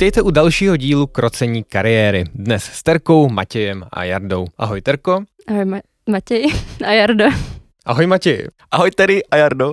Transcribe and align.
Vítejte 0.00 0.22
u 0.22 0.30
dalšího 0.30 0.76
dílu 0.76 1.06
Krocení 1.06 1.64
kariéry. 1.64 2.24
Dnes 2.34 2.64
s 2.64 2.82
Terkou, 2.82 3.28
Matějem 3.28 3.84
a 3.92 4.04
Jardou. 4.04 4.46
Ahoj 4.58 4.80
Terko. 4.82 5.22
Ahoj 5.48 5.64
Ma- 5.64 5.80
Matěj 6.10 6.46
a 6.86 6.92
Jardo. 6.92 7.24
Ahoj 7.86 8.06
Matěj. 8.06 8.48
Ahoj 8.70 8.90
Terry 8.90 9.24
a 9.30 9.36
Jardo. 9.36 9.72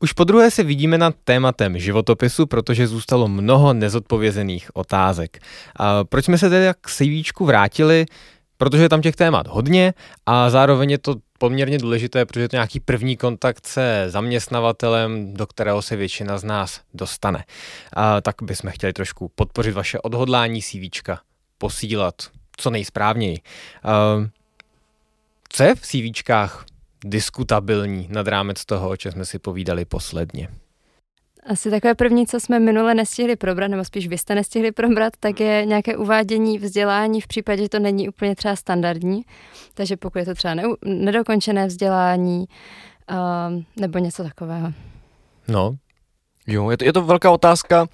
Už 0.00 0.12
po 0.12 0.24
druhé 0.24 0.50
se 0.50 0.62
vidíme 0.62 0.98
nad 0.98 1.14
tématem 1.24 1.78
životopisu, 1.78 2.46
protože 2.46 2.86
zůstalo 2.86 3.28
mnoho 3.28 3.74
nezodpovězených 3.74 4.76
otázek. 4.76 5.38
A 5.76 6.04
proč 6.04 6.24
jsme 6.24 6.38
se 6.38 6.50
tedy 6.50 6.66
k 6.80 6.90
CVčku 6.90 7.44
vrátili? 7.44 8.06
Protože 8.58 8.82
je 8.82 8.88
tam 8.88 9.02
těch 9.02 9.16
témat 9.16 9.46
hodně 9.46 9.94
a 10.26 10.50
zároveň 10.50 10.90
je 10.90 10.98
to 10.98 11.16
poměrně 11.38 11.78
důležité, 11.78 12.26
protože 12.26 12.40
je 12.40 12.48
to 12.48 12.56
nějaký 12.56 12.80
první 12.80 13.16
kontakt 13.16 13.66
se 13.66 14.04
zaměstnavatelem, 14.08 15.34
do 15.34 15.46
kterého 15.46 15.82
se 15.82 15.96
většina 15.96 16.38
z 16.38 16.44
nás 16.44 16.80
dostane. 16.94 17.44
A 17.92 18.20
tak 18.20 18.34
bychom 18.42 18.70
chtěli 18.70 18.92
trošku 18.92 19.30
podpořit 19.34 19.72
vaše 19.72 19.98
odhodlání 19.98 20.62
CVčka, 20.62 21.20
posílat 21.58 22.14
co 22.56 22.70
nejsprávněji. 22.70 23.38
A 23.82 23.92
co 25.48 25.62
je 25.62 25.74
v 25.74 25.80
CVčkách 25.80 26.64
diskutabilní 27.04 28.08
nad 28.10 28.28
rámec 28.28 28.64
toho, 28.64 28.88
o 28.88 28.96
čem 28.96 29.12
jsme 29.12 29.24
si 29.24 29.38
povídali 29.38 29.84
posledně? 29.84 30.48
Asi 31.48 31.70
takové 31.70 31.94
první, 31.94 32.26
co 32.26 32.40
jsme 32.40 32.60
minule 32.60 32.94
nestihli 32.94 33.36
probrat, 33.36 33.70
nebo 33.70 33.84
spíš 33.84 34.08
vy 34.08 34.18
jste 34.18 34.34
nestihli 34.34 34.72
probrat, 34.72 35.12
tak 35.20 35.40
je 35.40 35.64
nějaké 35.66 35.96
uvádění 35.96 36.58
vzdělání 36.58 37.20
v 37.20 37.26
případě, 37.26 37.62
že 37.62 37.68
to 37.68 37.78
není 37.78 38.08
úplně 38.08 38.36
třeba 38.36 38.56
standardní. 38.56 39.22
Takže 39.74 39.96
pokud 39.96 40.18
je 40.18 40.24
to 40.24 40.34
třeba 40.34 40.54
nedokončené 40.84 41.66
vzdělání 41.66 42.46
uh, 43.10 43.62
nebo 43.76 43.98
něco 43.98 44.22
takového. 44.22 44.72
No. 45.48 45.76
Jo, 46.46 46.70
je 46.70 46.76
to, 46.76 46.84
je 46.84 46.92
to 46.92 47.02
velká 47.02 47.30
otázka 47.30 47.86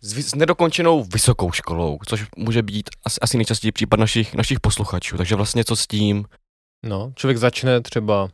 s, 0.00 0.18
s 0.18 0.34
nedokončenou 0.34 1.04
vysokou 1.04 1.52
školou, 1.52 1.98
což 2.06 2.26
může 2.36 2.62
být 2.62 2.90
asi, 3.04 3.20
asi 3.20 3.36
nejčastěji 3.36 3.72
případ 3.72 4.00
našich, 4.00 4.34
našich 4.34 4.60
posluchačů. 4.60 5.16
Takže 5.16 5.36
vlastně 5.36 5.64
co 5.64 5.76
s 5.76 5.86
tím? 5.86 6.24
No, 6.82 7.12
člověk 7.16 7.38
začne 7.38 7.80
třeba 7.80 8.28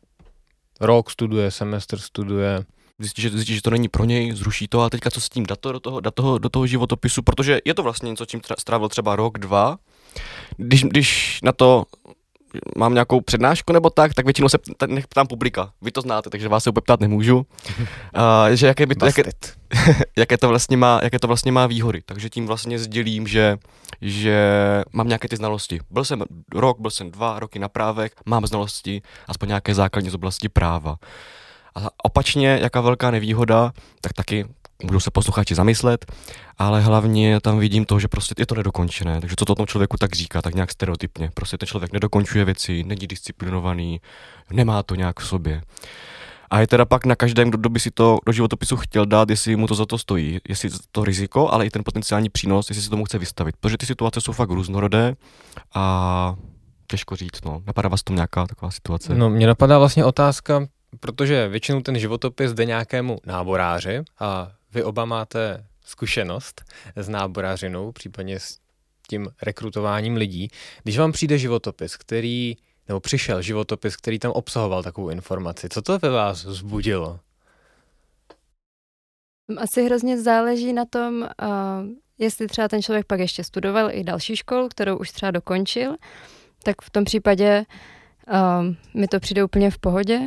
rok 0.80 1.10
studuje, 1.10 1.50
semestr 1.50 1.98
studuje, 1.98 2.64
zjistí, 3.00 3.22
že, 3.22 3.30
zjistí, 3.30 3.54
že 3.54 3.62
to 3.62 3.70
není 3.70 3.88
pro 3.88 4.04
něj, 4.04 4.32
zruší 4.32 4.68
to 4.68 4.80
a 4.80 4.90
teďka 4.90 5.10
co 5.10 5.20
s 5.20 5.28
tím, 5.28 5.46
dát 5.46 5.60
to 5.60 5.72
do 5.72 5.80
toho, 5.80 6.00
dát 6.00 6.14
toho, 6.14 6.38
do 6.38 6.48
toho 6.48 6.66
životopisu, 6.66 7.22
protože 7.22 7.60
je 7.64 7.74
to 7.74 7.82
vlastně 7.82 8.10
něco, 8.10 8.26
čím 8.26 8.40
strávil 8.58 8.88
třeba 8.88 9.16
rok, 9.16 9.38
dva. 9.38 9.78
Když, 10.56 10.84
když 10.84 11.38
na 11.42 11.52
to 11.52 11.84
mám 12.76 12.94
nějakou 12.94 13.20
přednášku 13.20 13.72
nebo 13.72 13.90
tak, 13.90 14.14
tak 14.14 14.24
většinou 14.24 14.48
se 14.48 14.58
nech 14.86 15.08
ptám 15.08 15.26
publika. 15.26 15.72
Vy 15.82 15.92
to 15.92 16.00
znáte, 16.00 16.30
takže 16.30 16.48
vás 16.48 16.64
se 16.64 16.70
úplně 16.70 16.82
ptát 16.82 17.00
nemůžu. 17.00 17.46
Uh, 18.16 18.54
že 18.54 18.66
jaké, 18.66 18.86
by 18.86 18.94
to, 18.94 19.06
jaké, 19.06 19.22
jaké, 20.18 20.38
to 20.38 20.48
vlastně 20.48 20.76
má, 20.76 21.00
jaké 21.02 21.18
to 21.18 21.26
vlastně 21.26 21.52
má 21.52 21.66
výhody. 21.66 22.02
Takže 22.06 22.28
tím 22.30 22.46
vlastně 22.46 22.78
sdělím, 22.78 23.26
že, 23.26 23.58
že 24.00 24.36
mám 24.92 25.08
nějaké 25.08 25.28
ty 25.28 25.36
znalosti. 25.36 25.80
Byl 25.90 26.04
jsem 26.04 26.22
rok, 26.54 26.80
byl 26.80 26.90
jsem 26.90 27.10
dva 27.10 27.38
roky 27.40 27.58
na 27.58 27.68
právech, 27.68 28.12
mám 28.26 28.46
znalosti, 28.46 29.02
aspoň 29.28 29.48
nějaké 29.48 29.74
základní 29.74 30.10
z 30.10 30.14
oblasti 30.14 30.48
práva. 30.48 30.96
A 31.74 31.88
opačně, 32.04 32.58
jaká 32.62 32.80
velká 32.80 33.10
nevýhoda, 33.10 33.72
tak 34.00 34.12
taky 34.12 34.46
můžou 34.82 35.00
se 35.00 35.10
posluchači 35.10 35.54
zamyslet, 35.54 36.12
ale 36.58 36.80
hlavně 36.80 37.40
tam 37.40 37.58
vidím 37.58 37.84
to, 37.84 38.00
že 38.00 38.08
prostě 38.08 38.34
je 38.38 38.46
to 38.46 38.54
nedokončené. 38.54 39.20
Takže 39.20 39.36
co 39.38 39.44
to 39.44 39.54
tomu 39.54 39.66
člověku 39.66 39.96
tak 39.96 40.14
říká, 40.14 40.42
tak 40.42 40.54
nějak 40.54 40.70
stereotypně. 40.70 41.30
Prostě 41.34 41.58
ten 41.58 41.66
člověk 41.66 41.92
nedokončuje 41.92 42.44
věci, 42.44 42.84
není 42.84 43.06
disciplinovaný, 43.06 44.00
nemá 44.52 44.82
to 44.82 44.94
nějak 44.94 45.20
v 45.20 45.26
sobě. 45.26 45.62
A 46.50 46.60
je 46.60 46.66
teda 46.66 46.84
pak 46.84 47.04
na 47.06 47.16
každém, 47.16 47.50
kdo 47.50 47.68
by 47.68 47.80
si 47.80 47.90
to 47.90 48.18
do 48.26 48.32
životopisu 48.32 48.76
chtěl 48.76 49.06
dát, 49.06 49.30
jestli 49.30 49.56
mu 49.56 49.66
to 49.66 49.74
za 49.74 49.86
to 49.86 49.98
stojí, 49.98 50.38
jestli 50.48 50.70
to 50.92 51.04
riziko, 51.04 51.50
ale 51.50 51.66
i 51.66 51.70
ten 51.70 51.84
potenciální 51.84 52.28
přínos, 52.28 52.70
jestli 52.70 52.82
si 52.82 52.90
tomu 52.90 53.04
chce 53.04 53.18
vystavit. 53.18 53.54
Protože 53.60 53.76
ty 53.76 53.86
situace 53.86 54.20
jsou 54.20 54.32
fakt 54.32 54.50
různorodé 54.50 55.14
a 55.74 56.34
těžko 56.86 57.16
říct, 57.16 57.44
no. 57.44 57.62
Napadá 57.66 57.88
vás 57.88 58.02
tom 58.02 58.16
nějaká 58.16 58.46
taková 58.46 58.70
situace? 58.70 59.14
No, 59.14 59.30
mě 59.30 59.46
napadá 59.46 59.78
vlastně 59.78 60.04
otázka, 60.04 60.66
protože 61.00 61.48
většinou 61.48 61.80
ten 61.80 61.98
životopis 61.98 62.52
jde 62.52 62.64
nějakému 62.64 63.18
náboráři 63.26 64.02
a 64.18 64.52
vy 64.72 64.82
oba 64.82 65.04
máte 65.04 65.66
zkušenost 65.84 66.62
s 66.96 67.08
náborářinou, 67.08 67.92
případně 67.92 68.40
s 68.40 68.58
tím 69.08 69.28
rekrutováním 69.42 70.16
lidí. 70.16 70.48
Když 70.82 70.98
vám 70.98 71.12
přijde 71.12 71.38
životopis, 71.38 71.96
který, 71.96 72.56
nebo 72.88 73.00
přišel 73.00 73.42
životopis, 73.42 73.96
který 73.96 74.18
tam 74.18 74.32
obsahoval 74.32 74.82
takovou 74.82 75.08
informaci, 75.08 75.68
co 75.68 75.82
to 75.82 75.98
ve 75.98 76.10
vás 76.10 76.44
vzbudilo? 76.44 77.20
Asi 79.58 79.84
hrozně 79.84 80.22
záleží 80.22 80.72
na 80.72 80.84
tom, 80.84 81.22
uh, 81.22 81.28
jestli 82.18 82.46
třeba 82.46 82.68
ten 82.68 82.82
člověk 82.82 83.06
pak 83.06 83.20
ještě 83.20 83.44
studoval 83.44 83.90
i 83.92 84.04
další 84.04 84.36
školu, 84.36 84.68
kterou 84.68 84.96
už 84.96 85.10
třeba 85.10 85.30
dokončil, 85.30 85.96
tak 86.62 86.82
v 86.82 86.90
tom 86.90 87.04
případě 87.04 87.64
uh, 88.32 88.74
mi 88.94 89.08
to 89.08 89.20
přijde 89.20 89.44
úplně 89.44 89.70
v 89.70 89.78
pohodě. 89.78 90.20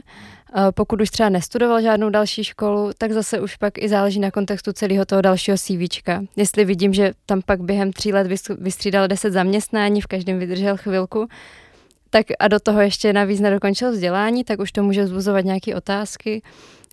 Pokud 0.72 1.02
už 1.02 1.10
třeba 1.10 1.30
nestudoval 1.30 1.82
žádnou 1.82 2.10
další 2.10 2.44
školu, 2.44 2.92
tak 2.98 3.12
zase 3.12 3.40
už 3.40 3.56
pak 3.56 3.78
i 3.78 3.90
záleží 3.90 4.20
na 4.20 4.32
kontextu 4.32 4.74
celého 4.74 5.06
toho 5.06 5.22
dalšího 5.22 5.58
CVčka. 5.58 6.24
Jestli 6.36 6.66
vidím, 6.66 6.94
že 6.94 7.14
tam 7.26 7.42
pak 7.46 7.62
během 7.62 7.94
tří 7.94 8.14
let 8.14 8.28
vystřídal 8.58 9.08
deset 9.08 9.34
zaměstnání, 9.34 10.02
v 10.02 10.08
každém 10.08 10.40
vydržel 10.40 10.78
chvilku, 10.78 11.28
tak 12.10 12.26
a 12.40 12.48
do 12.48 12.60
toho 12.60 12.82
ještě 12.82 13.14
navíc 13.14 13.40
nedokončil 13.40 13.92
vzdělání, 13.92 14.44
tak 14.44 14.60
už 14.60 14.72
to 14.72 14.84
může 14.84 15.04
vzbuzovat 15.04 15.46
nějaké 15.46 15.76
otázky, 15.76 16.42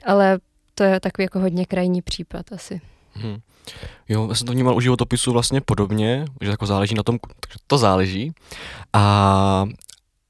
ale 0.04 0.38
to 0.74 0.84
je 0.84 1.00
takový 1.00 1.24
jako 1.24 1.40
hodně 1.40 1.66
krajní 1.66 2.02
případ 2.02 2.52
asi. 2.52 2.80
Hmm. 3.12 3.38
Jo, 4.08 4.26
já 4.28 4.34
jsem 4.34 4.46
to 4.46 4.52
vnímal 4.52 4.76
u 4.76 4.80
životopisu 4.80 5.32
vlastně 5.32 5.60
podobně, 5.60 6.24
že 6.40 6.50
jako 6.50 6.66
záleží 6.66 6.94
na 6.94 7.02
tom, 7.02 7.18
to 7.66 7.78
záleží. 7.78 8.32
A 8.92 9.66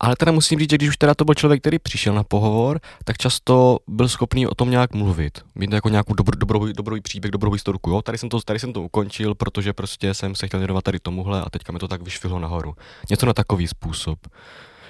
ale 0.00 0.16
teda 0.16 0.32
musím 0.32 0.58
říct, 0.58 0.70
že 0.70 0.76
když 0.76 0.88
už 0.88 0.96
teda 0.96 1.14
to 1.14 1.24
byl 1.24 1.34
člověk, 1.34 1.60
který 1.60 1.78
přišel 1.78 2.14
na 2.14 2.24
pohovor, 2.24 2.80
tak 3.04 3.18
často 3.18 3.78
byl 3.88 4.08
schopný 4.08 4.46
o 4.46 4.54
tom 4.54 4.70
nějak 4.70 4.94
mluvit. 4.94 5.38
Mít 5.54 5.72
jako 5.72 5.88
nějakou 5.88 6.14
dobro, 6.14 6.36
dobrou, 6.38 6.66
dobrou 6.72 7.00
příběh, 7.00 7.30
dobrou 7.30 7.52
historku. 7.52 7.90
Jo, 7.90 8.02
tady 8.02 8.18
jsem, 8.18 8.28
to, 8.28 8.40
tady 8.40 8.58
jsem 8.58 8.72
to 8.72 8.82
ukončil, 8.82 9.34
protože 9.34 9.72
prostě 9.72 10.14
jsem 10.14 10.34
se 10.34 10.46
chtěl 10.46 10.60
věnovat 10.60 10.84
tady 10.84 10.98
tomuhle 10.98 11.42
a 11.42 11.50
teďka 11.50 11.72
mi 11.72 11.78
to 11.78 11.88
tak 11.88 12.02
vyšvihlo 12.02 12.38
nahoru. 12.38 12.74
Něco 13.10 13.26
na 13.26 13.32
takový 13.32 13.68
způsob. 13.68 14.18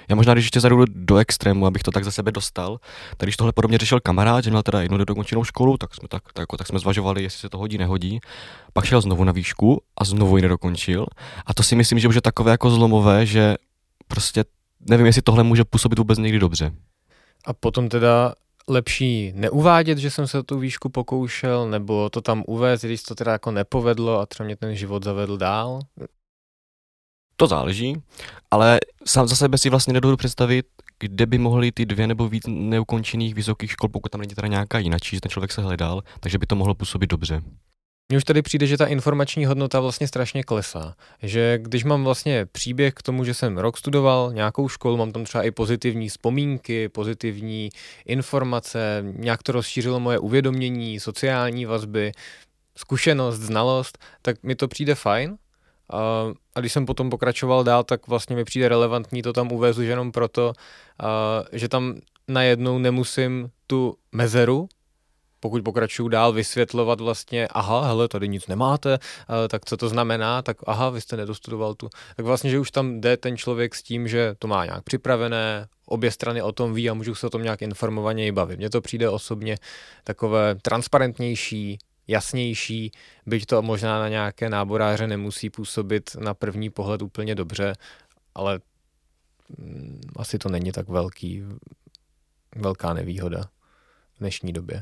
Já 0.09 0.15
možná, 0.15 0.33
když 0.33 0.45
ještě 0.45 0.59
zadu 0.59 0.85
do 0.89 1.17
extrému, 1.17 1.65
abych 1.65 1.83
to 1.83 1.91
tak 1.91 2.05
za 2.05 2.11
sebe 2.11 2.31
dostal, 2.31 2.79
tak 3.17 3.27
když 3.27 3.37
tohle 3.37 3.53
podobně 3.53 3.77
řešil 3.77 3.99
kamarád, 3.99 4.43
že 4.43 4.49
měl 4.49 4.63
teda 4.63 4.81
jednu 4.81 4.97
nedokončenou 4.97 5.43
školu, 5.43 5.77
tak 5.77 5.95
jsme, 5.95 6.07
tak, 6.07 6.23
tak, 6.33 6.47
tak 6.57 6.67
jsme 6.67 6.79
zvažovali, 6.79 7.23
jestli 7.23 7.39
se 7.39 7.49
to 7.49 7.57
hodí, 7.57 7.77
nehodí. 7.77 8.19
Pak 8.73 8.85
šel 8.85 9.01
znovu 9.01 9.23
na 9.23 9.31
výšku 9.31 9.81
a 9.97 10.03
znovu 10.03 10.37
ji 10.37 10.41
nedokončil. 10.41 11.05
A 11.45 11.53
to 11.53 11.63
si 11.63 11.75
myslím, 11.75 11.99
že 11.99 12.07
už 12.07 12.15
je 12.15 12.21
takové 12.21 12.51
jako 12.51 12.69
zlomové, 12.69 13.25
že 13.25 13.55
prostě 14.07 14.43
nevím, 14.89 15.05
jestli 15.05 15.21
tohle 15.21 15.43
může 15.43 15.63
působit 15.63 15.99
vůbec 15.99 16.19
někdy 16.19 16.39
dobře. 16.39 16.71
A 17.45 17.53
potom 17.53 17.89
teda 17.89 18.33
lepší 18.67 19.33
neuvádět, 19.35 19.97
že 19.97 20.11
jsem 20.11 20.27
se 20.27 20.43
tu 20.43 20.59
výšku 20.59 20.89
pokoušel, 20.89 21.69
nebo 21.69 22.09
to 22.09 22.21
tam 22.21 22.43
uvést, 22.47 22.81
když 22.81 23.03
to 23.03 23.15
teda 23.15 23.31
jako 23.31 23.51
nepovedlo 23.51 24.19
a 24.19 24.25
třeba 24.25 24.45
mě 24.45 24.55
ten 24.55 24.75
život 24.75 25.03
zavedl 25.03 25.37
dál? 25.37 25.79
To 27.35 27.47
záleží, 27.47 28.01
ale 28.51 28.79
sám 29.05 29.27
za 29.27 29.35
sebe 29.35 29.57
si 29.57 29.69
vlastně 29.69 29.93
nedovedu 29.93 30.17
představit, 30.17 30.65
kde 30.99 31.25
by 31.25 31.37
mohly 31.37 31.71
ty 31.71 31.85
dvě 31.85 32.07
nebo 32.07 32.29
víc 32.29 32.43
neukončených 32.47 33.35
vysokých 33.35 33.71
škol, 33.71 33.89
pokud 33.89 34.09
tam 34.09 34.21
není 34.21 34.35
teda 34.35 34.47
nějaká 34.47 34.79
jinačí, 34.79 35.15
že 35.15 35.21
ten 35.21 35.29
člověk 35.29 35.51
se 35.51 35.61
hledal, 35.61 36.01
takže 36.19 36.37
by 36.37 36.45
to 36.45 36.55
mohlo 36.55 36.75
působit 36.75 37.09
dobře. 37.09 37.41
Mně 38.11 38.17
už 38.17 38.23
tady 38.23 38.41
přijde, 38.41 38.67
že 38.67 38.77
ta 38.77 38.85
informační 38.85 39.45
hodnota 39.45 39.79
vlastně 39.79 40.07
strašně 40.07 40.43
klesá. 40.43 40.95
Že 41.23 41.59
když 41.61 41.83
mám 41.83 42.03
vlastně 42.03 42.45
příběh 42.45 42.93
k 42.93 43.01
tomu, 43.01 43.23
že 43.23 43.33
jsem 43.33 43.57
rok 43.57 43.77
studoval 43.77 44.33
nějakou 44.33 44.69
školu, 44.69 44.97
mám 44.97 45.11
tam 45.11 45.23
třeba 45.23 45.43
i 45.43 45.51
pozitivní 45.51 46.09
vzpomínky, 46.09 46.89
pozitivní 46.89 47.69
informace, 48.05 49.03
nějak 49.15 49.43
to 49.43 49.51
rozšířilo 49.51 49.99
moje 49.99 50.19
uvědomění, 50.19 50.99
sociální 50.99 51.65
vazby, 51.65 52.11
zkušenost, 52.75 53.39
znalost, 53.39 53.97
tak 54.21 54.43
mi 54.43 54.55
to 54.55 54.67
přijde 54.67 54.95
fajn. 54.95 55.37
A, 55.89 55.99
a 56.55 56.59
když 56.59 56.73
jsem 56.73 56.85
potom 56.85 57.09
pokračoval 57.09 57.63
dál, 57.63 57.83
tak 57.83 58.07
vlastně 58.07 58.35
mi 58.35 58.43
přijde 58.43 58.69
relevantní 58.69 59.21
to 59.21 59.33
tam 59.33 59.51
uvést 59.51 59.77
už 59.77 59.85
jenom 59.85 60.11
proto, 60.11 60.53
a, 60.99 61.43
že 61.51 61.67
tam 61.67 61.95
najednou 62.27 62.77
nemusím 62.77 63.49
tu 63.67 63.95
mezeru 64.11 64.69
pokud 65.41 65.63
pokračuju 65.63 66.09
dál 66.09 66.33
vysvětlovat 66.33 67.01
vlastně, 67.01 67.47
aha, 67.47 67.87
hele, 67.87 68.07
tady 68.07 68.27
nic 68.27 68.47
nemáte, 68.47 68.99
tak 69.49 69.65
co 69.65 69.77
to 69.77 69.89
znamená, 69.89 70.41
tak 70.41 70.57
aha, 70.67 70.89
vy 70.89 71.01
jste 71.01 71.17
nedostudoval 71.17 71.73
tu. 71.73 71.89
Tak 72.15 72.25
vlastně, 72.25 72.49
že 72.49 72.59
už 72.59 72.71
tam 72.71 73.01
jde 73.01 73.17
ten 73.17 73.37
člověk 73.37 73.75
s 73.75 73.83
tím, 73.83 74.07
že 74.07 74.35
to 74.39 74.47
má 74.47 74.65
nějak 74.65 74.83
připravené, 74.83 75.67
obě 75.85 76.11
strany 76.11 76.41
o 76.41 76.51
tom 76.51 76.73
ví 76.73 76.89
a 76.89 76.93
můžu 76.93 77.15
se 77.15 77.27
o 77.27 77.29
tom 77.29 77.43
nějak 77.43 77.61
informovaně 77.61 78.27
i 78.27 78.31
bavit. 78.31 78.57
Mně 78.57 78.69
to 78.69 78.81
přijde 78.81 79.09
osobně 79.09 79.57
takové 80.03 80.55
transparentnější, 80.55 81.79
jasnější, 82.07 82.91
byť 83.25 83.45
to 83.45 83.61
možná 83.61 83.99
na 83.99 84.09
nějaké 84.09 84.49
náboráře 84.49 85.07
nemusí 85.07 85.49
působit 85.49 86.15
na 86.19 86.33
první 86.33 86.69
pohled 86.69 87.01
úplně 87.01 87.35
dobře, 87.35 87.73
ale 88.35 88.59
mm, 89.57 90.01
asi 90.15 90.37
to 90.37 90.49
není 90.49 90.71
tak 90.71 90.89
velký, 90.89 91.43
velká 92.55 92.93
nevýhoda 92.93 93.41
v 94.15 94.19
dnešní 94.19 94.53
době. 94.53 94.81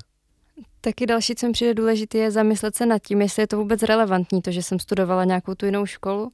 Taky 0.81 1.05
další, 1.05 1.35
co 1.35 1.47
mi 1.47 1.51
přijde 1.51 1.73
důležité, 1.73 2.17
je 2.17 2.31
zamyslet 2.31 2.75
se 2.75 2.85
nad 2.85 2.99
tím, 2.99 3.21
jestli 3.21 3.43
je 3.43 3.47
to 3.47 3.57
vůbec 3.57 3.83
relevantní, 3.83 4.41
to, 4.41 4.51
že 4.51 4.63
jsem 4.63 4.79
studovala 4.79 5.23
nějakou 5.23 5.55
tu 5.55 5.65
jinou 5.65 5.85
školu, 5.85 6.31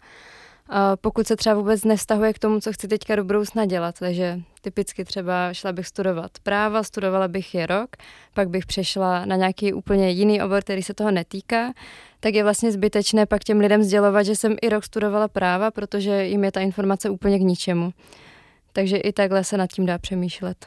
pokud 1.02 1.28
se 1.28 1.36
třeba 1.36 1.56
vůbec 1.56 1.84
nevztahuje 1.84 2.34
k 2.34 2.40
tomu, 2.40 2.60
co 2.60 2.74
chci 2.74 2.88
teďka 2.88 3.16
do 3.16 3.24
budoucna 3.24 3.66
dělat. 3.66 3.96
Takže 4.00 4.40
typicky 4.62 5.06
třeba 5.06 5.54
šla 5.54 5.72
bych 5.72 5.88
studovat 5.88 6.32
práva, 6.44 6.84
studovala 6.84 7.28
bych 7.28 7.56
je 7.56 7.66
rok, 7.66 7.90
pak 8.34 8.50
bych 8.50 8.66
přešla 8.66 9.26
na 9.26 9.36
nějaký 9.36 9.74
úplně 9.74 10.10
jiný 10.10 10.42
obor, 10.42 10.62
který 10.62 10.84
se 10.84 10.94
toho 10.94 11.12
netýká, 11.12 11.74
tak 12.20 12.34
je 12.34 12.44
vlastně 12.44 12.72
zbytečné 12.72 13.26
pak 13.26 13.44
těm 13.44 13.60
lidem 13.60 13.84
sdělovat, 13.84 14.24
že 14.24 14.36
jsem 14.36 14.56
i 14.62 14.70
rok 14.70 14.84
studovala 14.84 15.28
práva, 15.28 15.72
protože 15.72 16.26
jim 16.26 16.44
je 16.44 16.52
ta 16.52 16.60
informace 16.60 17.10
úplně 17.10 17.40
k 17.40 17.42
ničemu. 17.42 17.94
Takže 18.74 18.98
i 18.98 19.14
takhle 19.14 19.44
se 19.44 19.58
nad 19.58 19.68
tím 19.68 19.86
dá 19.86 19.98
přemýšlet. 19.98 20.66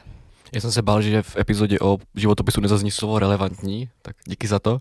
Já 0.53 0.61
jsem 0.61 0.71
se 0.71 0.81
bál, 0.81 1.01
že 1.01 1.21
v 1.21 1.37
epizodě 1.37 1.79
o 1.79 1.97
životopisu 2.15 2.61
nezazní 2.61 2.91
slovo 2.91 3.19
relevantní, 3.19 3.89
tak 4.01 4.15
díky 4.27 4.47
za 4.47 4.59
to. 4.59 4.79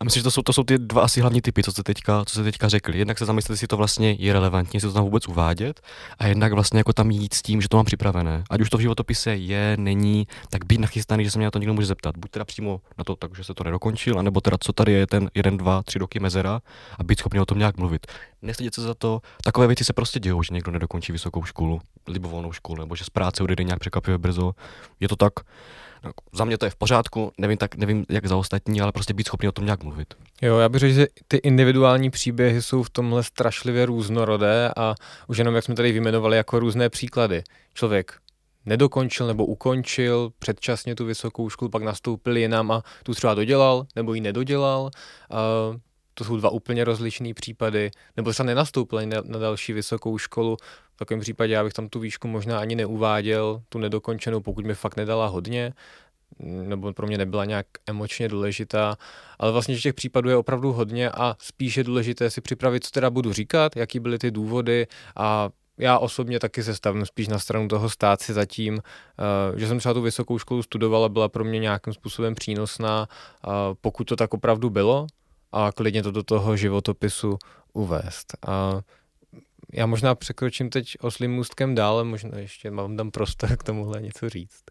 A 0.00 0.04
myslím, 0.04 0.20
že 0.20 0.24
to 0.24 0.30
jsou, 0.30 0.42
to 0.42 0.52
jsou 0.52 0.62
ty 0.62 0.78
dva 0.78 1.02
asi 1.02 1.20
hlavní 1.20 1.42
typy, 1.42 1.62
co 1.62 1.72
jste 1.72 1.82
teďka, 1.82 2.24
co 2.24 2.32
jste 2.32 2.44
teďka 2.44 2.68
řekli. 2.68 2.98
Jednak 2.98 3.18
se 3.18 3.24
zamyslete, 3.24 3.52
jestli 3.52 3.66
to 3.66 3.76
vlastně 3.76 4.16
je 4.18 4.32
relevantní, 4.32 4.76
jestli 4.76 4.88
to 4.88 4.94
tam 4.94 5.04
vůbec 5.04 5.28
uvádět, 5.28 5.80
a 6.18 6.26
jednak 6.26 6.52
vlastně 6.52 6.80
jako 6.80 6.92
tam 6.92 7.10
jít 7.10 7.34
s 7.34 7.42
tím, 7.42 7.60
že 7.60 7.68
to 7.68 7.76
mám 7.76 7.86
připravené. 7.86 8.44
Ať 8.50 8.60
už 8.60 8.70
to 8.70 8.78
v 8.78 8.80
životopise 8.80 9.36
je, 9.36 9.76
není, 9.80 10.26
tak 10.50 10.64
být 10.64 10.80
nachystaný, 10.80 11.24
že 11.24 11.30
se 11.30 11.38
mě 11.38 11.44
na 11.44 11.50
to 11.50 11.58
někdo 11.58 11.74
může 11.74 11.86
zeptat. 11.86 12.16
Buď 12.16 12.30
teda 12.30 12.44
přímo 12.44 12.80
na 12.98 13.04
to, 13.04 13.16
takže 13.16 13.44
se 13.44 13.54
to 13.54 13.64
nedokončil, 13.64 14.18
anebo 14.18 14.40
teda 14.40 14.56
co 14.60 14.72
tady 14.72 14.92
je 14.92 15.06
ten 15.06 15.30
jeden, 15.34 15.56
dva, 15.56 15.82
tři 15.82 15.98
roky 15.98 16.20
mezera 16.20 16.60
a 16.98 17.04
být 17.04 17.18
schopný 17.18 17.40
o 17.40 17.46
tom 17.46 17.58
nějak 17.58 17.76
mluvit. 17.76 18.06
Nestydět 18.42 18.74
se 18.74 18.82
za 18.82 18.94
to. 18.94 19.20
Takové 19.44 19.66
věci 19.66 19.84
se 19.84 19.92
prostě 19.92 20.20
dějou, 20.20 20.42
že 20.42 20.54
někdo 20.54 20.72
nedokončí 20.72 21.12
vysokou 21.12 21.44
školu, 21.44 21.80
libovolnou 22.08 22.52
školu, 22.52 22.80
nebo 22.80 22.96
že 22.96 23.04
z 23.04 23.10
práce 23.10 23.42
odejde 23.42 23.64
nějak 23.64 23.80
překvapivě 23.80 24.18
brzo. 24.18 24.52
Je 25.00 25.08
to 25.08 25.16
tak. 25.16 25.32
No, 26.04 26.10
za 26.32 26.44
mě 26.44 26.58
to 26.58 26.64
je 26.64 26.70
v 26.70 26.76
pořádku, 26.76 27.32
nevím, 27.38 27.58
tak, 27.58 27.74
nevím 27.74 28.06
jak 28.08 28.26
za 28.26 28.36
ostatní, 28.36 28.80
ale 28.80 28.92
prostě 28.92 29.14
být 29.14 29.26
schopný 29.26 29.48
o 29.48 29.52
tom 29.52 29.64
nějak 29.64 29.82
mluvit. 29.82 30.14
Jo, 30.42 30.58
já 30.58 30.68
bych 30.68 30.80
řekl, 30.80 30.94
že 30.94 31.06
ty 31.28 31.36
individuální 31.36 32.10
příběhy 32.10 32.62
jsou 32.62 32.82
v 32.82 32.90
tomhle 32.90 33.22
strašlivě 33.22 33.86
různorodé 33.86 34.70
a 34.76 34.94
už 35.26 35.38
jenom 35.38 35.54
jak 35.54 35.64
jsme 35.64 35.74
tady 35.74 35.92
vyjmenovali 35.92 36.36
jako 36.36 36.58
různé 36.58 36.88
příklady. 36.88 37.42
Člověk 37.74 38.14
nedokončil 38.66 39.26
nebo 39.26 39.46
ukončil 39.46 40.32
předčasně 40.38 40.94
tu 40.94 41.04
vysokou 41.04 41.50
školu, 41.50 41.68
pak 41.68 41.82
nastoupil 41.82 42.36
jinam 42.36 42.70
a 42.70 42.82
tu 43.02 43.14
třeba 43.14 43.34
dodělal 43.34 43.86
nebo 43.96 44.14
ji 44.14 44.20
nedodělal. 44.20 44.90
To 46.18 46.24
jsou 46.24 46.36
dva 46.36 46.50
úplně 46.50 46.84
rozlišné 46.84 47.34
případy, 47.34 47.90
nebo 48.16 48.32
třeba 48.32 48.46
nenastoupil 48.46 49.06
na, 49.06 49.22
na 49.24 49.38
další 49.38 49.72
vysokou 49.72 50.18
školu. 50.18 50.56
V 50.94 50.98
takovém 50.98 51.20
případě 51.20 51.54
já 51.54 51.64
bych 51.64 51.72
tam 51.72 51.88
tu 51.88 52.00
výšku 52.00 52.28
možná 52.28 52.58
ani 52.58 52.76
neuváděl, 52.76 53.62
tu 53.68 53.78
nedokončenou, 53.78 54.40
pokud 54.40 54.66
mi 54.66 54.74
fakt 54.74 54.96
nedala 54.96 55.26
hodně, 55.26 55.72
nebo 56.40 56.92
pro 56.92 57.06
mě 57.06 57.18
nebyla 57.18 57.44
nějak 57.44 57.66
emočně 57.86 58.28
důležitá, 58.28 58.96
ale 59.38 59.52
vlastně 59.52 59.76
těch 59.76 59.94
případů 59.94 60.28
je 60.28 60.36
opravdu 60.36 60.72
hodně 60.72 61.10
a 61.10 61.36
spíš 61.38 61.76
je 61.76 61.84
důležité 61.84 62.30
si 62.30 62.40
připravit, 62.40 62.84
co 62.84 62.90
teda 62.90 63.10
budu 63.10 63.32
říkat, 63.32 63.76
jaký 63.76 64.00
byly 64.00 64.18
ty 64.18 64.30
důvody. 64.30 64.86
A 65.16 65.50
já 65.78 65.98
osobně 65.98 66.40
taky 66.40 66.62
se 66.62 66.74
stavím 66.74 67.06
spíš 67.06 67.28
na 67.28 67.38
stranu 67.38 67.68
toho 67.68 67.90
stát 67.90 68.22
si 68.22 68.32
zatím, 68.32 68.78
eh, 68.78 69.58
že 69.60 69.68
jsem 69.68 69.78
třeba 69.78 69.94
tu 69.94 70.02
vysokou 70.02 70.38
školu 70.38 70.62
studovala, 70.62 71.08
byla 71.08 71.28
pro 71.28 71.44
mě 71.44 71.58
nějakým 71.58 71.92
způsobem 71.92 72.34
přínosná, 72.34 73.08
pokud 73.80 74.04
to 74.04 74.16
tak 74.16 74.34
opravdu 74.34 74.70
bylo, 74.70 75.06
a 75.52 75.72
klidně 75.72 76.02
to 76.02 76.10
do 76.10 76.22
toho 76.22 76.56
životopisu 76.56 77.38
uvést. 77.72 78.36
A 78.48 78.80
já 79.72 79.86
možná 79.86 80.14
překročím 80.14 80.70
teď 80.70 80.96
oslým 81.00 81.32
můstkem 81.32 81.74
dále, 81.74 82.04
možná 82.04 82.38
ještě 82.38 82.70
mám 82.70 82.96
tam 82.96 83.10
prostor 83.10 83.56
k 83.56 83.62
tomuhle 83.62 84.00
něco 84.00 84.28
říct. 84.28 84.64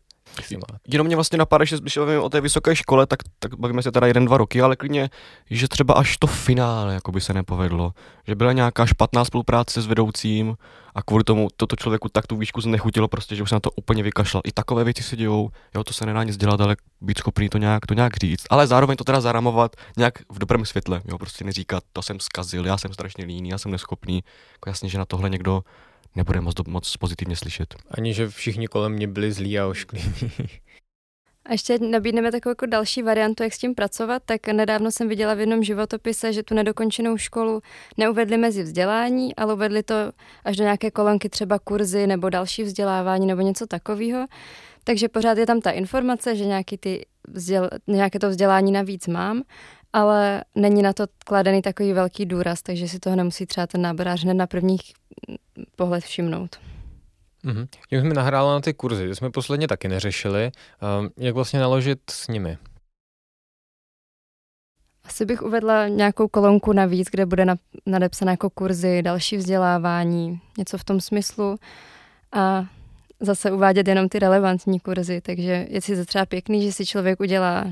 Jenom 0.87 1.07
mě 1.07 1.15
vlastně 1.15 1.37
napadá, 1.37 1.65
že 1.65 1.77
když 1.77 1.97
bavíme 1.97 2.19
o 2.19 2.29
té 2.29 2.41
vysoké 2.41 2.75
škole, 2.75 3.07
tak, 3.07 3.19
tak 3.39 3.59
bavíme 3.59 3.83
se 3.83 3.91
teda 3.91 4.07
jeden, 4.07 4.25
dva 4.25 4.37
roky, 4.37 4.61
ale 4.61 4.75
klidně, 4.75 5.09
že 5.49 5.67
třeba 5.67 5.93
až 5.93 6.17
to 6.17 6.27
finále 6.27 6.93
jako 6.93 7.11
by 7.11 7.21
se 7.21 7.33
nepovedlo. 7.33 7.93
Že 8.27 8.35
byla 8.35 8.51
nějaká 8.53 8.85
špatná 8.85 9.25
spolupráce 9.25 9.81
s 9.81 9.87
vedoucím 9.87 10.57
a 10.95 11.03
kvůli 11.03 11.23
tomu 11.23 11.47
toto 11.57 11.75
člověku 11.75 12.09
tak 12.09 12.27
tu 12.27 12.35
výšku 12.35 12.61
znechutilo 12.61 13.07
prostě, 13.07 13.35
že 13.35 13.43
už 13.43 13.49
se 13.49 13.55
na 13.55 13.59
to 13.59 13.71
úplně 13.71 14.03
vykašlal. 14.03 14.41
I 14.45 14.51
takové 14.51 14.83
věci 14.83 15.03
se 15.03 15.15
dějou, 15.15 15.49
jo, 15.75 15.83
to 15.83 15.93
se 15.93 16.05
nedá 16.05 16.23
nic 16.23 16.37
dělat, 16.37 16.61
ale 16.61 16.75
být 17.01 17.17
schopný 17.17 17.49
to 17.49 17.57
nějak, 17.57 17.85
to 17.85 17.93
nějak 17.93 18.17
říct. 18.17 18.43
Ale 18.49 18.67
zároveň 18.67 18.97
to 18.97 19.03
teda 19.03 19.21
zaramovat 19.21 19.75
nějak 19.97 20.13
v 20.31 20.39
dobrém 20.39 20.65
světle, 20.65 21.01
jo, 21.05 21.17
prostě 21.17 21.43
neříkat, 21.43 21.83
to 21.93 22.01
jsem 22.01 22.19
zkazil, 22.19 22.65
já 22.65 22.77
jsem 22.77 22.93
strašně 22.93 23.25
líný, 23.25 23.49
já 23.49 23.57
jsem 23.57 23.71
neschopný. 23.71 24.23
Jako 24.53 24.69
jasně, 24.69 24.89
že 24.89 24.97
na 24.97 25.05
tohle 25.05 25.29
někdo 25.29 25.61
nebude 26.17 26.41
moc, 26.41 26.55
moc 26.67 26.97
pozitivně 26.97 27.35
slyšet. 27.35 27.75
Ani, 27.91 28.13
že 28.13 28.29
všichni 28.29 28.67
kolem 28.67 28.91
mě 28.91 29.07
byli 29.07 29.31
zlí 29.31 29.59
a 29.59 29.67
oškliví. 29.67 30.13
A 31.45 31.51
ještě 31.51 31.79
nabídneme 31.79 32.31
takovou 32.31 32.51
jako 32.51 32.65
další 32.65 33.01
variantu, 33.03 33.43
jak 33.43 33.53
s 33.53 33.57
tím 33.57 33.75
pracovat. 33.75 34.23
Tak 34.25 34.47
nedávno 34.47 34.91
jsem 34.91 35.07
viděla 35.07 35.33
v 35.33 35.39
jednom 35.39 35.63
životopise, 35.63 36.33
že 36.33 36.43
tu 36.43 36.55
nedokončenou 36.55 37.17
školu 37.17 37.61
neuvedli 37.97 38.37
mezi 38.37 38.63
vzdělání, 38.63 39.35
ale 39.35 39.53
uvedli 39.53 39.83
to 39.83 39.95
až 40.45 40.57
do 40.57 40.63
nějaké 40.63 40.91
kolonky, 40.91 41.29
třeba 41.29 41.59
kurzy 41.59 42.07
nebo 42.07 42.29
další 42.29 42.63
vzdělávání 42.63 43.27
nebo 43.27 43.41
něco 43.41 43.67
takového. 43.67 44.27
Takže 44.83 45.09
pořád 45.09 45.37
je 45.37 45.45
tam 45.45 45.61
ta 45.61 45.71
informace, 45.71 46.35
že 46.35 46.45
nějaký 46.45 46.77
ty 46.77 47.05
vzděl, 47.27 47.69
nějaké 47.87 48.19
to 48.19 48.29
vzdělání 48.29 48.71
navíc 48.71 49.07
mám, 49.07 49.43
ale 49.97 50.43
není 50.55 50.81
na 50.81 50.93
to 50.93 51.05
kladený 51.25 51.61
takový 51.61 51.93
velký 51.93 52.25
důraz, 52.25 52.61
takže 52.61 52.87
si 52.87 52.99
toho 52.99 53.15
nemusí 53.15 53.45
třeba 53.45 53.67
ten 53.67 53.81
náborář 53.81 54.23
hned 54.23 54.33
na 54.33 54.47
první 54.47 54.77
pohled 55.75 56.03
všimnout. 56.03 56.55
Mm-hmm. 57.45 57.67
Jsme 57.91 58.13
nahrála 58.13 58.53
na 58.53 58.59
ty 58.59 58.73
kurzy, 58.73 59.07
to 59.07 59.15
jsme 59.15 59.29
posledně 59.29 59.67
taky 59.67 59.87
neřešili. 59.87 60.51
Um, 60.99 61.09
jak 61.17 61.35
vlastně 61.35 61.59
naložit 61.59 61.99
s 62.11 62.27
nimi? 62.27 62.57
Asi 65.03 65.25
bych 65.25 65.41
uvedla 65.41 65.87
nějakou 65.87 66.27
kolonku 66.27 66.73
navíc, 66.73 67.07
kde 67.11 67.25
bude 67.25 67.45
nadepsané 67.85 68.31
jako 68.31 68.49
kurzy, 68.49 69.01
další 69.01 69.37
vzdělávání, 69.37 70.39
něco 70.57 70.77
v 70.77 70.83
tom 70.83 71.01
smyslu. 71.01 71.55
A 72.31 72.65
zase 73.19 73.51
uvádět 73.51 73.87
jenom 73.87 74.09
ty 74.09 74.19
relevantní 74.19 74.79
kurzy, 74.79 75.21
takže 75.21 75.67
je 75.69 75.81
si 75.81 76.05
třeba 76.05 76.25
pěkný, 76.25 76.63
že 76.65 76.71
si 76.71 76.85
člověk 76.85 77.19
udělá 77.19 77.65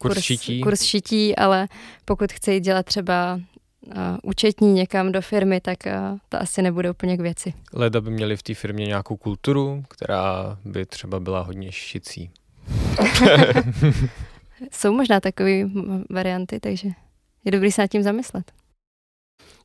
kurz, 0.00 0.14
kurz 0.14 0.24
šití. 0.24 0.60
kurz 0.60 0.82
šití, 0.82 1.36
ale 1.36 1.68
pokud 2.04 2.32
chce 2.32 2.54
jít 2.54 2.60
dělat 2.60 2.86
třeba 2.86 3.40
uh, 3.86 3.92
účetní 4.22 4.72
někam 4.72 5.12
do 5.12 5.22
firmy, 5.22 5.60
tak 5.60 5.78
uh, 5.86 6.18
to 6.28 6.40
asi 6.40 6.62
nebude 6.62 6.90
úplně 6.90 7.16
k 7.16 7.20
věci. 7.20 7.54
Leda 7.72 8.00
by 8.00 8.10
měli 8.10 8.36
v 8.36 8.42
té 8.42 8.54
firmě 8.54 8.86
nějakou 8.86 9.16
kulturu, 9.16 9.84
která 9.88 10.58
by 10.64 10.86
třeba 10.86 11.20
byla 11.20 11.40
hodně 11.42 11.72
šicí. 11.72 12.30
Jsou 14.72 14.92
možná 14.92 15.20
takové 15.20 15.52
varianty, 16.10 16.60
takže 16.60 16.88
je 17.44 17.52
dobrý 17.52 17.72
se 17.72 17.82
nad 17.82 17.86
tím 17.86 18.02
zamyslet. 18.02 18.52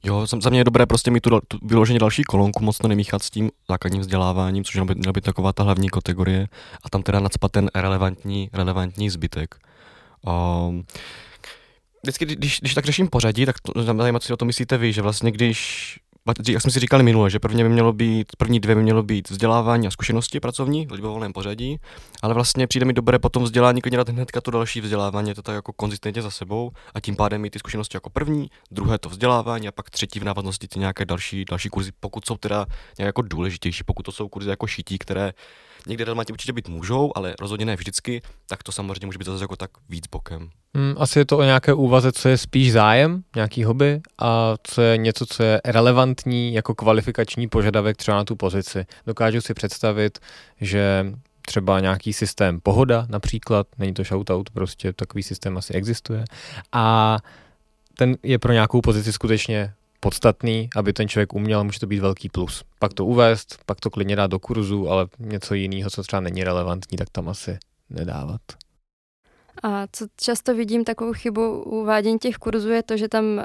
Jo, 0.04 0.26
za 0.26 0.50
mě 0.50 0.60
je 0.60 0.64
dobré 0.64 0.86
prostě 0.86 1.12
mít 1.12 1.20
tu, 1.20 1.40
tu 1.48 1.58
vyloženě 1.62 2.00
další 2.00 2.24
kolonku, 2.24 2.64
moc 2.64 2.78
to 2.78 2.88
nemíchat 2.88 3.24
s 3.24 3.30
tím 3.30 3.52
základním 3.70 4.02
vzděláváním, 4.02 4.64
což 4.64 4.76
měla 4.76 4.86
být, 4.86 4.98
měla 4.98 5.14
být 5.14 5.24
taková 5.24 5.54
ta 5.54 5.64
hlavní 5.64 5.90
kategorie 5.90 6.48
a 6.84 6.90
tam 6.90 7.04
teda 7.04 7.20
nadspat 7.20 7.52
ten 7.52 7.70
relevantní, 7.76 8.50
relevantní 8.54 9.10
zbytek. 9.10 9.56
Um, 10.28 10.84
vždycky, 12.04 12.26
když, 12.26 12.60
když 12.60 12.74
tak 12.74 12.86
řeším 12.86 13.08
pořadí, 13.08 13.46
tak 13.46 13.56
to, 13.60 13.84
zajímavé, 13.84 14.20
co 14.20 14.28
si 14.28 14.34
o 14.34 14.38
to 14.38 14.46
myslíte 14.46 14.78
vy, 14.78 14.94
že 14.94 15.02
vlastně 15.02 15.32
když 15.32 16.00
jak 16.50 16.62
jsme 16.62 16.72
si 16.72 16.80
říkali 16.80 17.04
minule, 17.04 17.30
že 17.30 17.40
první 17.40 17.64
by 17.64 17.70
mělo 17.70 17.94
být, 17.94 18.28
první 18.38 18.60
dvě 18.60 18.76
by 18.76 18.84
mělo 18.84 19.04
být 19.04 19.30
vzdělávání 19.30 19.88
a 19.88 19.92
zkušenosti 19.92 20.40
pracovní 20.40 20.88
v 20.88 20.92
libovolném 20.92 21.34
pořadí, 21.34 21.78
ale 22.22 22.34
vlastně 22.34 22.68
přijde 22.68 22.86
mi 22.86 22.94
dobré 22.94 23.20
potom 23.20 23.44
vzdělání 23.44 23.82
klidně 23.82 23.98
dát 23.98 24.10
hnedka 24.10 24.42
to 24.42 24.52
další 24.52 24.82
vzdělávání, 24.82 25.34
to 25.34 25.42
tak 25.42 25.56
jako 25.56 25.74
konzistentně 25.74 26.22
za 26.22 26.32
sebou 26.32 26.72
a 26.94 27.00
tím 27.00 27.16
pádem 27.16 27.42
mít 27.42 27.50
ty 27.50 27.60
zkušenosti 27.60 27.98
jako 27.98 28.10
první, 28.10 28.50
druhé 28.72 28.98
to 28.98 29.10
vzdělávání 29.10 29.68
a 29.68 29.72
pak 29.72 29.90
třetí 29.90 30.20
v 30.20 30.24
návaznosti 30.24 30.68
ty 30.68 30.80
nějaké 30.80 31.06
další, 31.06 31.46
další 31.46 31.70
kurzy, 31.70 31.92
pokud 32.00 32.26
jsou 32.26 32.38
teda 32.38 32.66
nějak 32.98 33.08
jako 33.08 33.22
důležitější, 33.22 33.84
pokud 33.84 34.04
to 34.04 34.12
jsou 34.12 34.30
kurzy 34.30 34.50
jako 34.50 34.68
šití, 34.68 34.98
které 34.98 35.34
někde 35.88 36.06
relevantně 36.06 36.34
určitě 36.34 36.54
být 36.54 36.68
můžou, 36.70 37.12
ale 37.16 37.36
rozhodně 37.40 37.66
ne 37.66 37.76
vždycky, 37.76 38.22
tak 38.48 38.64
to 38.64 38.72
samozřejmě 38.72 39.06
může 39.06 39.18
být 39.18 39.26
zase 39.26 39.44
jako 39.44 39.56
tak 39.56 39.72
víc 39.90 40.08
bokem. 40.08 40.50
Hmm, 40.76 40.96
asi 40.98 41.20
je 41.20 41.26
to 41.26 41.38
o 41.38 41.44
nějaké 41.44 41.74
úvaze, 41.74 42.12
co 42.12 42.30
je 42.30 42.38
spíš 42.38 42.72
zájem, 42.72 43.24
nějaký 43.36 43.64
hobby 43.64 44.02
a 44.20 44.56
co 44.64 44.82
je 44.82 44.98
něco, 44.98 45.26
co 45.26 45.44
je 45.44 45.62
relevantní 45.66 46.54
jako 46.54 46.76
kvalifikační 46.76 47.48
požadavek 47.48 47.98
třeba 47.98 48.18
na 48.18 48.24
tu 48.24 48.36
pozici. 48.36 48.86
Dokážu 49.08 49.42
si 49.42 49.54
představit, 49.54 50.20
že 50.62 51.06
třeba 51.46 51.80
nějaký 51.80 52.14
systém 52.14 52.60
pohoda 52.60 53.06
například, 53.10 53.68
není 53.78 53.94
to 53.94 54.04
shoutout, 54.04 54.50
prostě 54.50 54.94
takový 54.94 55.24
systém 55.24 55.58
asi 55.58 55.74
existuje. 55.74 56.24
A 56.72 57.18
ten 57.98 58.18
je 58.24 58.40
pro 58.40 58.54
nějakou 58.54 58.82
pozici 58.82 59.14
skutečně 59.14 59.74
podstatný, 60.06 60.70
aby 60.76 60.94
ten 60.94 61.08
člověk 61.08 61.34
uměl, 61.34 61.64
může 61.64 61.80
to 61.80 61.88
být 61.88 62.00
velký 62.00 62.30
plus. 62.30 62.64
Pak 62.80 62.94
to 62.94 63.06
uvést, 63.06 63.58
pak 63.66 63.80
to 63.80 63.90
klidně 63.90 64.16
dát 64.16 64.32
do 64.32 64.40
kurzu, 64.40 64.90
ale 64.90 65.08
něco 65.20 65.54
jiného, 65.54 65.90
co 65.90 66.04
třeba 66.04 66.20
není 66.20 66.44
relevantní, 66.44 66.98
tak 66.98 67.10
tam 67.10 67.30
asi 67.30 67.58
nedávat. 67.90 68.42
A 69.64 69.88
co 69.92 70.06
často 70.18 70.56
vidím 70.56 70.84
takovou 70.84 71.14
chybu 71.14 71.64
u 71.64 71.86
vádění 71.86 72.20
těch 72.20 72.36
kurzů 72.36 72.70
je 72.70 72.84
to, 72.84 72.98
že 72.98 73.08
tam 73.08 73.26
uh, 73.26 73.42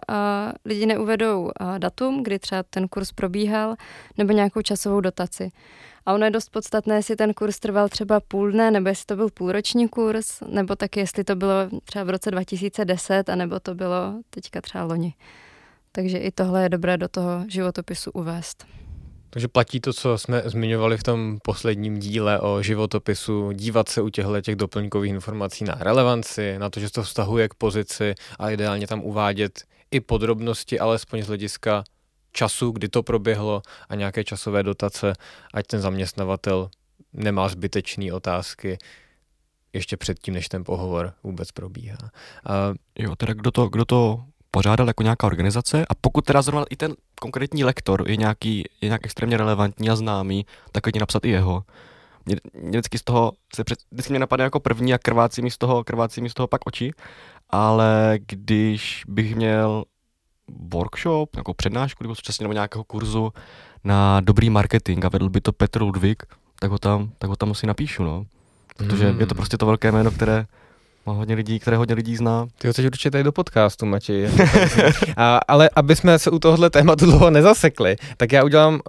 lidi 0.64 0.86
neuvedou 0.86 1.42
uh, 1.42 1.78
datum, 1.78 2.22
kdy 2.22 2.38
třeba 2.38 2.62
ten 2.62 2.88
kurz 2.88 3.12
probíhal, 3.12 3.74
nebo 4.18 4.32
nějakou 4.32 4.62
časovou 4.62 5.00
dotaci. 5.00 5.50
A 6.06 6.12
ono 6.12 6.24
je 6.24 6.30
dost 6.30 6.48
podstatné, 6.48 6.94
jestli 6.94 7.16
ten 7.16 7.34
kurz 7.34 7.58
trval 7.58 7.88
třeba 7.88 8.20
půl 8.20 8.52
dne, 8.52 8.70
nebo 8.70 8.88
jestli 8.88 9.06
to 9.06 9.16
byl 9.16 9.28
půlroční 9.30 9.88
kurz, 9.88 10.40
nebo 10.46 10.76
taky 10.76 11.00
jestli 11.00 11.24
to 11.24 11.36
bylo 11.36 11.68
třeba 11.84 12.04
v 12.04 12.10
roce 12.10 12.30
2010, 12.30 13.28
anebo 13.28 13.60
to 13.60 13.74
bylo 13.74 14.14
teďka 14.30 14.60
třeba 14.60 14.84
loni. 14.84 15.14
Takže 15.92 16.18
i 16.18 16.30
tohle 16.30 16.62
je 16.62 16.68
dobré 16.68 16.96
do 16.96 17.08
toho 17.08 17.44
životopisu 17.48 18.10
uvést. 18.10 18.66
Takže 19.30 19.48
platí 19.48 19.80
to, 19.80 19.92
co 19.92 20.18
jsme 20.18 20.42
zmiňovali 20.44 20.96
v 20.96 21.02
tom 21.02 21.38
posledním 21.42 21.98
díle 21.98 22.40
o 22.40 22.62
životopisu, 22.62 23.52
dívat 23.52 23.88
se 23.88 24.02
u 24.02 24.08
těchto 24.08 24.40
těch 24.40 24.56
doplňkových 24.56 25.10
informací 25.10 25.64
na 25.64 25.74
relevanci, 25.74 26.58
na 26.58 26.70
to, 26.70 26.80
že 26.80 26.88
se 26.88 26.92
to 26.92 27.02
vztahuje 27.02 27.48
k 27.48 27.54
pozici 27.54 28.14
a 28.38 28.50
ideálně 28.50 28.86
tam 28.86 29.00
uvádět 29.00 29.64
i 29.90 30.00
podrobnosti, 30.00 30.78
alespoň 30.78 31.22
z 31.22 31.26
hlediska 31.26 31.84
času, 32.32 32.70
kdy 32.70 32.88
to 32.88 33.02
proběhlo 33.02 33.62
a 33.88 33.94
nějaké 33.94 34.24
časové 34.24 34.62
dotace, 34.62 35.12
ať 35.54 35.66
ten 35.66 35.80
zaměstnavatel 35.80 36.70
nemá 37.12 37.48
zbytečné 37.48 38.12
otázky 38.12 38.78
ještě 39.72 39.96
předtím, 39.96 40.34
než 40.34 40.48
ten 40.48 40.64
pohovor 40.64 41.12
vůbec 41.22 41.52
probíhá. 41.52 42.10
A... 42.44 42.74
Jo, 42.98 43.16
teda 43.16 43.32
kdo 43.32 43.50
to, 43.50 43.68
kdo 43.68 43.84
to 43.84 44.24
pořádal 44.50 44.86
jako 44.86 45.02
nějaká 45.02 45.26
organizace 45.26 45.86
a 45.90 45.94
pokud 46.00 46.24
teda 46.24 46.42
zrovna 46.42 46.64
i 46.70 46.76
ten 46.76 46.94
konkrétní 47.20 47.64
lektor 47.64 48.04
je 48.10 48.16
nějaký, 48.16 48.64
je 48.80 48.88
nějak 48.88 49.00
extrémně 49.04 49.36
relevantní 49.36 49.90
a 49.90 49.96
známý, 49.96 50.46
tak 50.72 50.82
klidně 50.82 51.00
napsat 51.00 51.24
i 51.24 51.28
jeho. 51.28 51.62
Mě, 52.26 52.36
mě 52.54 52.70
vždycky 52.70 52.98
z 52.98 53.02
toho, 53.02 53.32
se 53.56 53.64
před, 53.64 53.78
vždycky 53.90 54.12
mě 54.12 54.18
napadne 54.18 54.44
jako 54.44 54.60
první 54.60 54.94
a 54.94 54.98
krvácí 54.98 55.42
mi 55.42 55.50
z 55.50 55.58
toho, 55.58 55.84
krvácí 55.84 56.20
mi 56.20 56.30
z 56.30 56.34
toho 56.34 56.46
pak 56.46 56.60
oči, 56.66 56.92
ale 57.50 58.18
když 58.26 59.02
bych 59.08 59.36
měl 59.36 59.84
workshop, 60.72 61.36
nějakou 61.36 61.54
přednášku 61.54 62.04
nebo 62.04 62.14
současně 62.14 62.44
nebo 62.44 62.52
nějakého 62.52 62.84
kurzu 62.84 63.32
na 63.84 64.20
dobrý 64.20 64.50
marketing 64.50 65.04
a 65.04 65.08
vedl 65.08 65.28
by 65.28 65.40
to 65.40 65.52
Petr 65.52 65.82
Ludvík, 65.82 66.22
tak 66.60 66.70
ho 66.70 66.78
tam, 66.78 67.10
tak 67.18 67.30
ho 67.30 67.36
tam 67.36 67.50
asi 67.50 67.66
napíšu, 67.66 68.04
no. 68.04 68.26
Protože 68.76 69.12
mm. 69.12 69.20
je 69.20 69.26
to 69.26 69.34
prostě 69.34 69.56
to 69.56 69.66
velké 69.66 69.92
jméno, 69.92 70.10
které 70.10 70.46
má 71.06 71.12
hodně 71.12 71.34
lidí, 71.34 71.58
které 71.58 71.76
hodně 71.76 71.94
lidí 71.94 72.16
zná. 72.16 72.46
Ty 72.58 72.66
ho 72.66 72.72
chceš 72.72 72.86
určitě 72.86 73.10
tady 73.10 73.24
do 73.24 73.32
podcastu, 73.32 73.86
Matěj. 73.86 74.30
a, 75.16 75.40
ale 75.48 75.70
aby 75.76 75.96
jsme 75.96 76.18
se 76.18 76.30
u 76.30 76.38
tohohle 76.38 76.70
tématu 76.70 77.04
dlouho 77.04 77.30
nezasekli, 77.30 77.96
tak 78.16 78.32
já 78.32 78.44
udělám 78.44 78.74
uh, 78.74 78.80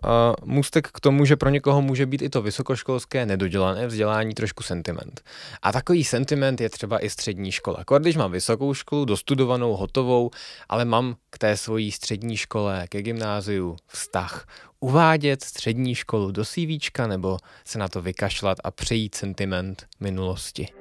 můstek 0.46 0.88
k 0.88 1.00
tomu, 1.00 1.26
že 1.26 1.36
pro 1.36 1.50
někoho 1.50 1.82
může 1.82 2.06
být 2.06 2.22
i 2.22 2.30
to 2.30 2.42
vysokoškolské 2.42 3.26
nedodělané 3.26 3.88
vzdělání 3.88 4.34
trošku 4.34 4.64
sentiment. 4.64 5.22
A 5.62 5.72
takový 5.72 6.04
sentiment 6.04 6.62
je 6.62 6.70
třeba 6.70 7.06
i 7.06 7.10
střední 7.10 7.52
škola. 7.52 7.76
Jako 7.80 8.00
když 8.00 8.18
mám 8.18 8.32
vysokou 8.32 8.74
školu, 8.74 9.06
dostudovanou, 9.06 9.74
hotovou, 9.76 10.32
ale 10.70 10.86
mám 10.86 11.16
k 11.30 11.38
té 11.38 11.58
svojí 11.58 11.92
střední 11.92 12.38
škole, 12.38 12.86
ke 12.90 13.02
gymnáziu 13.02 13.76
vztah 13.88 14.46
uvádět 14.80 15.44
střední 15.44 15.96
školu 15.96 16.32
do 16.32 16.46
CV 16.46 17.08
nebo 17.08 17.38
se 17.66 17.80
na 17.80 17.88
to 17.88 18.02
vykašlat 18.02 18.58
a 18.64 18.72
přejít 18.72 19.16
sentiment 19.16 19.86
minulosti. 20.00 20.81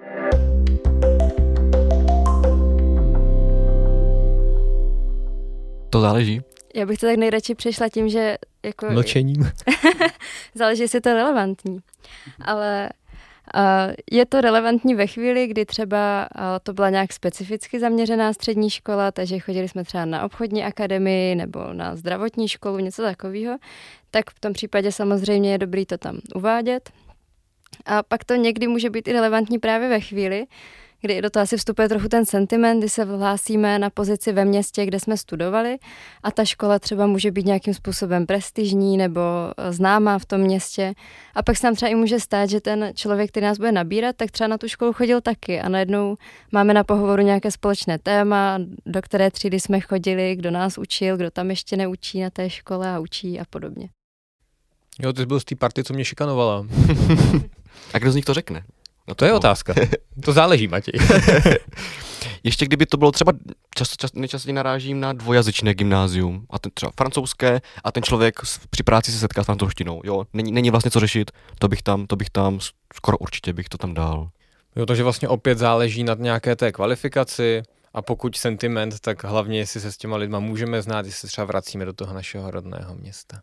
To 5.90 6.00
záleží. 6.00 6.40
Já 6.74 6.86
bych 6.86 6.98
to 6.98 7.06
tak 7.06 7.16
nejradši 7.16 7.54
přešla 7.54 7.88
tím, 7.88 8.08
že 8.08 8.36
jako... 8.62 8.90
Mlčením. 8.90 9.50
záleží, 10.54 10.82
jestli 10.82 11.00
to 11.00 11.08
je 11.08 11.14
relevantní. 11.14 11.78
Ale 12.44 12.90
uh, 13.54 13.62
je 14.10 14.26
to 14.26 14.40
relevantní 14.40 14.94
ve 14.94 15.06
chvíli, 15.06 15.46
kdy 15.46 15.66
třeba 15.66 16.28
uh, 16.34 16.42
to 16.62 16.72
byla 16.72 16.90
nějak 16.90 17.12
specificky 17.12 17.80
zaměřená 17.80 18.32
střední 18.32 18.70
škola, 18.70 19.10
takže 19.10 19.38
chodili 19.38 19.68
jsme 19.68 19.84
třeba 19.84 20.04
na 20.04 20.24
obchodní 20.24 20.64
akademii 20.64 21.34
nebo 21.34 21.72
na 21.72 21.96
zdravotní 21.96 22.48
školu, 22.48 22.78
něco 22.78 23.02
takového, 23.02 23.56
tak 24.10 24.30
v 24.30 24.40
tom 24.40 24.52
případě 24.52 24.92
samozřejmě 24.92 25.52
je 25.52 25.58
dobrý 25.58 25.86
to 25.86 25.98
tam 25.98 26.18
uvádět. 26.34 26.90
A 27.86 28.02
pak 28.02 28.24
to 28.24 28.34
někdy 28.34 28.66
může 28.66 28.90
být 28.90 29.08
i 29.08 29.12
relevantní 29.12 29.58
právě 29.58 29.88
ve 29.88 30.00
chvíli, 30.00 30.46
kdy 31.00 31.22
do 31.22 31.30
toho 31.30 31.42
asi 31.42 31.56
vstupuje 31.56 31.88
trochu 31.88 32.08
ten 32.08 32.26
sentiment, 32.26 32.78
kdy 32.78 32.88
se 32.88 33.04
hlásíme 33.04 33.78
na 33.78 33.90
pozici 33.90 34.32
ve 34.32 34.44
městě, 34.44 34.86
kde 34.86 35.00
jsme 35.00 35.16
studovali 35.16 35.78
a 36.22 36.30
ta 36.30 36.44
škola 36.44 36.78
třeba 36.78 37.06
může 37.06 37.30
být 37.30 37.46
nějakým 37.46 37.74
způsobem 37.74 38.26
prestižní 38.26 38.96
nebo 38.96 39.20
eh, 39.56 39.72
známá 39.72 40.18
v 40.18 40.24
tom 40.24 40.40
městě. 40.40 40.94
A 41.34 41.42
pak 41.42 41.56
se 41.56 41.66
nám 41.66 41.74
třeba 41.74 41.90
i 41.90 41.94
může 41.94 42.20
stát, 42.20 42.50
že 42.50 42.60
ten 42.60 42.90
člověk, 42.94 43.30
který 43.30 43.46
nás 43.46 43.58
bude 43.58 43.72
nabírat, 43.72 44.16
tak 44.16 44.30
třeba 44.30 44.48
na 44.48 44.58
tu 44.58 44.68
školu 44.68 44.92
chodil 44.92 45.20
taky 45.20 45.60
a 45.60 45.68
najednou 45.68 46.16
máme 46.52 46.74
na 46.74 46.84
pohovoru 46.84 47.22
nějaké 47.22 47.50
společné 47.50 47.98
téma, 47.98 48.58
do 48.86 49.02
které 49.02 49.30
třídy 49.30 49.60
jsme 49.60 49.80
chodili, 49.80 50.36
kdo 50.36 50.50
nás 50.50 50.78
učil, 50.78 51.16
kdo 51.16 51.30
tam 51.30 51.50
ještě 51.50 51.76
neučí 51.76 52.20
na 52.20 52.30
té 52.30 52.50
škole 52.50 52.88
a 52.88 52.98
učí 52.98 53.40
a 53.40 53.44
podobně. 53.50 53.88
Jo, 55.02 55.12
ty 55.12 55.22
jsi 55.22 55.26
byl 55.26 55.40
z 55.40 55.44
té 55.44 55.54
party, 55.54 55.84
co 55.84 55.94
mě 55.94 56.04
šikanovala. 56.04 56.66
a 57.94 57.98
kdo 57.98 58.12
z 58.12 58.14
nich 58.14 58.24
to 58.24 58.34
řekne? 58.34 58.62
No 59.10 59.14
to 59.14 59.24
je 59.24 59.32
otázka. 59.32 59.74
To 60.24 60.32
záleží, 60.32 60.68
Matěj. 60.68 61.00
Ještě 62.44 62.64
kdyby 62.64 62.86
to 62.86 62.96
bylo 62.96 63.12
třeba, 63.12 63.32
často, 63.74 63.96
často, 63.98 64.20
nejčastěji 64.20 64.52
narážím 64.52 65.00
na 65.00 65.12
dvojazyčné 65.12 65.74
gymnázium, 65.74 66.46
a 66.50 66.58
ten 66.58 66.72
třeba 66.74 66.92
francouzské, 66.96 67.60
a 67.84 67.92
ten 67.92 68.02
člověk 68.02 68.40
při 68.70 68.82
práci 68.82 69.12
se 69.12 69.18
setká 69.18 69.42
s 69.42 69.46
francouzštinou. 69.46 70.00
Jo, 70.04 70.24
není, 70.32 70.52
není 70.52 70.70
vlastně 70.70 70.90
co 70.90 71.00
řešit, 71.00 71.30
to 71.58 71.68
bych 71.68 71.82
tam, 71.82 72.06
to 72.06 72.16
bych 72.16 72.30
tam, 72.30 72.58
skoro 72.94 73.18
určitě 73.18 73.52
bych 73.52 73.68
to 73.68 73.78
tam 73.78 73.94
dal. 73.94 74.28
Jo, 74.76 74.86
takže 74.86 75.02
vlastně 75.02 75.28
opět 75.28 75.58
záleží 75.58 76.04
na 76.04 76.14
nějaké 76.18 76.56
té 76.56 76.72
kvalifikaci, 76.72 77.62
a 77.94 78.02
pokud 78.02 78.36
sentiment, 78.36 79.00
tak 79.00 79.24
hlavně 79.24 79.58
jestli 79.58 79.80
se 79.80 79.92
s 79.92 79.96
těma 79.96 80.16
lidma 80.16 80.38
můžeme 80.38 80.82
znát, 80.82 81.06
jestli 81.06 81.20
se 81.20 81.26
třeba 81.26 81.44
vracíme 81.44 81.84
do 81.84 81.92
toho 81.92 82.14
našeho 82.14 82.50
rodného 82.50 82.94
města. 82.94 83.40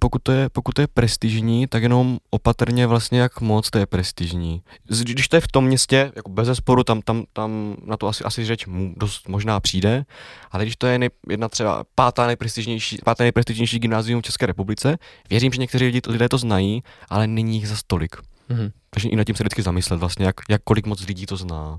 Pokud 0.00 0.22
to, 0.22 0.32
je, 0.32 0.48
pokud 0.48 0.72
to 0.72 0.80
je 0.80 0.86
prestižní, 0.86 1.66
tak 1.66 1.82
jenom 1.82 2.18
opatrně 2.30 2.86
vlastně, 2.86 3.20
jak 3.20 3.40
moc 3.40 3.70
to 3.70 3.78
je 3.78 3.86
prestižní. 3.86 4.62
Když 5.02 5.28
to 5.28 5.36
je 5.36 5.40
v 5.40 5.48
tom 5.48 5.64
městě, 5.64 6.12
jako 6.16 6.30
bez 6.30 6.46
zesporu, 6.46 6.84
tam, 6.84 7.02
tam, 7.02 7.24
tam 7.32 7.76
na 7.84 7.96
to 7.96 8.06
asi, 8.06 8.24
asi 8.24 8.44
řeč 8.44 8.66
dost 8.96 9.28
možná 9.28 9.60
přijde, 9.60 10.04
ale 10.50 10.64
když 10.64 10.76
to 10.76 10.86
je 10.86 10.98
nej, 10.98 11.10
jedna 11.28 11.48
třeba 11.48 11.84
pátá 11.94 12.26
nejprestižnější, 12.26 12.98
pátá 13.04 13.24
nejprestižnější 13.24 13.78
gymnázium 13.78 14.20
v 14.20 14.24
České 14.24 14.46
republice, 14.46 14.98
věřím, 15.30 15.52
že 15.52 15.60
někteří 15.60 15.84
lidi, 15.84 16.00
lidé 16.08 16.28
to 16.28 16.38
znají, 16.38 16.82
ale 17.08 17.26
není 17.26 17.54
jich 17.54 17.68
za 17.68 17.76
stolik. 17.76 18.16
Mm-hmm. 18.16 18.70
Takže 18.90 19.08
i 19.08 19.16
nad 19.16 19.24
tím 19.24 19.36
se 19.36 19.42
vždycky 19.42 19.62
zamyslet 19.62 20.00
vlastně, 20.00 20.26
jak, 20.26 20.36
jak 20.48 20.62
kolik 20.64 20.86
moc 20.86 21.06
lidí 21.06 21.26
to 21.26 21.36
zná. 21.36 21.78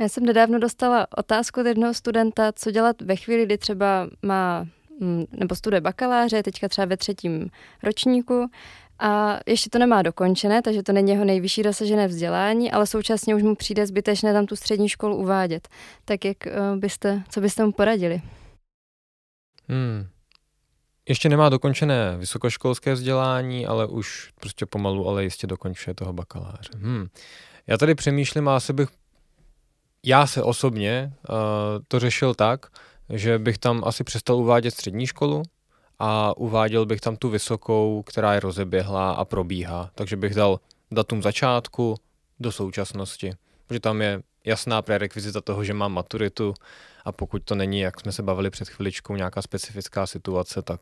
Já 0.00 0.08
jsem 0.08 0.24
nedávno 0.24 0.58
dostala 0.58 1.06
otázku 1.16 1.60
od 1.60 1.66
jednoho 1.66 1.94
studenta, 1.94 2.52
co 2.52 2.70
dělat 2.70 3.02
ve 3.02 3.16
chvíli, 3.16 3.46
kdy 3.46 3.58
třeba 3.58 4.08
má 4.22 4.66
nebo 5.30 5.54
studuje 5.54 5.80
bakaláře, 5.80 6.42
teďka 6.42 6.68
třeba 6.68 6.84
ve 6.84 6.96
třetím 6.96 7.50
ročníku 7.82 8.50
a 8.98 9.38
ještě 9.46 9.70
to 9.70 9.78
nemá 9.78 10.02
dokončené, 10.02 10.62
takže 10.62 10.82
to 10.82 10.92
není 10.92 11.10
jeho 11.10 11.24
nejvyšší 11.24 11.62
dosažené 11.62 12.08
vzdělání, 12.08 12.72
ale 12.72 12.86
současně 12.86 13.34
už 13.34 13.42
mu 13.42 13.54
přijde 13.54 13.86
zbytečné 13.86 14.32
tam 14.32 14.46
tu 14.46 14.56
střední 14.56 14.88
školu 14.88 15.16
uvádět. 15.16 15.68
Tak 16.04 16.24
jak 16.24 16.36
uh, 16.46 16.78
byste, 16.78 17.22
co 17.30 17.40
byste 17.40 17.64
mu 17.64 17.72
poradili? 17.72 18.22
Hmm. 19.68 20.06
Ještě 21.08 21.28
nemá 21.28 21.48
dokončené 21.48 22.16
vysokoškolské 22.16 22.94
vzdělání, 22.94 23.66
ale 23.66 23.86
už 23.86 24.32
prostě 24.40 24.66
pomalu, 24.66 25.08
ale 25.08 25.24
jistě 25.24 25.46
dokončuje 25.46 25.94
toho 25.94 26.12
bakaláře. 26.12 26.70
Hmm. 26.76 27.06
Já 27.66 27.76
tady 27.76 27.94
přemýšlím 27.94 28.48
a 28.48 28.56
asi 28.56 28.72
bych, 28.72 28.88
já 30.04 30.26
se 30.26 30.42
osobně 30.42 31.12
uh, 31.28 31.36
to 31.88 32.00
řešil 32.00 32.34
tak, 32.34 32.66
že 33.08 33.38
bych 33.38 33.58
tam 33.58 33.82
asi 33.86 34.04
přestal 34.04 34.36
uvádět 34.36 34.74
střední 34.74 35.06
školu 35.06 35.42
a 35.98 36.36
uváděl 36.36 36.86
bych 36.86 37.00
tam 37.00 37.16
tu 37.16 37.28
vysokou, 37.28 38.02
která 38.06 38.34
je 38.34 38.40
rozeběhlá 38.40 39.12
a 39.12 39.24
probíhá. 39.24 39.90
Takže 39.94 40.16
bych 40.16 40.34
dal 40.34 40.60
datum 40.90 41.22
začátku 41.22 41.96
do 42.40 42.52
současnosti, 42.52 43.32
protože 43.66 43.80
tam 43.80 44.02
je 44.02 44.22
jasná 44.44 44.82
prerekvizita 44.82 45.40
toho, 45.40 45.64
že 45.64 45.74
mám 45.74 45.92
maturitu 45.92 46.54
a 47.04 47.12
pokud 47.12 47.42
to 47.44 47.54
není, 47.54 47.80
jak 47.80 48.00
jsme 48.00 48.12
se 48.12 48.22
bavili 48.22 48.50
před 48.50 48.68
chviličkou, 48.68 49.16
nějaká 49.16 49.42
specifická 49.42 50.06
situace, 50.06 50.62
tak 50.62 50.80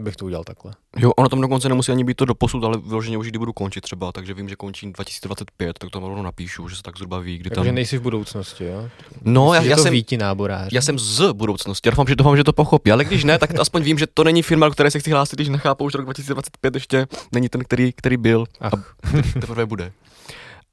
bych 0.00 0.16
to 0.16 0.24
udělal 0.24 0.44
takhle. 0.44 0.72
Jo, 0.96 1.10
ono 1.10 1.28
tam 1.28 1.40
dokonce 1.40 1.68
nemusí 1.68 1.92
ani 1.92 2.04
být 2.04 2.16
to 2.16 2.24
doposud, 2.24 2.64
ale 2.64 2.78
vyloženě 2.78 3.18
už 3.18 3.28
kdy 3.28 3.38
budu 3.38 3.52
končit 3.52 3.80
třeba, 3.80 4.12
takže 4.12 4.34
vím, 4.34 4.48
že 4.48 4.56
končím 4.56 4.92
2025, 4.92 5.78
tak 5.78 5.90
to 5.90 6.00
rovnou 6.00 6.22
napíšu, 6.22 6.68
že 6.68 6.76
se 6.76 6.82
tak 6.82 6.96
zhruba 6.96 7.18
ví, 7.18 7.38
kdy 7.38 7.50
Takže 7.50 7.54
tam... 7.54 7.66
Jako, 7.66 7.74
nejsi 7.74 7.98
v 7.98 8.02
budoucnosti, 8.02 8.64
jo? 8.64 8.88
No, 9.22 9.54
já, 9.54 9.60
Myslíš, 9.60 9.70
já, 9.70 9.76
to 9.76 9.82
jsem, 9.82 9.92
ví 9.92 10.04
ti 10.04 10.16
náborář. 10.16 10.68
já 10.72 10.82
jsem 10.82 10.98
z 10.98 11.32
budoucnosti, 11.32 11.90
doufám, 11.90 12.06
že 12.06 12.16
doufám, 12.16 12.36
že 12.36 12.44
to 12.44 12.52
pochopí, 12.52 12.92
ale 12.92 13.04
když 13.04 13.24
ne, 13.24 13.38
tak 13.38 13.52
to 13.52 13.60
aspoň 13.60 13.82
vím, 13.82 13.98
že 13.98 14.06
to 14.06 14.24
není 14.24 14.42
firma, 14.42 14.66
do 14.66 14.72
které 14.72 14.90
se 14.90 14.98
chci 14.98 15.10
hlásit, 15.10 15.36
když 15.36 15.48
nechápou, 15.48 15.90
že 15.90 15.98
rok 15.98 16.04
2025 16.06 16.74
ještě 16.74 17.06
není 17.32 17.48
ten, 17.48 17.64
který, 17.64 17.92
který 17.92 18.16
byl 18.16 18.44
Ach. 18.60 18.72
a 18.74 19.40
teprve 19.40 19.66
bude. 19.66 19.92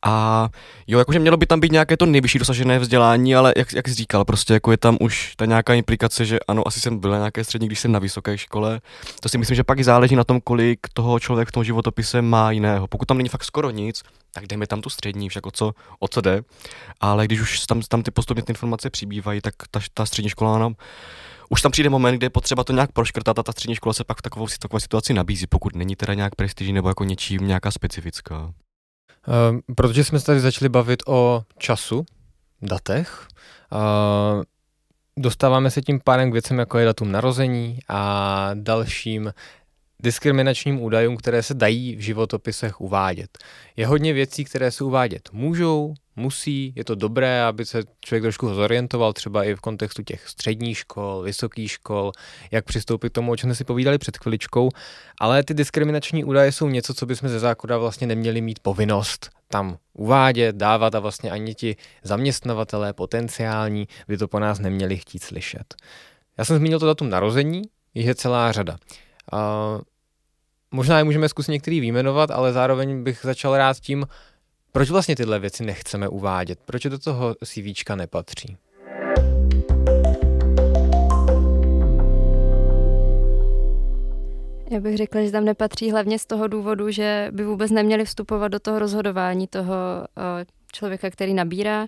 A 0.05 0.49
jo, 0.87 0.99
jakože 0.99 1.19
mělo 1.19 1.37
by 1.37 1.45
tam 1.45 1.59
být 1.59 1.71
nějaké 1.71 1.97
to 1.97 2.05
nejvyšší 2.05 2.39
dosažené 2.39 2.79
vzdělání, 2.79 3.35
ale 3.35 3.53
jak, 3.57 3.73
jak 3.73 3.87
jsi 3.87 3.93
říkal, 3.93 4.25
prostě 4.25 4.53
jako 4.53 4.71
je 4.71 4.77
tam 4.77 4.97
už 5.01 5.33
ta 5.35 5.45
nějaká 5.45 5.73
implikace, 5.73 6.25
že 6.25 6.39
ano, 6.47 6.67
asi 6.67 6.79
jsem 6.79 6.99
byl 6.99 7.11
na 7.11 7.17
nějaké 7.17 7.43
střední, 7.43 7.67
když 7.67 7.79
jsem 7.79 7.91
na 7.91 7.99
vysoké 7.99 8.37
škole. 8.37 8.81
To 9.21 9.29
si 9.29 9.37
myslím, 9.37 9.55
že 9.55 9.63
pak 9.63 9.83
záleží 9.83 10.15
na 10.15 10.23
tom, 10.23 10.41
kolik 10.41 10.79
toho 10.93 11.19
člověk 11.19 11.49
v 11.49 11.51
tom 11.51 11.63
životopise 11.63 12.21
má 12.21 12.51
jiného. 12.51 12.87
Pokud 12.87 13.05
tam 13.05 13.17
není 13.17 13.29
fakt 13.29 13.43
skoro 13.43 13.69
nic, 13.69 14.03
tak 14.33 14.47
dejme 14.47 14.67
tam 14.67 14.81
tu 14.81 14.89
střední, 14.89 15.29
však 15.29 15.45
o 15.45 15.51
co, 15.51 15.73
o 15.99 16.07
co 16.07 16.21
jde. 16.21 16.41
Ale 16.99 17.25
když 17.25 17.41
už 17.41 17.59
tam, 17.59 17.81
tam 17.81 18.03
ty 18.03 18.11
postupně 18.11 18.43
ty 18.43 18.51
informace 18.51 18.89
přibývají, 18.89 19.41
tak 19.41 19.53
ta, 19.71 19.79
ta 19.93 20.05
střední 20.05 20.29
škola 20.29 20.59
nám 20.59 20.75
už 21.49 21.61
tam 21.61 21.71
přijde 21.71 21.89
moment, 21.89 22.17
kde 22.17 22.25
je 22.25 22.29
potřeba 22.29 22.63
to 22.63 22.73
nějak 22.73 22.91
proškrtat 22.91 23.39
a 23.39 23.43
ta 23.43 23.51
střední 23.51 23.75
škola 23.75 23.93
se 23.93 24.03
pak 24.03 24.17
v 24.17 24.21
takovou, 24.21 24.47
takové 24.59 24.79
situaci 24.79 25.13
nabízí, 25.13 25.47
pokud 25.47 25.75
není 25.75 25.95
teda 25.95 26.13
nějak 26.13 26.35
prestižní 26.35 26.73
nebo 26.73 26.87
jako 26.87 27.03
něčím 27.03 27.47
nějaká 27.47 27.71
specifická. 27.71 28.53
Uh, 29.27 29.59
protože 29.75 30.03
jsme 30.03 30.19
se 30.19 30.25
tady 30.25 30.39
začali 30.39 30.69
bavit 30.69 31.03
o 31.07 31.43
času, 31.57 32.05
datech, 32.61 33.27
uh, 33.71 34.43
dostáváme 35.17 35.71
se 35.71 35.81
tím 35.81 35.99
pádem 36.03 36.29
k 36.29 36.33
věcem, 36.33 36.59
jako 36.59 36.77
je 36.77 36.85
datum 36.85 37.11
narození 37.11 37.79
a 37.87 38.49
dalším 38.53 39.33
diskriminačním 39.99 40.81
údajům, 40.81 41.17
které 41.17 41.43
se 41.43 41.53
dají 41.53 41.95
v 41.95 41.99
životopisech 41.99 42.81
uvádět. 42.81 43.37
Je 43.75 43.87
hodně 43.87 44.13
věcí, 44.13 44.45
které 44.45 44.71
se 44.71 44.83
uvádět 44.83 45.29
můžou, 45.31 45.93
musí, 46.15 46.73
je 46.75 46.83
to 46.83 46.95
dobré, 46.95 47.43
aby 47.43 47.65
se 47.65 47.83
člověk 48.05 48.23
trošku 48.23 48.53
zorientoval 48.53 49.13
třeba 49.13 49.43
i 49.43 49.55
v 49.55 49.61
kontextu 49.61 50.03
těch 50.03 50.27
středních 50.27 50.77
škol, 50.77 51.21
vysokých 51.21 51.71
škol, 51.71 52.11
jak 52.51 52.65
přistoupit 52.65 53.09
k 53.09 53.15
tomu, 53.15 53.31
o 53.31 53.35
čem 53.35 53.47
jsme 53.47 53.55
si 53.55 53.63
povídali 53.63 53.97
před 53.97 54.17
chviličkou, 54.17 54.69
ale 55.19 55.43
ty 55.43 55.53
diskriminační 55.53 56.23
údaje 56.23 56.51
jsou 56.51 56.69
něco, 56.69 56.93
co 56.93 57.05
bychom 57.05 57.29
ze 57.29 57.39
zákona 57.39 57.77
vlastně 57.77 58.07
neměli 58.07 58.41
mít 58.41 58.59
povinnost 58.59 59.29
tam 59.47 59.77
uvádět, 59.93 60.55
dávat 60.55 60.95
a 60.95 60.99
vlastně 60.99 61.31
ani 61.31 61.55
ti 61.55 61.75
zaměstnavatelé 62.03 62.93
potenciální 62.93 63.87
by 64.07 64.17
to 64.17 64.27
po 64.27 64.39
nás 64.39 64.59
neměli 64.59 64.97
chtít 64.97 65.23
slyšet. 65.23 65.75
Já 66.37 66.45
jsem 66.45 66.57
zmínil 66.57 66.79
to 66.79 66.85
datum 66.85 67.09
narození, 67.09 67.61
je 67.93 68.15
celá 68.15 68.51
řada. 68.51 68.77
Uh, 69.33 69.81
možná 70.71 70.97
je 70.97 71.03
můžeme 71.03 71.29
zkusit 71.29 71.51
některý 71.51 71.79
výjmenovat, 71.79 72.31
ale 72.31 72.53
zároveň 72.53 73.03
bych 73.03 73.19
začal 73.23 73.57
rád 73.57 73.79
tím, 73.79 74.05
proč 74.71 74.89
vlastně 74.89 75.15
tyhle 75.15 75.39
věci 75.39 75.63
nechceme 75.63 76.07
uvádět, 76.07 76.59
proč 76.65 76.83
do 76.83 76.99
toho 76.99 77.35
CVčka 77.45 77.95
nepatří. 77.95 78.57
Já 84.71 84.79
bych 84.79 84.97
řekla, 84.97 85.21
že 85.21 85.31
tam 85.31 85.45
nepatří 85.45 85.91
hlavně 85.91 86.19
z 86.19 86.25
toho 86.25 86.47
důvodu, 86.47 86.91
že 86.91 87.27
by 87.31 87.43
vůbec 87.43 87.71
neměli 87.71 88.05
vstupovat 88.05 88.47
do 88.47 88.59
toho 88.59 88.79
rozhodování 88.79 89.47
toho 89.47 89.75
uh, 90.17 90.23
člověka, 90.73 91.09
který 91.09 91.33
nabírá. 91.33 91.87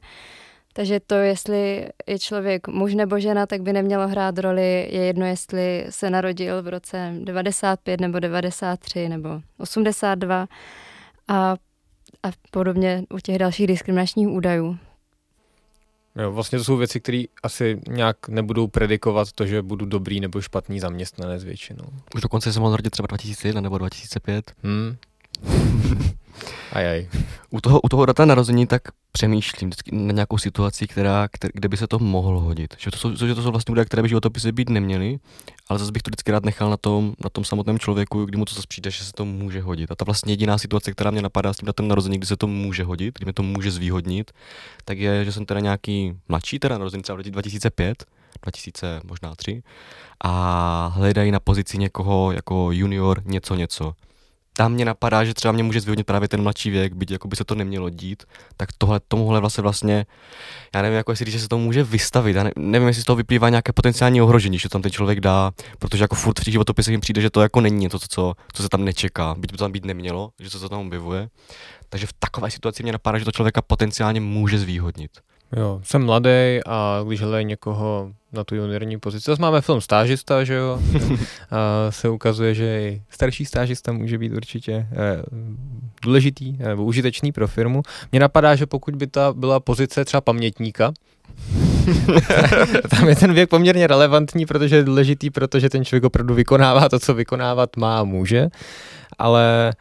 Takže 0.73 0.99
to, 0.99 1.15
jestli 1.15 1.87
je 2.07 2.19
člověk 2.19 2.67
muž 2.67 2.93
nebo 2.93 3.19
žena, 3.19 3.45
tak 3.45 3.61
by 3.61 3.73
nemělo 3.73 4.07
hrát 4.07 4.37
roli. 4.37 4.87
Je 4.91 5.05
jedno, 5.05 5.25
jestli 5.25 5.85
se 5.89 6.09
narodil 6.09 6.63
v 6.63 6.67
roce 6.67 7.13
95 7.23 8.01
nebo 8.01 8.19
93 8.19 9.09
nebo 9.09 9.41
82 9.57 10.47
a, 11.27 11.55
a 12.23 12.31
podobně 12.51 13.03
u 13.09 13.19
těch 13.19 13.37
dalších 13.37 13.67
diskriminačních 13.67 14.27
údajů. 14.27 14.77
Jo, 16.15 16.31
vlastně 16.31 16.57
to 16.57 16.63
jsou 16.63 16.77
věci, 16.77 16.99
které 16.99 17.23
asi 17.43 17.79
nějak 17.87 18.27
nebudou 18.27 18.67
predikovat 18.67 19.31
to, 19.31 19.45
že 19.45 19.61
budu 19.61 19.85
dobrý 19.85 20.19
nebo 20.19 20.41
špatný 20.41 20.79
zaměstnanec 20.79 21.43
většinou. 21.43 21.85
Už 22.15 22.21
dokonce 22.21 22.53
jsem 22.53 22.61
mohl 22.61 22.71
narodit 22.71 22.91
třeba 22.91 23.07
2001 23.07 23.61
nebo 23.61 23.77
2005. 23.77 24.51
Hmm. 24.63 24.95
Ajaj. 26.71 27.07
U 27.49 27.61
toho, 27.61 27.81
u 27.81 27.89
toho 27.89 28.05
data 28.05 28.25
narození 28.25 28.67
tak 28.67 28.81
přemýšlím 29.11 29.71
na 29.91 30.13
nějakou 30.13 30.37
situaci, 30.37 30.87
která, 30.87 31.27
které, 31.31 31.51
kde 31.53 31.69
by 31.69 31.77
se 31.77 31.87
to 31.87 31.99
mohlo 31.99 32.39
hodit. 32.39 32.75
Že 32.77 32.91
to 32.91 32.97
jsou, 32.97 33.15
že 33.15 33.35
to 33.35 33.41
jsou 33.41 33.51
vlastně 33.51 33.71
údaje, 33.71 33.85
které 33.85 34.03
by 34.03 34.09
životopisy 34.09 34.51
být 34.51 34.69
neměly, 34.69 35.19
ale 35.69 35.79
zase 35.79 35.91
bych 35.91 36.01
to 36.01 36.09
vždycky 36.09 36.31
rád 36.31 36.45
nechal 36.45 36.69
na 36.69 36.77
tom, 36.77 37.13
na 37.23 37.29
tom 37.29 37.43
samotném 37.43 37.79
člověku, 37.79 38.25
kdy 38.25 38.37
mu 38.37 38.45
to 38.45 38.55
zase 38.55 38.67
přijde, 38.67 38.91
že 38.91 39.03
se 39.03 39.11
to 39.13 39.25
může 39.25 39.61
hodit. 39.61 39.91
A 39.91 39.95
ta 39.95 40.05
vlastně 40.05 40.33
jediná 40.33 40.57
situace, 40.57 40.91
která 40.91 41.11
mě 41.11 41.21
napadá 41.21 41.53
s 41.53 41.57
tím 41.57 41.65
datem 41.65 41.87
narození, 41.87 42.17
kdy 42.17 42.27
se 42.27 42.37
to 42.37 42.47
může 42.47 42.83
hodit, 42.83 43.17
kdy 43.17 43.25
mě 43.25 43.33
to 43.33 43.43
může 43.43 43.71
zvýhodnit, 43.71 44.31
tak 44.85 44.97
je, 44.97 45.25
že 45.25 45.31
jsem 45.31 45.45
teda 45.45 45.59
nějaký 45.59 46.13
mladší, 46.29 46.59
teda 46.59 46.77
narozený 46.77 47.03
třeba 47.03 47.15
v 47.15 47.17
roce 47.17 47.31
2005, 47.31 48.05
2000 48.43 49.01
možná 49.03 49.35
3, 49.35 49.63
a 50.23 50.91
hledají 50.95 51.31
na 51.31 51.39
pozici 51.39 51.77
někoho 51.77 52.31
jako 52.31 52.71
junior 52.71 53.21
něco 53.25 53.55
něco 53.55 53.93
tam 54.53 54.73
mě 54.73 54.85
napadá, 54.85 55.23
že 55.25 55.33
třeba 55.33 55.51
mě 55.51 55.63
může 55.63 55.81
zvýhodnit 55.81 56.07
právě 56.07 56.27
ten 56.27 56.43
mladší 56.43 56.69
věk, 56.69 56.93
byť 56.93 57.11
jako 57.11 57.27
by 57.27 57.35
se 57.35 57.43
to 57.43 57.55
nemělo 57.55 57.89
dít, 57.89 58.23
tak 58.57 58.69
tohle, 58.77 58.99
tomuhle 59.07 59.39
vlastně 59.39 59.61
vlastně, 59.61 60.05
já 60.75 60.81
nevím, 60.81 60.97
jako 60.97 61.11
jestli 61.11 61.25
říct, 61.25 61.33
že 61.33 61.39
se 61.39 61.47
to 61.47 61.57
může 61.57 61.83
vystavit, 61.83 62.35
já 62.35 62.43
ne, 62.43 62.51
nevím, 62.55 62.87
jestli 62.87 63.03
z 63.03 63.05
toho 63.05 63.17
vyplývá 63.17 63.49
nějaké 63.49 63.73
potenciální 63.73 64.21
ohrožení, 64.21 64.59
že 64.59 64.69
to 64.69 64.73
tam 64.73 64.81
ten 64.81 64.91
člověk 64.91 65.19
dá, 65.19 65.51
protože 65.79 66.03
jako 66.03 66.15
furt 66.15 66.39
v 66.39 66.43
těch 66.43 66.51
životopisech 66.51 66.91
jim 66.91 67.01
přijde, 67.01 67.21
že 67.21 67.29
to 67.29 67.41
jako 67.41 67.61
není 67.61 67.77
něco, 67.77 67.99
co, 67.99 68.33
co, 68.53 68.63
se 68.63 68.69
tam 68.69 68.85
nečeká, 68.85 69.35
byť 69.37 69.51
by 69.51 69.57
to 69.57 69.63
tam 69.63 69.71
být 69.71 69.85
nemělo, 69.85 70.29
že 70.39 70.49
to 70.49 70.69
tam 70.69 70.79
objevuje. 70.79 71.29
Takže 71.89 72.07
v 72.07 72.13
takové 72.13 72.51
situaci 72.51 72.83
mě 72.83 72.91
napadá, 72.91 73.19
že 73.19 73.25
to 73.25 73.31
člověka 73.31 73.61
potenciálně 73.61 74.21
může 74.21 74.59
zvýhodnit. 74.59 75.11
Jo, 75.57 75.81
jsem 75.83 76.05
mladý 76.05 76.59
a 76.65 77.03
když 77.07 77.21
hledají 77.21 77.45
někoho 77.45 78.11
na 78.33 78.43
tu 78.43 78.55
juniorní 78.55 78.99
pozici. 78.99 79.23
Zase 79.31 79.41
máme 79.41 79.61
film 79.61 79.81
Stážista, 79.81 80.43
že 80.43 80.53
jo? 80.53 80.79
a 81.51 81.91
se 81.91 82.09
ukazuje, 82.09 82.53
že 82.53 82.81
i 82.81 83.01
starší 83.09 83.45
stážista 83.45 83.91
může 83.91 84.17
být 84.17 84.33
určitě 84.33 84.87
eh, 84.91 85.23
důležitý 86.01 86.57
nebo 86.57 86.83
užitečný 86.83 87.31
pro 87.31 87.47
firmu. 87.47 87.81
Mně 88.11 88.19
napadá, 88.19 88.55
že 88.55 88.65
pokud 88.65 88.95
by 88.95 89.07
ta 89.07 89.33
byla 89.33 89.59
pozice 89.59 90.05
třeba 90.05 90.21
pamětníka, 90.21 90.93
tam 92.89 93.09
je 93.09 93.15
ten 93.15 93.33
věk 93.33 93.49
poměrně 93.49 93.87
relevantní, 93.87 94.45
protože 94.45 94.75
je 94.75 94.83
důležitý, 94.83 95.29
protože 95.29 95.69
ten 95.69 95.85
člověk 95.85 96.03
opravdu 96.03 96.33
vykonává 96.33 96.89
to, 96.89 96.99
co 96.99 97.13
vykonávat 97.13 97.77
má 97.77 97.99
a 97.99 98.03
může, 98.03 98.47
ale 99.17 99.73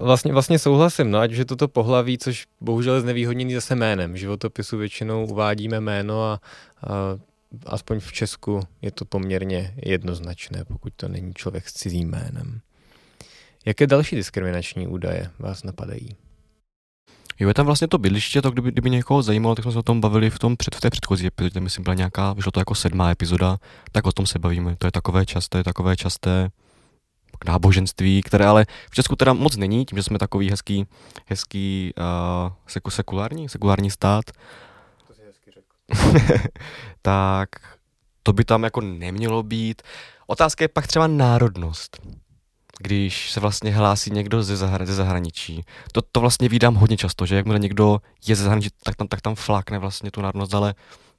Vlastně, 0.00 0.32
vlastně 0.32 0.58
souhlasím, 0.58 1.10
no, 1.10 1.18
ať 1.18 1.32
už 1.32 1.38
je 1.38 1.44
toto 1.44 1.68
pohlaví, 1.68 2.18
což 2.18 2.46
bohužel 2.60 2.94
je 2.94 3.00
znevýhodněný 3.00 3.54
zase 3.54 3.74
jménem. 3.74 4.12
V 4.12 4.16
životopisu 4.16 4.78
většinou 4.78 5.26
uvádíme 5.26 5.80
jméno 5.80 6.24
a, 6.24 6.40
a 6.86 7.18
aspoň 7.66 8.00
v 8.00 8.12
Česku 8.12 8.60
je 8.82 8.90
to 8.90 9.04
poměrně 9.04 9.74
jednoznačné, 9.76 10.64
pokud 10.64 10.92
to 10.96 11.08
není 11.08 11.34
člověk 11.34 11.68
s 11.68 11.72
cizím 11.72 12.10
jménem. 12.10 12.60
Jaké 13.66 13.86
další 13.86 14.16
diskriminační 14.16 14.86
údaje 14.86 15.30
vás 15.38 15.62
napadají? 15.62 16.16
Jo, 17.40 17.48
je 17.48 17.54
tam 17.54 17.66
vlastně 17.66 17.88
to 17.88 17.98
bydliště, 17.98 18.42
to 18.42 18.50
kdyby, 18.50 18.70
kdyby 18.70 18.90
někoho 18.90 19.22
zajímalo, 19.22 19.54
tak 19.54 19.62
jsme 19.62 19.72
se 19.72 19.78
o 19.78 19.82
tom 19.82 20.00
bavili 20.00 20.30
v, 20.30 20.38
tom 20.38 20.56
před, 20.56 20.74
v 20.74 20.80
té 20.80 20.90
předchozí 20.90 21.26
epizodě, 21.26 21.60
myslím, 21.60 21.82
byla 21.82 21.94
nějaká, 21.94 22.32
vyšlo 22.32 22.52
to 22.52 22.60
jako 22.60 22.74
sedmá 22.74 23.10
epizoda, 23.10 23.58
tak 23.92 24.06
o 24.06 24.12
tom 24.12 24.26
se 24.26 24.38
bavíme. 24.38 24.76
To 24.76 24.86
je 24.86 24.90
takové 24.90 25.26
časté, 25.26 25.64
takové 25.64 25.96
časté 25.96 26.50
náboženství, 27.46 28.22
které 28.22 28.46
ale 28.46 28.66
v 28.90 28.94
Česku 28.94 29.16
teda 29.16 29.32
moc 29.32 29.56
není, 29.56 29.84
tím, 29.84 29.98
že 29.98 30.02
jsme 30.02 30.18
takový 30.18 30.50
hezký, 30.50 30.86
hezký 31.26 31.92
uh, 31.98 32.52
seku, 32.66 32.90
sekulární, 32.90 33.48
sekulární 33.48 33.90
stát. 33.90 34.24
To 35.06 35.14
si 35.14 35.22
hezky 35.26 35.50
řekl. 35.50 35.66
tak 37.02 37.48
to 38.22 38.32
by 38.32 38.44
tam 38.44 38.62
jako 38.62 38.80
nemělo 38.80 39.42
být. 39.42 39.82
Otázka 40.26 40.64
je 40.64 40.68
pak 40.68 40.86
třeba 40.86 41.06
národnost. 41.06 42.00
Když 42.78 43.30
se 43.30 43.40
vlastně 43.40 43.70
hlásí 43.70 44.10
někdo 44.10 44.42
ze, 44.42 44.54
zahra- 44.54 44.86
ze 44.86 44.94
zahraničí. 44.94 45.64
To, 45.92 46.02
to 46.02 46.20
vlastně 46.20 46.48
vídám 46.48 46.74
hodně 46.74 46.96
často, 46.96 47.26
že 47.26 47.36
jakmile 47.36 47.58
někdo 47.58 48.00
je 48.26 48.36
ze 48.36 48.44
zahraničí, 48.44 48.70
tak 48.82 48.96
tam, 48.96 49.08
tak 49.08 49.20
tam 49.20 49.34
flákne 49.34 49.78
vlastně 49.78 50.10
tu 50.10 50.22
národnost, 50.22 50.54
ale 50.54 50.74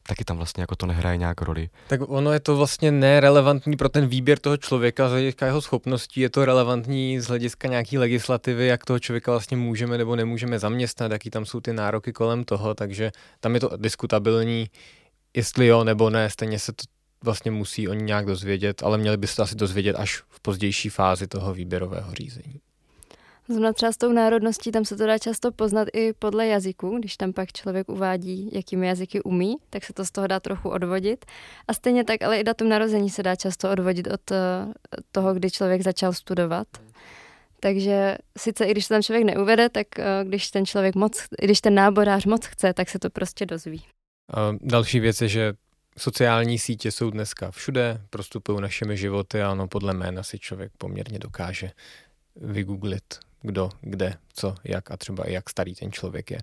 taky 0.07 0.23
tam 0.23 0.37
vlastně 0.37 0.63
jako 0.63 0.75
to 0.75 0.85
nehraje 0.85 1.17
nějak 1.17 1.41
roli. 1.41 1.69
Tak 1.87 2.01
ono 2.07 2.31
je 2.31 2.39
to 2.39 2.57
vlastně 2.57 2.91
nerelevantní 2.91 3.77
pro 3.77 3.89
ten 3.89 4.07
výběr 4.07 4.39
toho 4.39 4.57
člověka 4.57 5.07
z 5.07 5.11
hlediska 5.11 5.45
jeho 5.45 5.61
schopností, 5.61 6.21
je 6.21 6.29
to 6.29 6.45
relevantní 6.45 7.19
z 7.19 7.27
hlediska 7.27 7.67
nějaký 7.67 7.97
legislativy, 7.97 8.67
jak 8.67 8.85
toho 8.85 8.99
člověka 8.99 9.31
vlastně 9.31 9.57
můžeme 9.57 9.97
nebo 9.97 10.15
nemůžeme 10.15 10.59
zaměstnat, 10.59 11.11
jaký 11.11 11.29
tam 11.29 11.45
jsou 11.45 11.59
ty 11.59 11.73
nároky 11.73 12.13
kolem 12.13 12.43
toho, 12.43 12.73
takže 12.73 13.11
tam 13.39 13.53
je 13.53 13.59
to 13.59 13.69
diskutabilní, 13.77 14.69
jestli 15.33 15.67
jo 15.67 15.83
nebo 15.83 16.09
ne, 16.09 16.29
stejně 16.29 16.59
se 16.59 16.73
to 16.73 16.83
vlastně 17.23 17.51
musí 17.51 17.87
oni 17.87 18.03
nějak 18.03 18.25
dozvědět, 18.25 18.83
ale 18.83 18.97
měli 18.97 19.17
byste 19.17 19.41
asi 19.41 19.55
dozvědět 19.55 19.95
až 19.95 20.23
v 20.29 20.39
pozdější 20.41 20.89
fázi 20.89 21.27
toho 21.27 21.53
výběrového 21.53 22.13
řízení. 22.13 22.59
Zrovna 23.53 23.73
třeba 23.73 23.91
s 23.91 23.97
tou 23.97 24.11
národností, 24.11 24.71
tam 24.71 24.85
se 24.85 24.97
to 24.97 25.05
dá 25.05 25.17
často 25.17 25.51
poznat 25.51 25.87
i 25.93 26.13
podle 26.13 26.47
jazyku, 26.47 26.97
když 26.97 27.17
tam 27.17 27.33
pak 27.33 27.51
člověk 27.51 27.89
uvádí, 27.89 28.49
jakými 28.53 28.87
jazyky 28.87 29.21
umí, 29.23 29.55
tak 29.69 29.83
se 29.83 29.93
to 29.93 30.05
z 30.05 30.11
toho 30.11 30.27
dá 30.27 30.39
trochu 30.39 30.69
odvodit. 30.69 31.25
A 31.67 31.73
stejně 31.73 32.03
tak, 32.03 32.21
ale 32.21 32.39
i 32.39 32.43
datum 32.43 32.69
narození 32.69 33.09
se 33.09 33.23
dá 33.23 33.35
často 33.35 33.71
odvodit 33.71 34.07
od 34.07 34.31
eh, 34.31 34.37
toho, 35.11 35.33
kdy 35.33 35.51
člověk 35.51 35.81
začal 35.81 36.13
studovat. 36.13 36.67
Takže 37.59 38.17
sice 38.37 38.65
i 38.65 38.71
když 38.71 38.85
se 38.85 38.93
tam 38.93 39.03
člověk 39.03 39.25
neuvede, 39.25 39.69
tak 39.69 39.99
eh, 39.99 40.05
když 40.23 40.51
ten 40.51 40.65
člověk 40.65 40.95
moc, 40.95 41.23
když 41.41 41.61
ten 41.61 41.75
náborář 41.75 42.25
moc 42.25 42.45
chce, 42.45 42.73
tak 42.73 42.89
se 42.89 42.99
to 42.99 43.09
prostě 43.09 43.45
dozví. 43.45 43.83
A 44.33 44.55
další 44.61 44.99
věc 44.99 45.21
je, 45.21 45.27
že 45.27 45.53
sociální 45.97 46.59
sítě 46.59 46.91
jsou 46.91 47.09
dneska 47.09 47.51
všude, 47.51 48.01
prostupují 48.09 48.61
našimi 48.61 48.97
životy 48.97 49.41
a 49.41 49.51
ono 49.51 49.67
podle 49.67 49.93
jména 49.93 50.23
si 50.23 50.39
člověk 50.39 50.71
poměrně 50.77 51.19
dokáže 51.19 51.71
vygooglit, 52.35 53.19
kdo, 53.43 53.69
kde, 53.81 54.17
co, 54.33 54.55
jak 54.63 54.91
a 54.91 54.97
třeba 54.97 55.23
i 55.29 55.33
jak 55.33 55.49
starý 55.49 55.75
ten 55.75 55.91
člověk 55.91 56.31
je. 56.31 56.37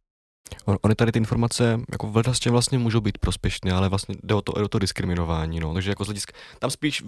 On, 0.64 0.78
ony 0.82 0.94
tady 0.94 1.12
ty 1.12 1.18
informace 1.18 1.80
jako 1.92 2.06
vlastně 2.06 2.50
vlastně 2.50 2.78
můžou 2.78 3.00
být 3.00 3.18
prospěšné, 3.18 3.72
ale 3.72 3.88
vlastně 3.88 4.14
jde 4.22 4.34
o 4.34 4.42
to, 4.42 4.52
o 4.52 4.68
to 4.68 4.78
diskriminování, 4.78 5.60
no. 5.60 5.74
Takže 5.74 5.90
jako 5.90 6.04
z 6.04 6.06
hlediska, 6.06 6.32
tam 6.58 6.70
spíš 6.70 7.02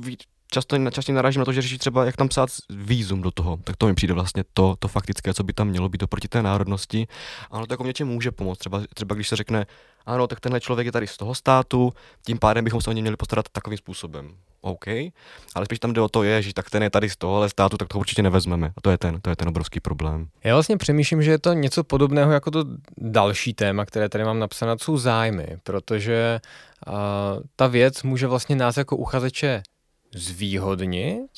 často, 0.52 0.90
často 0.90 1.12
narážím 1.12 1.38
na 1.38 1.44
to, 1.44 1.52
že 1.52 1.62
řeší 1.62 1.78
třeba, 1.78 2.04
jak 2.04 2.16
tam 2.16 2.28
psát 2.28 2.50
výzum 2.70 3.22
do 3.22 3.30
toho, 3.30 3.58
tak 3.64 3.76
to 3.76 3.86
mi 3.86 3.94
přijde 3.94 4.14
vlastně 4.14 4.44
to, 4.54 4.76
to 4.78 4.88
faktické, 4.88 5.34
co 5.34 5.42
by 5.42 5.52
tam 5.52 5.68
mělo 5.68 5.88
být 5.88 6.02
oproti 6.02 6.28
té 6.28 6.42
národnosti. 6.42 7.06
Ano, 7.50 7.66
to 7.66 7.72
jako 7.72 7.86
něčem 7.86 8.08
může 8.08 8.30
pomoct. 8.30 8.58
Třeba, 8.58 8.82
třeba 8.94 9.14
když 9.14 9.28
se 9.28 9.36
řekne, 9.36 9.66
ano, 10.06 10.26
tak 10.26 10.40
tenhle 10.40 10.60
člověk 10.60 10.86
je 10.86 10.92
tady 10.92 11.06
z 11.06 11.16
toho 11.16 11.34
státu, 11.34 11.92
tím 12.26 12.38
pádem 12.38 12.64
bychom 12.64 12.80
se 12.80 12.90
o 12.90 12.92
ně 12.92 13.02
měli 13.02 13.16
postarat 13.16 13.48
takovým 13.52 13.78
způsobem. 13.78 14.30
OK, 14.60 14.86
ale 15.54 15.64
spíš 15.64 15.78
tam 15.78 15.92
jde 15.92 16.00
o 16.00 16.08
to, 16.08 16.22
je, 16.22 16.42
že 16.42 16.54
tak 16.54 16.70
ten 16.70 16.82
je 16.82 16.90
tady 16.90 17.10
z 17.10 17.16
tohohle 17.16 17.48
státu, 17.48 17.76
tak 17.76 17.88
to 17.88 17.98
určitě 17.98 18.22
nevezmeme. 18.22 18.72
A 18.76 18.80
to 18.80 18.90
je 18.90 18.98
ten, 18.98 19.20
to 19.20 19.30
je 19.30 19.36
ten 19.36 19.48
obrovský 19.48 19.80
problém. 19.80 20.28
Já 20.44 20.54
vlastně 20.54 20.76
přemýšlím, 20.76 21.22
že 21.22 21.30
je 21.30 21.38
to 21.38 21.52
něco 21.52 21.84
podobného 21.84 22.32
jako 22.32 22.50
to 22.50 22.64
další 22.98 23.54
téma, 23.54 23.84
které 23.84 24.08
tady 24.08 24.24
mám 24.24 24.38
napsané, 24.38 24.74
jsou 24.78 24.96
zájmy, 24.96 25.56
protože 25.62 26.40
uh, 26.86 26.94
ta 27.56 27.66
věc 27.66 28.02
může 28.02 28.26
vlastně 28.26 28.56
nás 28.56 28.76
jako 28.76 28.96
uchazeče 28.96 29.62
zvýhodnit 30.14 31.30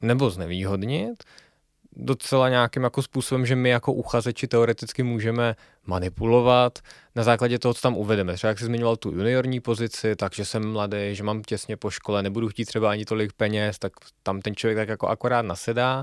nebo 0.00 0.30
znevýhodnit 0.30 1.24
docela 1.96 2.48
nějakým 2.48 2.82
jako 2.82 3.02
způsobem, 3.02 3.46
že 3.46 3.56
my 3.56 3.68
jako 3.68 3.92
uchazeči 3.92 4.46
teoreticky 4.48 5.02
můžeme 5.02 5.56
manipulovat 5.86 6.78
na 7.14 7.22
základě 7.22 7.58
toho, 7.58 7.74
co 7.74 7.80
tam 7.80 7.96
uvedeme. 7.96 8.34
Třeba 8.34 8.48
jak 8.48 8.58
jsi 8.58 8.64
zmiňoval 8.64 8.96
tu 8.96 9.10
juniorní 9.10 9.60
pozici, 9.60 10.16
takže 10.16 10.44
jsem 10.44 10.72
mladý, 10.72 10.96
že 11.12 11.22
mám 11.22 11.42
těsně 11.42 11.76
po 11.76 11.90
škole, 11.90 12.22
nebudu 12.22 12.48
chtít 12.48 12.64
třeba 12.64 12.90
ani 12.90 13.04
tolik 13.04 13.32
peněz, 13.32 13.78
tak 13.78 13.92
tam 14.22 14.40
ten 14.40 14.56
člověk 14.56 14.76
tak 14.76 14.88
jako 14.88 15.08
akorát 15.08 15.42
nasedá. 15.42 16.02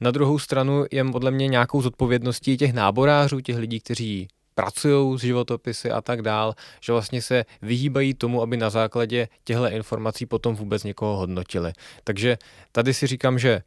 Na 0.00 0.10
druhou 0.10 0.38
stranu 0.38 0.84
je 0.90 1.04
podle 1.04 1.30
mě 1.30 1.48
nějakou 1.48 1.82
zodpovědností 1.82 2.56
těch 2.56 2.72
náborářů, 2.72 3.40
těch 3.40 3.56
lidí, 3.56 3.80
kteří 3.80 4.28
pracují 4.54 5.18
s 5.18 5.22
životopisy 5.22 5.90
a 5.90 6.00
tak 6.00 6.22
dál, 6.22 6.54
že 6.80 6.92
vlastně 6.92 7.22
se 7.22 7.44
vyhýbají 7.62 8.14
tomu, 8.14 8.42
aby 8.42 8.56
na 8.56 8.70
základě 8.70 9.28
těchto 9.44 9.68
informací 9.68 10.26
potom 10.26 10.54
vůbec 10.54 10.84
někoho 10.84 11.16
hodnotili. 11.16 11.72
Takže 12.04 12.38
tady 12.72 12.94
si 12.94 13.06
říkám, 13.06 13.38
že 13.38 13.62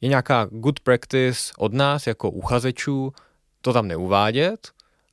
je 0.00 0.08
nějaká 0.08 0.44
good 0.44 0.80
practice 0.80 1.52
od 1.58 1.72
nás 1.72 2.06
jako 2.06 2.30
uchazečů 2.30 3.12
to 3.60 3.72
tam 3.72 3.88
neuvádět 3.88 4.68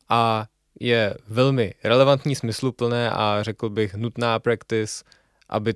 a 0.10 0.46
je 0.80 1.16
velmi 1.28 1.74
relevantní, 1.84 2.36
smysluplné 2.36 3.12
a 3.12 3.44
řekl 3.44 3.70
bych 3.70 3.96
nutná 3.96 4.40
practice, 4.40 5.04
aby 5.50 5.74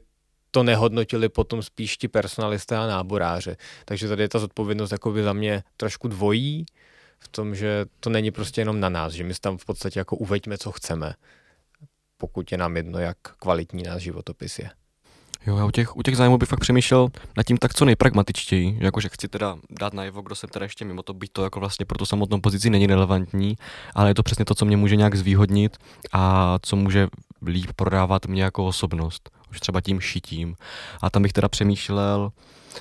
to 0.51 0.63
nehodnotili 0.63 1.29
potom 1.29 1.63
spíš 1.63 1.97
ti 1.97 2.07
personalisté 2.07 2.77
a 2.77 2.87
náboráři. 2.87 3.55
Takže 3.85 4.07
tady 4.07 4.23
je 4.23 4.29
ta 4.29 4.39
zodpovědnost 4.39 4.91
jakoby 4.91 5.23
za 5.23 5.33
mě 5.33 5.63
trošku 5.77 6.07
dvojí, 6.07 6.65
v 7.19 7.27
tom, 7.27 7.55
že 7.55 7.85
to 7.99 8.09
není 8.09 8.31
prostě 8.31 8.61
jenom 8.61 8.79
na 8.79 8.89
nás, 8.89 9.13
že 9.13 9.23
my 9.23 9.33
tam 9.33 9.57
v 9.57 9.65
podstatě 9.65 9.99
jako 9.99 10.15
uveďme, 10.15 10.57
co 10.57 10.71
chceme, 10.71 11.13
pokud 12.17 12.51
je 12.51 12.57
nám 12.57 12.77
jedno, 12.77 12.99
jak 12.99 13.17
kvalitní 13.21 13.83
náš 13.83 14.01
životopis 14.01 14.59
je. 14.59 14.69
Jo, 15.47 15.57
já 15.57 15.65
u 15.65 15.71
těch, 15.71 15.97
u 15.97 16.03
těch 16.03 16.17
zájmů 16.17 16.37
bych 16.37 16.49
fakt 16.49 16.59
přemýšlel 16.59 17.09
nad 17.37 17.43
tím 17.43 17.57
tak 17.57 17.73
co 17.73 17.85
nejpragmatičtěji, 17.85 18.77
jakože 18.81 19.09
chci 19.09 19.27
teda 19.27 19.57
dát 19.69 19.93
najevo, 19.93 20.21
kdo 20.21 20.35
jsem 20.35 20.49
teda 20.49 20.63
ještě 20.63 20.85
mimo 20.85 21.03
to, 21.03 21.13
byť 21.13 21.31
to 21.31 21.43
jako 21.43 21.59
vlastně 21.59 21.85
pro 21.85 21.97
tu 21.97 22.05
samotnou 22.05 22.39
pozici 22.39 22.69
není 22.69 22.87
relevantní, 22.87 23.57
ale 23.95 24.09
je 24.09 24.15
to 24.15 24.23
přesně 24.23 24.45
to, 24.45 24.55
co 24.55 24.65
mě 24.65 24.77
může 24.77 24.95
nějak 24.95 25.15
zvýhodnit 25.15 25.77
a 26.11 26.55
co 26.61 26.75
může 26.75 27.07
líp 27.45 27.71
prodávat 27.75 28.25
mě 28.25 28.43
jako 28.43 28.65
osobnost, 28.65 29.29
už 29.51 29.59
třeba 29.59 29.81
tím 29.81 30.01
šitím. 30.01 30.55
A 31.01 31.09
tam 31.09 31.23
bych 31.23 31.33
teda 31.33 31.49
přemýšlel, 31.49 32.31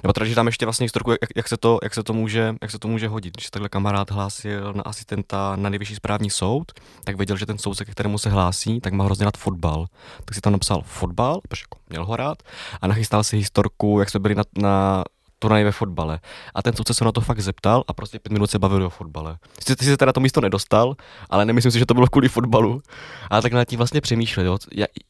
nebo 0.02 0.12
teda, 0.12 0.26
že 0.26 0.34
tam 0.34 0.46
ještě 0.46 0.66
vlastně 0.66 0.84
historku, 0.84 1.10
jak, 1.10 1.20
jak, 1.36 1.48
se 1.48 1.56
to, 1.56 1.78
jak, 1.82 1.94
se 1.94 2.02
to 2.02 2.12
může, 2.12 2.54
jak 2.62 2.70
se 2.70 2.78
to 2.78 2.88
může 2.88 3.08
hodit. 3.08 3.34
Když 3.34 3.44
se 3.44 3.50
takhle 3.50 3.68
kamarád 3.68 4.10
hlásil 4.10 4.72
na 4.72 4.82
asistenta 4.82 5.56
na 5.56 5.68
nejvyšší 5.70 5.94
správní 5.94 6.30
soud, 6.30 6.72
tak 7.04 7.16
věděl, 7.16 7.36
že 7.36 7.46
ten 7.46 7.58
soudce, 7.58 7.84
ke 7.84 7.92
kterému 7.92 8.18
se 8.18 8.30
hlásí, 8.30 8.80
tak 8.80 8.92
má 8.92 9.04
hrozně 9.04 9.24
rád 9.24 9.36
fotbal. 9.36 9.86
Tak 10.24 10.34
si 10.34 10.40
tam 10.40 10.52
napsal 10.52 10.82
fotbal, 10.84 11.40
protože 11.48 11.62
jako 11.62 11.78
měl 11.88 12.04
ho 12.04 12.16
rád, 12.16 12.42
a 12.80 12.86
nachystal 12.86 13.24
si 13.24 13.36
historku, 13.36 14.00
jak 14.00 14.10
jsme 14.10 14.20
byli 14.20 14.34
na, 14.34 14.42
na 14.58 15.04
turnaj 15.38 15.64
ve 15.64 15.72
fotbale. 15.72 16.20
A 16.54 16.62
ten 16.62 16.76
soudce 16.76 16.94
se 16.94 17.04
na 17.04 17.12
to 17.12 17.20
fakt 17.20 17.40
zeptal 17.40 17.84
a 17.88 17.92
prostě 17.92 18.18
pět 18.18 18.32
minut 18.32 18.50
se 18.50 18.58
bavili 18.58 18.84
o 18.84 18.90
fotbale. 18.90 19.38
Ty 19.64 19.74
jsi 19.84 19.84
se 19.84 19.96
teda 19.96 20.12
to 20.12 20.20
místo 20.20 20.40
nedostal, 20.40 20.94
ale 21.30 21.44
nemyslím 21.44 21.72
si, 21.72 21.78
že 21.78 21.86
to 21.86 21.94
bylo 21.94 22.06
kvůli 22.06 22.28
fotbalu. 22.28 22.82
A 23.30 23.40
tak 23.40 23.52
na 23.52 23.64
tím 23.64 23.76
vlastně 23.76 24.00
přemýšlel, 24.00 24.46
jo, 24.46 24.58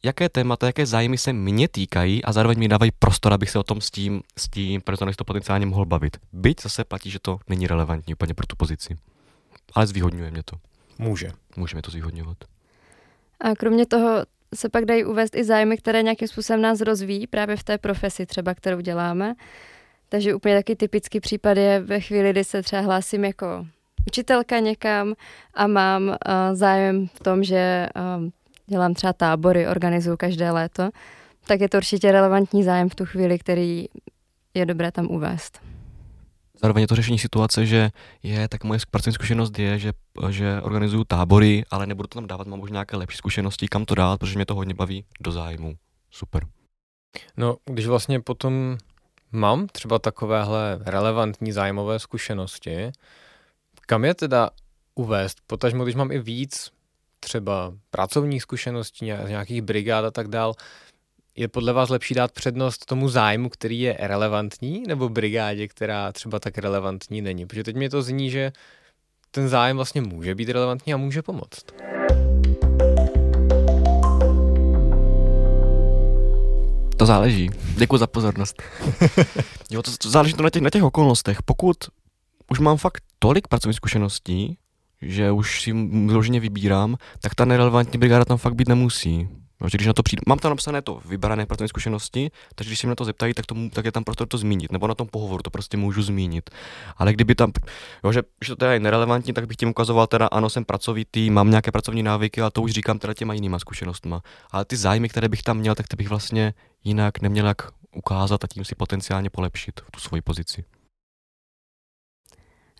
jaké 0.02 0.28
témata, 0.28 0.66
jaké 0.66 0.86
zájmy 0.86 1.18
se 1.18 1.32
mě 1.32 1.68
týkají 1.68 2.24
a 2.24 2.32
zároveň 2.32 2.58
mi 2.58 2.68
dávají 2.68 2.90
prostor, 2.98 3.32
abych 3.32 3.50
se 3.50 3.58
o 3.58 3.62
tom 3.62 3.80
s 3.80 3.90
tím, 3.90 4.22
s 4.38 4.48
tím 4.48 4.80
to 5.16 5.24
potenciálně 5.24 5.66
mohl 5.66 5.84
bavit. 5.84 6.16
Byť 6.32 6.62
zase 6.62 6.84
platí, 6.84 7.10
že 7.10 7.18
to 7.18 7.38
není 7.48 7.66
relevantní 7.66 8.14
úplně 8.14 8.34
pro 8.34 8.46
tu 8.46 8.56
pozici. 8.56 8.96
Ale 9.74 9.86
zvýhodňuje 9.86 10.30
mě 10.30 10.42
to. 10.42 10.56
Může. 10.98 11.30
Může 11.56 11.74
mě 11.74 11.82
to 11.82 11.90
zvýhodňovat. 11.90 12.36
A 13.40 13.54
kromě 13.54 13.86
toho 13.86 14.24
se 14.54 14.68
pak 14.68 14.84
dají 14.84 15.04
uvést 15.04 15.36
i 15.36 15.44
zájmy, 15.44 15.76
které 15.76 16.02
nějakým 16.02 16.28
způsobem 16.28 16.62
nás 16.62 16.80
rozvíjí 16.80 17.26
právě 17.26 17.56
v 17.56 17.64
té 17.64 17.78
profesi 17.78 18.26
třeba, 18.26 18.54
kterou 18.54 18.80
děláme. 18.80 19.34
Takže 20.08 20.34
úplně 20.34 20.56
taky 20.56 20.76
typický 20.76 21.20
případ 21.20 21.56
je 21.56 21.80
ve 21.80 22.00
chvíli, 22.00 22.30
kdy 22.30 22.44
se 22.44 22.62
třeba 22.62 22.82
hlásím 22.82 23.24
jako 23.24 23.66
učitelka 24.06 24.58
někam 24.58 25.14
a 25.54 25.66
mám 25.66 26.08
uh, 26.08 26.14
zájem 26.52 27.08
v 27.08 27.20
tom, 27.20 27.44
že 27.44 27.88
uh, 27.96 28.28
dělám 28.66 28.94
třeba 28.94 29.12
tábory, 29.12 29.68
organizuju 29.68 30.16
každé 30.16 30.50
léto, 30.50 30.90
tak 31.46 31.60
je 31.60 31.68
to 31.68 31.76
určitě 31.76 32.12
relevantní 32.12 32.64
zájem 32.64 32.88
v 32.88 32.94
tu 32.94 33.06
chvíli, 33.06 33.38
který 33.38 33.86
je 34.54 34.66
dobré 34.66 34.92
tam 34.92 35.06
uvést. 35.06 35.60
Zároveň 36.62 36.80
je 36.80 36.88
to 36.88 36.94
řešení 36.94 37.18
situace, 37.18 37.66
že 37.66 37.90
je, 38.22 38.48
tak 38.48 38.64
moje 38.64 38.80
pracovní 38.90 39.14
zkušenost 39.14 39.58
je, 39.58 39.78
že, 39.78 39.92
že 40.30 40.62
organizuju 40.62 41.04
tábory, 41.04 41.64
ale 41.70 41.86
nebudu 41.86 42.06
to 42.06 42.14
tam 42.14 42.26
dávat, 42.26 42.46
mám 42.46 42.58
možná 42.58 42.74
nějaké 42.74 42.96
lepší 42.96 43.16
zkušenosti, 43.16 43.68
kam 43.68 43.84
to 43.84 43.94
dát, 43.94 44.20
protože 44.20 44.38
mě 44.38 44.46
to 44.46 44.54
hodně 44.54 44.74
baví 44.74 45.04
do 45.20 45.32
zájmu. 45.32 45.74
Super. 46.10 46.46
No, 47.36 47.56
když 47.64 47.86
vlastně 47.86 48.20
potom 48.20 48.76
mám 49.32 49.66
třeba 49.66 49.98
takovéhle 49.98 50.78
relevantní 50.84 51.52
zájmové 51.52 51.98
zkušenosti, 51.98 52.92
kam 53.86 54.04
je 54.04 54.14
teda 54.14 54.50
uvést? 54.94 55.38
Potažmo, 55.46 55.84
když 55.84 55.96
mám 55.96 56.12
i 56.12 56.18
víc 56.18 56.70
třeba 57.20 57.72
pracovních 57.90 58.42
zkušeností, 58.42 59.04
nějakých 59.04 59.62
brigád 59.62 60.04
a 60.04 60.10
tak 60.10 60.28
dál, 60.28 60.54
je 61.36 61.48
podle 61.48 61.72
vás 61.72 61.88
lepší 61.88 62.14
dát 62.14 62.32
přednost 62.32 62.86
tomu 62.86 63.08
zájmu, 63.08 63.48
který 63.48 63.80
je 63.80 63.96
relevantní, 64.00 64.82
nebo 64.86 65.08
brigádě, 65.08 65.68
která 65.68 66.12
třeba 66.12 66.38
tak 66.38 66.58
relevantní 66.58 67.22
není? 67.22 67.46
Protože 67.46 67.64
teď 67.64 67.76
mi 67.76 67.88
to 67.88 68.02
zní, 68.02 68.30
že 68.30 68.52
ten 69.30 69.48
zájem 69.48 69.76
vlastně 69.76 70.00
může 70.00 70.34
být 70.34 70.48
relevantní 70.48 70.94
a 70.94 70.96
může 70.96 71.22
pomoct. 71.22 71.64
To 76.98 77.06
záleží. 77.06 77.50
Děkuji 77.76 77.98
za 77.98 78.06
pozornost. 78.06 78.62
jo, 79.70 79.82
to, 79.82 79.90
to 79.98 80.10
záleží 80.10 80.34
to 80.34 80.42
na 80.42 80.50
těch, 80.50 80.62
na 80.62 80.70
těch 80.70 80.82
okolnostech. 80.82 81.42
Pokud 81.42 81.76
už 82.50 82.58
mám 82.58 82.76
fakt 82.76 83.02
tolik 83.18 83.48
pracovních 83.48 83.76
zkušeností, 83.76 84.58
že 85.02 85.32
už 85.32 85.62
si 85.62 85.72
vyloženě 85.72 86.40
vybírám, 86.40 86.96
tak 87.20 87.34
ta 87.34 87.44
nerelevantní 87.44 87.98
brigáda 87.98 88.24
tam 88.24 88.38
fakt 88.38 88.54
být 88.54 88.68
nemusí. 88.68 89.28
No, 89.60 89.68
když 89.68 89.86
na 89.86 89.92
to 89.92 90.02
přijdu, 90.02 90.22
mám 90.26 90.38
tam 90.38 90.50
napsané 90.50 90.82
to 90.82 91.00
vybrané 91.04 91.46
pracovní 91.46 91.68
zkušenosti, 91.68 92.30
takže 92.54 92.70
když 92.70 92.78
se 92.78 92.86
mě 92.86 92.90
na 92.90 92.94
to 92.94 93.04
zeptají, 93.04 93.34
tak, 93.34 93.46
to, 93.46 93.54
tak 93.72 93.84
je 93.84 93.92
tam 93.92 94.04
prostor 94.04 94.28
to 94.28 94.38
zmínit, 94.38 94.72
nebo 94.72 94.86
na 94.86 94.94
tom 94.94 95.08
pohovoru 95.08 95.42
to 95.42 95.50
prostě 95.50 95.76
můžu 95.76 96.02
zmínit. 96.02 96.50
Ale 96.96 97.12
kdyby 97.12 97.34
tam, 97.34 97.52
jo, 98.04 98.12
že, 98.12 98.22
že 98.44 98.52
to 98.52 98.56
teda 98.56 98.72
je 98.72 98.80
nerelevantní, 98.80 99.32
tak 99.32 99.46
bych 99.46 99.56
tím 99.56 99.68
ukazoval 99.68 100.06
teda, 100.06 100.26
ano, 100.26 100.50
jsem 100.50 100.64
pracovitý, 100.64 101.30
mám 101.30 101.50
nějaké 101.50 101.72
pracovní 101.72 102.02
návyky, 102.02 102.42
a 102.42 102.50
to 102.50 102.62
už 102.62 102.72
říkám 102.72 102.98
teda 102.98 103.14
těma 103.14 103.34
jinýma 103.34 103.58
zkušenostma. 103.58 104.22
Ale 104.50 104.64
ty 104.64 104.76
zájmy, 104.76 105.08
které 105.08 105.28
bych 105.28 105.42
tam 105.42 105.56
měl, 105.56 105.74
tak 105.74 105.88
ty 105.88 105.96
bych 105.96 106.08
vlastně 106.08 106.54
jinak 106.84 107.20
neměl 107.20 107.46
jak 107.46 107.62
ukázat 107.96 108.44
a 108.44 108.46
tím 108.46 108.64
si 108.64 108.74
potenciálně 108.74 109.30
polepšit 109.30 109.80
tu 109.90 110.00
svoji 110.00 110.22
pozici. 110.22 110.64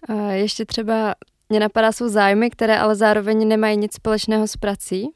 A 0.08 0.12
ještě 0.14 0.64
třeba 0.64 1.14
mě 1.48 1.60
napadá 1.60 1.92
jsou 1.92 2.08
zájmy, 2.08 2.50
které 2.50 2.78
ale 2.78 2.96
zároveň 2.96 3.48
nemají 3.48 3.76
nic 3.76 3.94
společného 3.94 4.46
s 4.46 4.56
prací, 4.56 5.08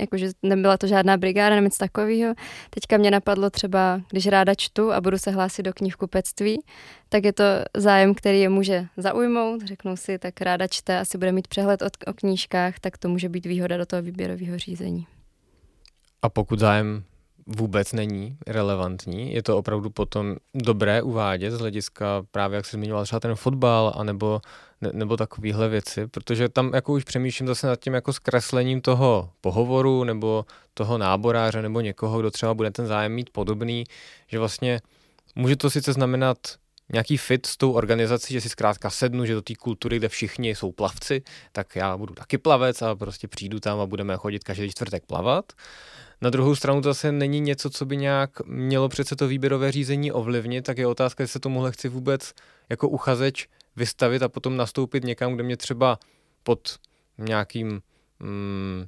jakože 0.00 0.28
nebyla 0.42 0.76
to 0.76 0.86
žádná 0.86 1.16
brigáda 1.16 1.60
nic 1.60 1.78
takového. 1.78 2.34
Teďka 2.70 2.96
mě 2.96 3.10
napadlo 3.10 3.50
třeba, 3.50 4.00
když 4.10 4.26
ráda 4.26 4.54
čtu 4.54 4.92
a 4.92 5.00
budu 5.00 5.18
se 5.18 5.30
hlásit 5.30 5.62
do 5.62 5.72
knihkupectví, 5.72 6.62
tak 7.08 7.24
je 7.24 7.32
to 7.32 7.44
zájem, 7.76 8.14
který 8.14 8.40
je 8.40 8.48
může 8.48 8.86
zaujmout. 8.96 9.62
Řeknou 9.62 9.96
si, 9.96 10.18
tak 10.18 10.40
ráda 10.40 10.66
čte, 10.66 10.98
asi 10.98 11.18
bude 11.18 11.32
mít 11.32 11.48
přehled 11.48 11.82
o, 11.82 11.86
o 12.06 12.12
knížkách, 12.12 12.78
tak 12.80 12.98
to 12.98 13.08
může 13.08 13.28
být 13.28 13.46
výhoda 13.46 13.76
do 13.76 13.86
toho 13.86 14.02
výběrového 14.02 14.58
řízení. 14.58 15.06
A 16.22 16.28
pokud 16.28 16.58
zájem 16.58 17.04
vůbec 17.46 17.92
není 17.92 18.36
relevantní. 18.46 19.34
Je 19.34 19.42
to 19.42 19.58
opravdu 19.58 19.90
potom 19.90 20.36
dobré 20.54 21.02
uvádět 21.02 21.52
z 21.52 21.58
hlediska 21.58 22.22
právě, 22.30 22.56
jak 22.56 22.66
se 22.66 22.76
zmiňoval 22.76 23.04
třeba 23.04 23.20
ten 23.20 23.34
fotbal, 23.34 23.92
anebo, 23.96 24.40
ne, 24.84 24.90
nebo 24.92 25.16
takovéhle 25.16 25.68
věci, 25.68 26.06
protože 26.06 26.48
tam 26.48 26.70
jako 26.74 26.92
už 26.92 27.04
přemýšlím 27.04 27.46
zase 27.46 27.66
nad 27.66 27.80
tím 27.80 27.94
jako 27.94 28.12
zkreslením 28.12 28.80
toho 28.80 29.30
pohovoru 29.40 30.04
nebo 30.04 30.44
toho 30.74 30.98
náboráře 30.98 31.62
nebo 31.62 31.80
někoho, 31.80 32.20
kdo 32.20 32.30
třeba 32.30 32.54
bude 32.54 32.70
ten 32.70 32.86
zájem 32.86 33.12
mít 33.12 33.30
podobný, 33.30 33.84
že 34.26 34.38
vlastně 34.38 34.80
může 35.34 35.56
to 35.56 35.70
sice 35.70 35.92
znamenat 35.92 36.38
nějaký 36.92 37.16
fit 37.16 37.46
s 37.46 37.56
tou 37.56 37.72
organizací, 37.72 38.34
že 38.34 38.40
si 38.40 38.48
zkrátka 38.48 38.90
sednu, 38.90 39.24
že 39.24 39.34
do 39.34 39.42
té 39.42 39.54
kultury, 39.54 39.96
kde 39.96 40.08
všichni 40.08 40.54
jsou 40.54 40.72
plavci, 40.72 41.22
tak 41.52 41.76
já 41.76 41.96
budu 41.96 42.14
taky 42.14 42.38
plavec 42.38 42.82
a 42.82 42.94
prostě 42.94 43.28
přijdu 43.28 43.60
tam 43.60 43.80
a 43.80 43.86
budeme 43.86 44.16
chodit 44.16 44.44
každý 44.44 44.70
čtvrtek 44.70 45.06
plavat. 45.06 45.52
Na 46.20 46.30
druhou 46.30 46.56
stranu 46.56 46.82
to 46.82 46.88
zase 46.88 47.12
není 47.12 47.40
něco, 47.40 47.70
co 47.70 47.86
by 47.86 47.96
nějak 47.96 48.30
mělo 48.46 48.88
přece 48.88 49.16
to 49.16 49.28
výběrové 49.28 49.72
řízení 49.72 50.12
ovlivnit, 50.12 50.64
tak 50.64 50.78
je 50.78 50.86
otázka, 50.86 51.22
jestli 51.22 51.32
se 51.32 51.40
tomuhle 51.40 51.72
chci 51.72 51.88
vůbec 51.88 52.32
jako 52.70 52.88
uchazeč 52.88 53.48
vystavit 53.76 54.22
a 54.22 54.28
potom 54.28 54.56
nastoupit 54.56 55.04
někam, 55.04 55.34
kde 55.34 55.42
mě 55.42 55.56
třeba 55.56 55.98
pod 56.42 56.78
nějakým 57.18 57.82
mm, 58.20 58.84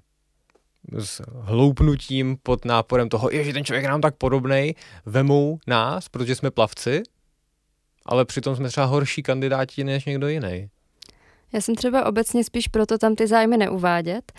s 0.99 1.22
hloupnutím, 1.40 2.37
pod 2.42 2.64
náporem 2.64 3.09
toho, 3.09 3.31
že 3.33 3.53
ten 3.53 3.64
člověk 3.64 3.85
nám 3.85 4.01
tak 4.01 4.16
podobný, 4.16 4.77
vemou 5.07 5.59
nás, 5.66 6.09
protože 6.09 6.35
jsme 6.35 6.51
plavci, 6.51 7.03
ale 8.07 8.25
přitom 8.25 8.57
jsme 8.57 8.68
třeba 8.68 8.87
horší 8.87 9.22
kandidáti 9.22 9.85
než 9.85 10.05
někdo 10.05 10.29
jiný. 10.29 10.70
Já 11.53 11.61
jsem 11.61 11.75
třeba 11.75 12.07
obecně 12.07 12.44
spíš 12.44 12.68
proto 12.68 12.99
tam 12.99 13.14
ty 13.14 13.27
zájmy 13.27 13.57
neuvádět, 13.57 14.33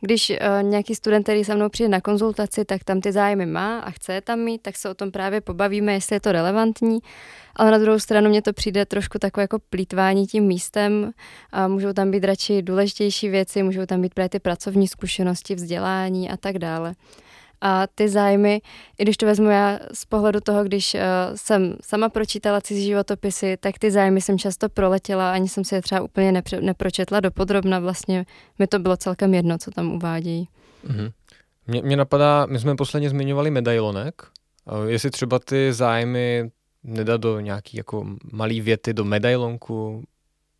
když 0.00 0.30
uh, 0.30 0.36
nějaký 0.62 0.94
student, 0.94 1.22
který 1.22 1.44
se 1.44 1.54
mnou 1.54 1.68
přijde 1.68 1.88
na 1.88 2.00
konzultaci, 2.00 2.64
tak 2.64 2.84
tam 2.84 3.00
ty 3.00 3.12
zájmy 3.12 3.46
má 3.46 3.78
a 3.78 3.90
chce 3.90 4.14
je 4.14 4.20
tam 4.20 4.38
mít, 4.38 4.62
tak 4.62 4.76
se 4.76 4.88
o 4.88 4.94
tom 4.94 5.10
právě 5.10 5.40
pobavíme, 5.40 5.92
jestli 5.92 6.16
je 6.16 6.20
to 6.20 6.32
relevantní. 6.32 6.98
Ale 7.56 7.70
na 7.70 7.78
druhou 7.78 7.98
stranu 7.98 8.30
mě 8.30 8.42
to 8.42 8.52
přijde 8.52 8.86
trošku 8.86 9.18
takové 9.18 9.42
jako 9.42 9.58
plítvání 9.70 10.26
tím 10.26 10.44
místem. 10.44 11.12
A 11.52 11.68
můžou 11.68 11.92
tam 11.92 12.10
být 12.10 12.24
radši 12.24 12.62
důležitější 12.62 13.28
věci, 13.28 13.62
můžou 13.62 13.86
tam 13.86 14.02
být 14.02 14.14
právě 14.14 14.28
ty 14.28 14.38
pracovní 14.38 14.88
zkušenosti, 14.88 15.54
vzdělání 15.54 16.30
a 16.30 16.36
tak 16.36 16.58
dále. 16.58 16.94
A 17.60 17.86
ty 17.94 18.08
zájmy, 18.08 18.60
i 18.98 19.02
když 19.02 19.16
to 19.16 19.26
vezmu 19.26 19.50
já 19.50 19.78
z 19.92 20.04
pohledu 20.04 20.40
toho, 20.40 20.64
když 20.64 20.94
uh, 20.94 21.00
jsem 21.34 21.76
sama 21.82 22.08
pročítala 22.08 22.60
cizí 22.60 22.84
životopisy, 22.84 23.56
tak 23.60 23.78
ty 23.78 23.90
zájmy 23.90 24.20
jsem 24.20 24.38
často 24.38 24.68
proletěla, 24.68 25.32
ani 25.32 25.48
jsem 25.48 25.64
si 25.64 25.74
je 25.74 25.82
třeba 25.82 26.00
úplně 26.00 26.32
nepře- 26.32 26.60
nepročetla 26.60 27.20
dopodrobna. 27.20 27.78
Vlastně 27.78 28.26
mi 28.58 28.66
to 28.66 28.78
bylo 28.78 28.96
celkem 28.96 29.34
jedno, 29.34 29.58
co 29.58 29.70
tam 29.70 29.92
uvádějí. 29.92 30.48
Mm-hmm. 30.86 31.12
Mě, 31.66 31.82
mě 31.82 31.96
napadá, 31.96 32.46
my 32.46 32.58
jsme 32.58 32.76
posledně 32.76 33.10
zmiňovali 33.10 33.50
medailonek, 33.50 34.22
jestli 34.86 35.10
třeba 35.10 35.38
ty 35.38 35.72
zájmy 35.72 36.50
nedat 36.82 37.20
do 37.20 37.40
nějaký 37.40 37.76
jako 37.76 38.06
malý 38.32 38.60
věty 38.60 38.94
do 38.94 39.04
medailonku, 39.04 40.04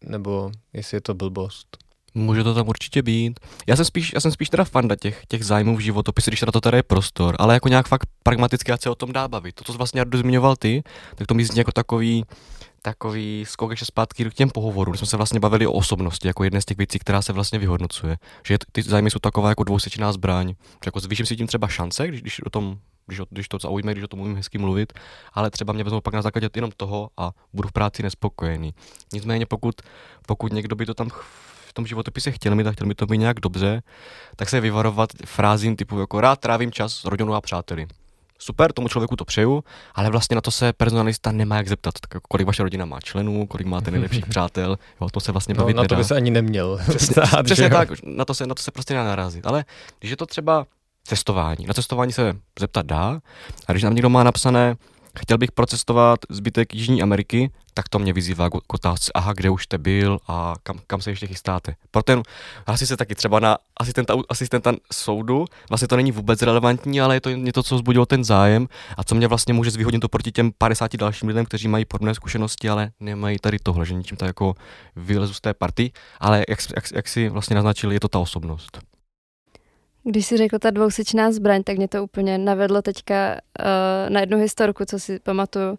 nebo 0.05 0.51
jestli 0.73 0.97
je 0.97 1.01
to 1.01 1.15
blbost. 1.15 1.77
Může 2.15 2.45
to 2.45 2.55
tam 2.55 2.69
určitě 2.69 3.03
být. 3.03 3.41
Já 3.67 3.77
jsem 3.77 3.85
spíš, 3.85 4.13
já 4.15 4.21
jsem 4.21 4.33
spíš 4.33 4.51
teda 4.51 4.65
fanda 4.65 4.97
těch, 4.97 5.27
těch 5.29 5.45
zájmů 5.45 5.77
v 5.77 5.81
životopise, 5.81 6.31
když 6.31 6.43
na 6.43 6.53
to 6.53 6.61
tady 6.61 6.77
je 6.77 6.83
prostor, 6.83 7.37
ale 7.39 7.55
jako 7.55 7.69
nějak 7.69 7.89
fakt 7.89 8.09
pragmaticky, 8.23 8.73
ať 8.73 8.83
se 8.83 8.91
o 8.91 8.95
tom 8.95 9.13
dá 9.13 9.29
bavit. 9.29 9.55
To, 9.55 9.65
co 9.65 9.73
vlastně 9.73 10.01
Jardu 10.01 10.19
zmiňoval 10.19 10.57
ty, 10.57 10.83
tak 11.15 11.27
to 11.27 11.35
mi 11.35 11.45
zní 11.45 11.59
jako 11.59 11.73
takový, 11.73 12.25
takový 12.83 13.45
skok 13.49 13.71
ještě 13.71 13.85
zpátky 13.85 14.25
k 14.25 14.35
těm 14.35 14.51
pohovorům, 14.51 14.97
jsme 14.97 15.07
se 15.07 15.17
vlastně 15.17 15.41
bavili 15.41 15.67
o 15.67 15.73
osobnosti, 15.73 16.29
jako 16.29 16.45
jedné 16.45 16.61
z 16.61 16.65
těch 16.65 16.77
věcí, 16.77 16.99
která 16.99 17.23
se 17.23 17.33
vlastně 17.33 17.59
vyhodnocuje. 17.59 18.17
Že 18.47 18.59
ty 18.73 18.83
zájmy 18.83 19.11
jsou 19.11 19.19
taková 19.19 19.49
jako 19.49 19.65
dvousečná 19.65 20.13
zbraň, 20.13 20.49
že 20.49 20.87
jako 20.87 21.01
zvýším 21.01 21.27
si 21.27 21.37
tím 21.37 21.47
třeba 21.47 21.69
šance, 21.69 22.09
když, 22.09 22.21
když 22.21 22.47
o 22.47 22.51
tom 22.51 22.79
když, 23.07 23.21
když 23.31 23.49
to 23.49 23.59
zaujme, 23.59 23.93
když 23.93 24.05
o 24.05 24.09
tom 24.09 24.21
umím 24.21 24.37
hezky 24.37 24.59
mluvit, 24.59 24.93
ale 25.33 25.51
třeba 25.51 25.73
mě 25.73 25.85
vezmou 25.85 26.01
pak 26.01 26.15
na 26.15 26.23
základě 26.23 26.51
jenom 26.55 26.71
toho 26.77 27.11
a 27.17 27.31
budu 27.53 27.69
v 27.69 27.73
práci 27.73 28.03
nespokojený. 28.03 28.75
Nicméně 29.13 29.47
pokud, 29.47 29.75
pokud 30.27 30.53
někdo 30.53 30.77
by 30.77 30.87
to 30.87 30.95
tam 30.95 31.11
v 31.71 31.73
tom 31.73 31.87
životopise 31.87 32.31
chtěl 32.31 32.55
mít 32.55 32.67
a 32.67 32.73
chtěl 32.73 32.87
mi 32.87 32.95
to 32.95 33.07
být 33.07 33.19
nějak 33.19 33.41
dobře, 33.41 33.83
tak 34.37 34.49
se 34.49 34.61
vyvarovat 34.61 35.11
frázím 35.25 35.77
typu 35.77 36.01
jako 36.01 36.21
rád 36.21 36.41
trávím 36.41 36.73
čas 36.73 36.93
s 36.93 37.05
rodinou 37.05 37.35
a 37.35 37.41
přáteli. 37.41 37.87
Super, 38.39 38.73
tomu 38.73 38.89
člověku 38.89 39.17
to 39.17 39.25
přeju, 39.25 39.65
ale 39.95 40.11
vlastně 40.11 40.35
na 40.35 40.41
to 40.41 40.51
se 40.51 40.73
personalista 40.73 41.33
nemá 41.33 41.57
jak 41.57 41.69
zeptat. 41.69 41.95
Tak 42.01 42.15
jako 42.15 42.27
kolik 42.29 42.47
vaše 42.47 42.63
rodina 42.63 42.85
má 42.85 43.01
členů, 43.01 43.47
kolik 43.47 43.67
máte 43.67 43.91
nejlepších 43.91 44.27
přátel, 44.29 44.79
jo, 45.01 45.09
to 45.13 45.21
se 45.21 45.33
vlastně 45.33 45.55
no, 45.55 45.59
bavit 45.59 45.77
no, 45.77 45.83
na 45.83 45.89
to 45.89 45.97
by 45.97 46.05
se 46.05 46.15
ani 46.15 46.31
neměl. 46.31 46.81
Přesně, 46.89 47.13
stát, 47.13 47.45
přesně 47.45 47.71
tak, 47.71 47.89
na 48.05 48.25
to, 48.25 48.35
se, 48.35 48.47
na 48.47 48.55
to 48.55 48.63
se 48.63 48.71
prostě 48.71 48.95
nedá 48.95 49.05
narazit. 49.05 49.47
Ale 49.47 49.65
když 49.99 50.11
je 50.11 50.17
to 50.17 50.27
třeba 50.27 50.67
cestování, 51.05 51.67
na 51.67 51.75
cestování 51.75 52.13
se 52.13 52.37
zeptat 52.59 52.87
dá, 52.87 53.21
a 53.67 53.73
když 53.73 53.83
nám 53.83 53.95
někdo 53.95 54.09
má 54.11 54.25
napsané, 54.25 54.77
chtěl 55.19 55.39
bych 55.39 55.53
procestovat 55.53 56.19
zbytek 56.31 56.75
Jižní 56.75 57.03
Ameriky, 57.03 57.51
tak 57.75 57.89
to 57.89 57.99
mě 57.99 58.13
vyzývá 58.13 58.51
k 58.51 58.75
otázce, 58.75 59.13
aha, 59.15 59.33
kde 59.33 59.51
už 59.51 59.65
jste 59.65 59.79
byl 59.79 60.19
a 60.29 60.55
kam, 60.63 60.81
kam 60.87 61.03
se 61.03 61.11
ještě 61.11 61.27
chystáte. 61.27 61.75
Pro 61.91 62.03
ten 62.03 62.23
asi 62.67 62.87
se 62.87 62.97
taky 62.97 63.15
třeba 63.15 63.41
na 63.41 63.59
asistenta, 63.77 64.15
asistenta 64.29 64.73
soudu, 64.93 65.45
vlastně 65.69 65.89
to 65.89 65.97
není 65.97 66.13
vůbec 66.13 66.43
relevantní, 66.43 67.01
ale 67.01 67.17
je 67.17 67.21
to 67.21 67.31
něco, 67.31 67.63
co 67.63 67.75
vzbudilo 67.75 68.07
ten 68.07 68.25
zájem 68.25 68.69
a 68.97 69.05
co 69.05 69.15
mě 69.15 69.29
vlastně 69.29 69.55
může 69.55 69.71
zvýhodnit 69.71 70.05
oproti 70.05 70.33
těm 70.33 70.53
50 70.59 70.97
dalším 70.97 71.29
lidem, 71.29 71.45
kteří 71.45 71.69
mají 71.69 71.85
podobné 71.85 72.15
zkušenosti, 72.15 72.69
ale 72.69 72.91
nemají 73.01 73.39
tady 73.39 73.59
tohle, 73.59 73.87
že 73.87 73.95
ničím 73.95 74.17
tak 74.17 74.27
jako 74.27 74.55
vylezu 74.97 75.35
z 75.35 75.41
té 75.41 75.55
party, 75.55 75.93
ale 76.21 76.45
jak, 76.49 76.59
jak, 76.77 76.85
jak 76.95 77.09
si 77.09 77.29
vlastně 77.29 77.57
naznačili, 77.57 77.95
je 77.95 78.01
to 78.01 78.09
ta 78.09 78.19
osobnost. 78.19 78.90
Když 80.05 80.27
si 80.27 80.37
řekl 80.37 80.59
ta 80.59 80.71
dvousečná 80.71 81.33
zbraň, 81.33 81.63
tak 81.63 81.77
mě 81.77 81.89
to 81.89 82.05
úplně 82.05 82.39
navedlo 82.39 82.83
teďka 82.83 83.35
uh, 83.35 84.11
na 84.13 84.21
jednu 84.21 84.39
historku, 84.39 84.85
co 84.85 84.99
si 84.99 85.19
pamatuju. 85.19 85.71
Uh, 85.71 85.77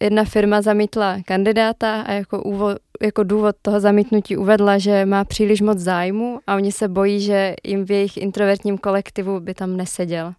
jedna 0.00 0.24
firma 0.24 0.62
zamítla 0.62 1.16
kandidáta 1.24 2.00
a 2.00 2.12
jako, 2.12 2.42
úvod, 2.42 2.78
jako 3.02 3.22
důvod 3.22 3.56
toho 3.62 3.80
zamítnutí 3.80 4.36
uvedla, 4.36 4.78
že 4.78 5.06
má 5.06 5.24
příliš 5.24 5.60
moc 5.60 5.78
zájmu 5.78 6.40
a 6.46 6.56
oni 6.56 6.72
se 6.72 6.88
bojí, 6.88 7.20
že 7.20 7.54
jim 7.64 7.84
v 7.84 7.90
jejich 7.90 8.16
introvertním 8.16 8.78
kolektivu 8.78 9.40
by 9.40 9.54
tam 9.54 9.76
neseděl. 9.76 10.32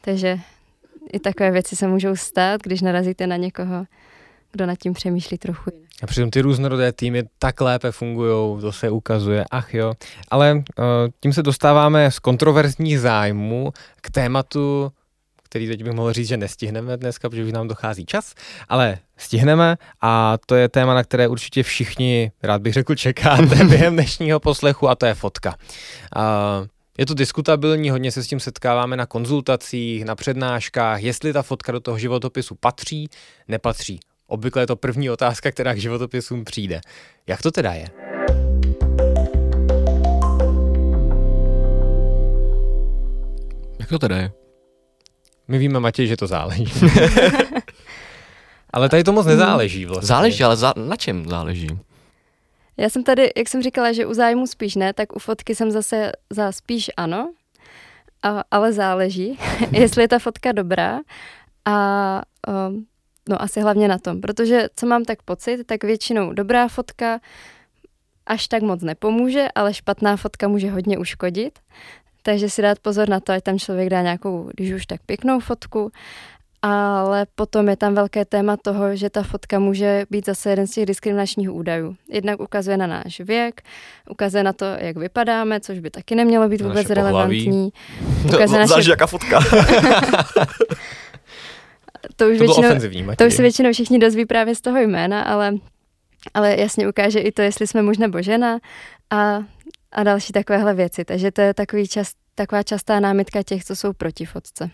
Takže 0.00 0.38
i 1.12 1.18
takové 1.18 1.50
věci 1.50 1.76
se 1.76 1.88
můžou 1.88 2.16
stát, 2.16 2.60
když 2.62 2.80
narazíte 2.82 3.26
na 3.26 3.36
někoho, 3.36 3.84
kdo 4.52 4.66
nad 4.66 4.78
tím 4.78 4.92
přemýšlí 4.92 5.38
trochu 5.38 5.70
jinak. 5.74 5.90
A 6.02 6.06
přitom 6.06 6.30
ty 6.30 6.40
různorodé 6.40 6.92
týmy 6.92 7.22
tak 7.38 7.60
lépe 7.60 7.92
fungují, 7.92 8.60
to 8.60 8.72
se 8.72 8.90
ukazuje, 8.90 9.44
ach 9.50 9.74
jo. 9.74 9.94
Ale 10.28 10.54
uh, 10.54 10.84
tím 11.20 11.32
se 11.32 11.42
dostáváme 11.42 12.10
z 12.10 12.18
kontroverzních 12.18 13.00
zájmů 13.00 13.72
k 14.00 14.10
tématu, 14.10 14.92
který 15.42 15.68
teď 15.68 15.84
bych 15.84 15.92
mohl 15.92 16.12
říct, 16.12 16.28
že 16.28 16.36
nestihneme 16.36 16.96
dneska, 16.96 17.30
protože 17.30 17.44
už 17.44 17.52
nám 17.52 17.68
dochází 17.68 18.06
čas, 18.06 18.34
ale 18.68 18.98
stihneme 19.16 19.76
a 20.00 20.38
to 20.46 20.54
je 20.54 20.68
téma, 20.68 20.94
na 20.94 21.04
které 21.04 21.28
určitě 21.28 21.62
všichni, 21.62 22.32
rád 22.42 22.62
bych 22.62 22.72
řekl, 22.72 22.94
čekáte 22.94 23.64
během 23.68 23.94
dnešního 23.94 24.40
poslechu 24.40 24.88
a 24.88 24.94
to 24.94 25.06
je 25.06 25.14
fotka. 25.14 25.54
Uh, 26.16 26.66
je 26.98 27.06
to 27.06 27.14
diskutabilní, 27.14 27.90
hodně 27.90 28.12
se 28.12 28.22
s 28.22 28.26
tím 28.26 28.40
setkáváme 28.40 28.96
na 28.96 29.06
konzultacích, 29.06 30.04
na 30.04 30.14
přednáškách, 30.14 31.02
jestli 31.02 31.32
ta 31.32 31.42
fotka 31.42 31.72
do 31.72 31.80
toho 31.80 31.98
životopisu 31.98 32.54
patří, 32.54 33.08
nepatří. 33.48 34.00
Obvykle 34.30 34.62
je 34.62 34.66
to 34.66 34.76
první 34.76 35.10
otázka, 35.10 35.50
která 35.50 35.74
k 35.74 35.78
životopisům 35.78 36.44
přijde. 36.44 36.80
Jak 37.26 37.42
to 37.42 37.50
teda 37.50 37.72
je? 37.72 37.86
Jak 43.80 43.88
to 43.88 43.98
teda 43.98 44.16
je? 44.16 44.32
My 45.48 45.58
víme, 45.58 45.80
Matěj, 45.80 46.06
že 46.06 46.16
to 46.16 46.26
záleží. 46.26 46.72
ale 48.72 48.88
tady 48.88 49.04
to 49.04 49.12
moc 49.12 49.26
nezáleží 49.26 49.86
vlastně. 49.86 50.06
Záleží, 50.06 50.44
ale 50.44 50.56
za, 50.56 50.74
na 50.76 50.96
čem 50.96 51.28
záleží? 51.28 51.68
Já 52.76 52.88
jsem 52.88 53.04
tady, 53.04 53.30
jak 53.36 53.48
jsem 53.48 53.62
říkala, 53.62 53.92
že 53.92 54.06
u 54.06 54.14
zájmu 54.14 54.46
spíš 54.46 54.74
ne, 54.74 54.92
tak 54.92 55.16
u 55.16 55.18
fotky 55.18 55.54
jsem 55.54 55.70
zase 55.70 56.12
za 56.30 56.52
spíš 56.52 56.90
ano, 56.96 57.32
a, 58.22 58.44
ale 58.50 58.72
záleží, 58.72 59.38
jestli 59.70 60.02
je 60.02 60.08
ta 60.08 60.18
fotka 60.18 60.52
dobrá 60.52 61.00
a 61.64 62.22
um, 62.68 62.86
No 63.28 63.42
asi 63.42 63.60
hlavně 63.60 63.88
na 63.88 63.98
tom, 63.98 64.20
protože 64.20 64.68
co 64.76 64.86
mám 64.86 65.04
tak 65.04 65.22
pocit, 65.22 65.64
tak 65.66 65.84
většinou 65.84 66.32
dobrá 66.32 66.68
fotka 66.68 67.20
až 68.26 68.48
tak 68.48 68.62
moc 68.62 68.82
nepomůže, 68.82 69.48
ale 69.54 69.74
špatná 69.74 70.16
fotka 70.16 70.48
může 70.48 70.70
hodně 70.70 70.98
uškodit. 70.98 71.58
Takže 72.22 72.50
si 72.50 72.62
dát 72.62 72.78
pozor 72.78 73.08
na 73.08 73.20
to, 73.20 73.32
ať 73.32 73.44
tam 73.44 73.58
člověk 73.58 73.88
dá 73.88 74.02
nějakou, 74.02 74.50
když 74.54 74.72
už 74.72 74.86
tak 74.86 75.00
pěknou 75.06 75.40
fotku, 75.40 75.92
ale 76.62 77.26
potom 77.34 77.68
je 77.68 77.76
tam 77.76 77.94
velké 77.94 78.24
téma 78.24 78.56
toho, 78.56 78.96
že 78.96 79.10
ta 79.10 79.22
fotka 79.22 79.58
může 79.58 80.06
být 80.10 80.26
zase 80.26 80.50
jeden 80.50 80.66
z 80.66 80.70
těch 80.70 80.86
diskriminačních 80.86 81.50
údajů. 81.50 81.96
Jednak 82.08 82.40
ukazuje 82.40 82.76
na 82.76 82.86
náš 82.86 83.20
věk, 83.20 83.62
ukazuje 84.10 84.44
na 84.44 84.52
to, 84.52 84.64
jak 84.64 84.96
vypadáme, 84.96 85.60
což 85.60 85.78
by 85.78 85.90
taky 85.90 86.14
nemělo 86.14 86.48
být 86.48 86.60
vůbec 86.60 86.90
relevantní. 86.90 87.72
Ukazuje 88.34 88.60
naše... 88.60 88.90
jaká 88.90 89.06
fotka. 89.06 89.40
to 92.16 92.28
už 92.28 92.38
to 92.38 92.44
většinou, 92.44 93.14
to 93.18 93.26
už 93.26 93.34
se 93.34 93.42
většinou 93.42 93.72
všichni 93.72 93.98
dozví 93.98 94.26
právě 94.26 94.54
z 94.54 94.60
toho 94.60 94.78
jména, 94.78 95.22
ale, 95.22 95.54
ale 96.34 96.56
jasně 96.60 96.88
ukáže 96.88 97.20
i 97.20 97.32
to, 97.32 97.42
jestli 97.42 97.66
jsme 97.66 97.82
muž 97.82 97.98
nebo 97.98 98.22
žena 98.22 98.58
a, 99.10 99.38
a 99.92 100.02
další 100.02 100.32
takovéhle 100.32 100.74
věci. 100.74 101.04
Takže 101.04 101.30
to 101.30 101.40
je 101.40 101.54
takový 101.54 101.88
čas, 101.88 102.12
taková 102.34 102.62
častá 102.62 103.00
námitka 103.00 103.42
těch, 103.42 103.64
co 103.64 103.76
jsou 103.76 103.92
proti 103.92 104.26
fotce. 104.26 104.70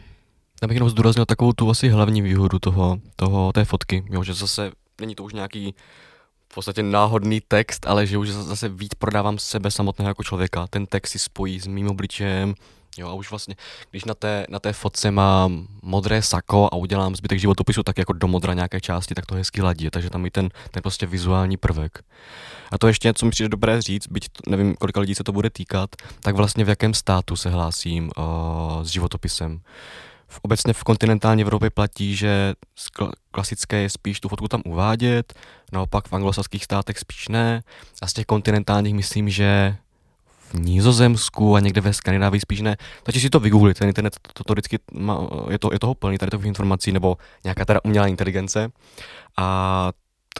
Já 0.62 0.68
bych 0.68 0.74
jenom 0.74 0.90
zdůraznil 0.90 1.26
takovou 1.26 1.52
tu 1.52 1.70
asi 1.70 1.88
hlavní 1.88 2.22
výhodu 2.22 2.58
toho, 2.58 2.98
toho 3.16 3.52
té 3.52 3.64
fotky, 3.64 4.04
jo, 4.10 4.22
že 4.22 4.34
zase 4.34 4.70
není 5.00 5.14
to 5.14 5.24
už 5.24 5.32
nějaký 5.32 5.74
v 6.52 6.54
podstatě 6.54 6.82
náhodný 6.82 7.40
text, 7.48 7.86
ale 7.86 8.06
že 8.06 8.18
už 8.18 8.30
zase 8.30 8.68
víc 8.68 8.94
prodávám 8.94 9.38
sebe 9.38 9.70
samotného 9.70 10.10
jako 10.10 10.22
člověka. 10.22 10.66
Ten 10.66 10.86
text 10.86 11.10
si 11.10 11.18
spojí 11.18 11.60
s 11.60 11.66
mým 11.66 11.88
obličejem, 11.88 12.54
Jo, 12.98 13.08
a 13.08 13.14
už 13.14 13.30
vlastně, 13.30 13.56
když 13.90 14.04
na 14.04 14.14
té, 14.14 14.46
na 14.48 14.58
té 14.58 14.72
fotce 14.72 15.10
mám 15.10 15.66
modré 15.82 16.22
sako 16.22 16.68
a 16.72 16.76
udělám 16.76 17.16
zbytek 17.16 17.38
životopisu 17.38 17.82
tak 17.82 17.98
jako 17.98 18.12
do 18.12 18.28
modra 18.28 18.54
nějaké 18.54 18.80
části, 18.80 19.14
tak 19.14 19.26
to 19.26 19.34
hezky 19.34 19.62
ladí, 19.62 19.90
takže 19.90 20.10
tam 20.10 20.26
i 20.26 20.30
ten, 20.30 20.48
ten 20.70 20.82
prostě 20.82 21.06
vizuální 21.06 21.56
prvek. 21.56 21.98
A 22.72 22.78
to 22.78 22.88
ještě, 22.88 23.12
co 23.12 23.26
mi 23.26 23.30
přijde 23.30 23.48
dobré 23.48 23.82
říct, 23.82 24.06
byť 24.06 24.28
to, 24.28 24.50
nevím, 24.50 24.74
kolika 24.74 25.00
lidí 25.00 25.14
se 25.14 25.24
to 25.24 25.32
bude 25.32 25.50
týkat, 25.50 25.90
tak 26.20 26.36
vlastně 26.36 26.64
v 26.64 26.68
jakém 26.68 26.94
státu 26.94 27.36
se 27.36 27.50
hlásím 27.50 28.10
uh, 28.16 28.24
s 28.82 28.86
životopisem. 28.86 29.60
V, 30.28 30.40
obecně 30.42 30.72
v 30.72 30.84
kontinentální 30.84 31.42
Evropě 31.42 31.70
platí, 31.70 32.16
že 32.16 32.54
klasické 33.30 33.76
je 33.76 33.90
spíš 33.90 34.20
tu 34.20 34.28
fotku 34.28 34.48
tam 34.48 34.62
uvádět, 34.66 35.34
naopak 35.72 36.08
v 36.08 36.12
anglosaských 36.12 36.64
státech 36.64 36.98
spíš 36.98 37.28
ne. 37.28 37.62
A 38.02 38.06
z 38.06 38.12
těch 38.12 38.26
kontinentálních 38.26 38.94
myslím, 38.94 39.30
že 39.30 39.76
v 40.48 40.54
Nízozemsku 40.54 41.56
a 41.56 41.60
někde 41.60 41.80
ve 41.80 41.92
Skandinávii 41.92 42.40
spíš 42.40 42.60
ne. 42.60 42.76
Takže 43.02 43.20
si 43.20 43.30
to 43.30 43.40
vygooglit, 43.40 43.78
ten 43.78 43.88
internet 43.88 44.16
to, 44.22 44.32
to, 44.32 44.44
to 44.44 44.52
vždycky 44.52 44.78
má, 44.92 45.28
je, 45.50 45.58
to, 45.58 45.72
je 45.72 45.78
toho 45.78 45.94
plný, 45.94 46.18
tady 46.18 46.30
těch 46.30 46.44
informací, 46.44 46.92
nebo 46.92 47.16
nějaká 47.44 47.64
teda 47.64 47.80
umělá 47.84 48.06
inteligence. 48.06 48.70
A 49.36 49.92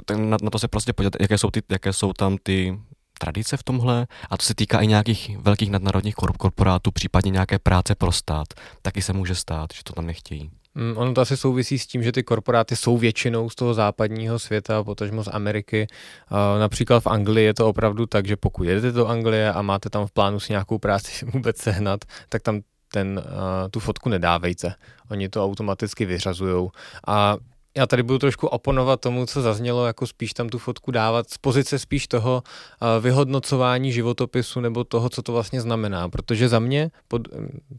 to, 0.05 0.17
na, 0.17 0.37
na 0.43 0.51
to 0.51 0.59
se 0.59 0.69
prostě 0.69 0.93
podívat, 0.93 1.13
jaké 1.21 1.39
jsou, 1.39 1.51
ty, 1.51 1.63
jaké 1.71 1.93
jsou 1.93 2.13
tam 2.13 2.37
ty 2.43 2.79
tradice 3.19 3.57
v 3.57 3.63
tomhle 3.63 4.07
a 4.31 4.37
to 4.37 4.45
se 4.45 4.55
týká 4.55 4.81
i 4.81 4.87
nějakých 4.87 5.39
velkých 5.39 5.71
nadnárodních 5.71 6.15
korporátů, 6.15 6.91
případně 6.91 7.31
nějaké 7.31 7.59
práce 7.59 7.95
pro 7.95 8.13
stát. 8.13 8.47
Taky 8.83 9.03
se 9.03 9.13
může 9.13 9.35
stát, 9.35 9.71
že 9.75 9.85
to 9.85 9.93
tam 9.93 10.07
nechtějí. 10.07 10.51
Mm, 10.75 10.97
ono 10.97 11.15
to 11.15 11.21
asi 11.21 11.37
souvisí 11.37 11.79
s 11.79 11.87
tím, 11.87 12.03
že 12.03 12.13
ty 12.13 12.23
korporáty 12.23 12.77
jsou 12.77 12.99
většinou 12.99 13.51
z 13.51 13.55
toho 13.55 13.75
západního 13.75 14.39
světa, 14.39 14.85
potažmo 14.85 15.25
z 15.25 15.29
Ameriky. 15.33 15.87
Například 16.59 17.01
v 17.01 17.07
Anglii 17.07 17.47
je 17.47 17.55
to 17.55 17.69
opravdu 17.69 18.07
tak, 18.07 18.27
že 18.27 18.37
pokud 18.37 18.65
jedete 18.65 18.93
do 18.93 19.07
Anglie 19.07 19.53
a 19.53 19.63
máte 19.63 19.91
tam 19.91 20.07
v 20.07 20.13
plánu 20.13 20.41
si 20.41 20.53
nějakou 20.53 20.79
práci 20.79 21.27
vůbec 21.33 21.57
sehnat, 21.57 22.05
tak 22.29 22.43
tam 22.43 22.61
ten, 22.93 23.23
tu 23.71 23.81
fotku 23.81 24.09
nedávejte. 24.09 24.75
Oni 25.11 25.29
to 25.29 25.45
automaticky 25.45 26.05
vyřazují. 26.05 26.69
A 27.07 27.37
já 27.77 27.87
tady 27.87 28.03
budu 28.03 28.19
trošku 28.19 28.47
oponovat 28.47 29.01
tomu, 29.01 29.27
co 29.27 29.43
zaznělo, 29.43 29.87
jako 29.87 30.07
spíš 30.07 30.33
tam 30.33 30.49
tu 30.49 30.59
fotku 30.59 30.91
dávat 30.91 31.31
z 31.31 31.39
pozice 31.39 31.79
spíš 31.79 32.09
toho 32.09 32.43
uh, 32.43 33.05
vyhodnocování 33.05 33.93
životopisu 33.93 34.61
nebo 34.61 34.85
toho, 34.85 35.09
co 35.09 35.23
to 35.23 35.33
vlastně 35.33 35.61
znamená. 35.61 36.09
Protože 36.09 36.49
za 36.49 36.59
mě, 36.59 36.91
pod, 37.09 37.29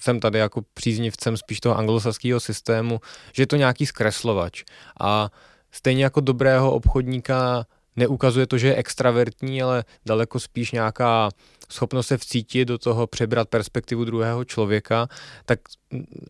jsem 0.02 0.20
tady 0.20 0.40
jako 0.40 0.62
příznivcem 0.74 1.38
spíš 1.38 1.60
toho 1.60 1.78
anglosaského 1.78 2.40
systému, 2.40 3.00
že 3.34 3.44
je 3.44 3.48
to 3.48 3.56
nějaký 3.56 3.86
zkreslovač. 3.86 4.64
A 5.02 5.30
stejně 5.72 6.04
jako 6.04 6.22
dobrého 6.22 6.72
obchodníka 6.72 7.66
neukazuje 7.96 8.48
to, 8.48 8.58
že 8.58 8.68
je 8.68 8.76
extravertní, 8.76 9.62
ale 9.62 9.84
daleko 10.06 10.40
spíš 10.40 10.72
nějaká 10.72 11.30
schopnost 11.72 12.08
se 12.08 12.18
vcítit 12.18 12.68
do 12.68 12.78
toho, 12.78 13.08
přebrat 13.08 13.50
perspektivu 13.50 14.06
druhého 14.06 14.46
člověka, 14.46 15.08
tak 15.46 15.60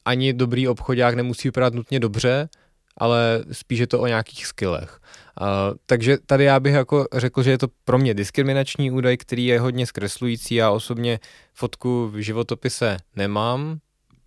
ani 0.06 0.34
dobrý 0.34 0.68
obchodák 0.68 1.16
nemusí 1.16 1.48
vypadat 1.48 1.74
nutně 1.74 2.00
dobře, 2.00 2.50
ale 2.98 3.44
spíš 3.52 3.80
je 3.80 3.88
to 3.88 4.00
o 4.00 4.08
nějakých 4.08 4.46
skillech. 4.46 5.00
Uh, 5.42 5.48
takže 5.86 6.18
tady 6.26 6.44
já 6.44 6.60
bych 6.60 6.74
jako 6.74 7.06
řekl, 7.14 7.44
že 7.44 7.52
je 7.52 7.58
to 7.58 7.68
pro 7.86 7.98
mě 7.98 8.14
diskriminační 8.14 8.92
údaj, 8.92 9.18
který 9.18 9.46
je 9.46 9.60
hodně 9.60 9.86
zkreslující. 9.86 10.56
Já 10.56 10.72
osobně 10.72 11.20
fotku 11.54 12.08
v 12.08 12.16
životopise 12.16 12.98
nemám, 13.16 13.80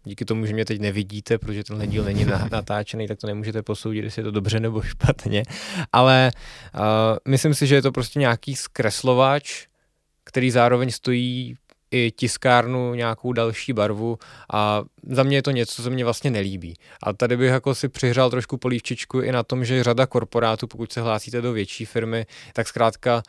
díky 0.04 0.24
tomu, 0.24 0.46
že 0.46 0.54
mě 0.54 0.64
teď 0.64 0.80
nevidíte, 0.80 1.38
protože 1.38 1.64
tenhle 1.64 1.86
díl 1.86 2.04
není 2.04 2.24
natáčený, 2.50 3.08
tak 3.08 3.18
to 3.18 3.26
nemůžete 3.26 3.62
posoudit, 3.62 4.04
jestli 4.04 4.20
je 4.20 4.24
to 4.24 4.30
dobře 4.30 4.60
nebo 4.60 4.82
špatně. 4.82 5.42
Ale 5.92 6.30
uh, 6.74 6.80
myslím 7.28 7.54
si, 7.54 7.66
že 7.66 7.74
je 7.74 7.82
to 7.82 7.92
prostě 7.92 8.18
nějaký 8.18 8.56
zkreslovač, 8.56 9.66
který 10.24 10.50
zároveň 10.50 10.90
stojí 10.90 11.56
i 11.90 12.10
tiskárnu 12.10 12.94
nějakou 12.94 13.32
další 13.32 13.72
barvu 13.72 14.18
a 14.52 14.82
za 15.10 15.22
mě 15.22 15.36
je 15.36 15.42
to 15.42 15.50
něco, 15.50 15.82
co 15.82 15.90
mě 15.90 16.04
vlastně 16.04 16.30
nelíbí. 16.30 16.74
A 17.02 17.12
tady 17.12 17.36
bych 17.36 17.50
jako 17.50 17.74
si 17.74 17.88
přihřál 17.88 18.30
trošku 18.30 18.56
polívčičku 18.56 19.20
i 19.20 19.32
na 19.32 19.42
tom, 19.42 19.64
že 19.64 19.84
řada 19.84 20.06
korporátů, 20.06 20.66
pokud 20.66 20.92
se 20.92 21.00
hlásíte 21.00 21.40
do 21.40 21.52
větší 21.52 21.84
firmy, 21.84 22.26
tak 22.52 22.68
zkrátka 22.68 23.22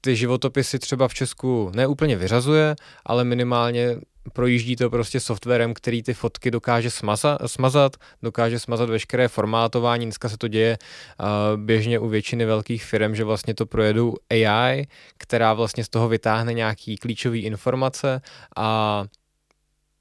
ty 0.00 0.16
životopisy 0.16 0.78
třeba 0.78 1.08
v 1.08 1.14
Česku 1.14 1.70
neúplně 1.74 2.16
vyřazuje, 2.16 2.76
ale 3.06 3.24
minimálně 3.24 3.96
projíždí 4.32 4.76
to 4.76 4.90
prostě 4.90 5.20
softwarem, 5.20 5.74
který 5.74 6.02
ty 6.02 6.14
fotky 6.14 6.50
dokáže 6.50 6.90
smaza, 6.90 7.38
smazat, 7.46 7.96
dokáže 8.22 8.58
smazat 8.58 8.90
veškeré 8.90 9.28
formátování. 9.28 10.06
Dneska 10.06 10.28
se 10.28 10.38
to 10.38 10.48
děje 10.48 10.78
uh, 10.78 11.26
běžně 11.60 11.98
u 11.98 12.08
většiny 12.08 12.44
velkých 12.44 12.84
firm, 12.84 13.14
že 13.14 13.24
vlastně 13.24 13.54
to 13.54 13.66
projedou 13.66 14.14
AI, 14.30 14.86
která 15.18 15.54
vlastně 15.54 15.84
z 15.84 15.88
toho 15.88 16.08
vytáhne 16.08 16.54
nějaký 16.54 16.96
klíčové 16.96 17.38
informace 17.38 18.20
a 18.56 19.04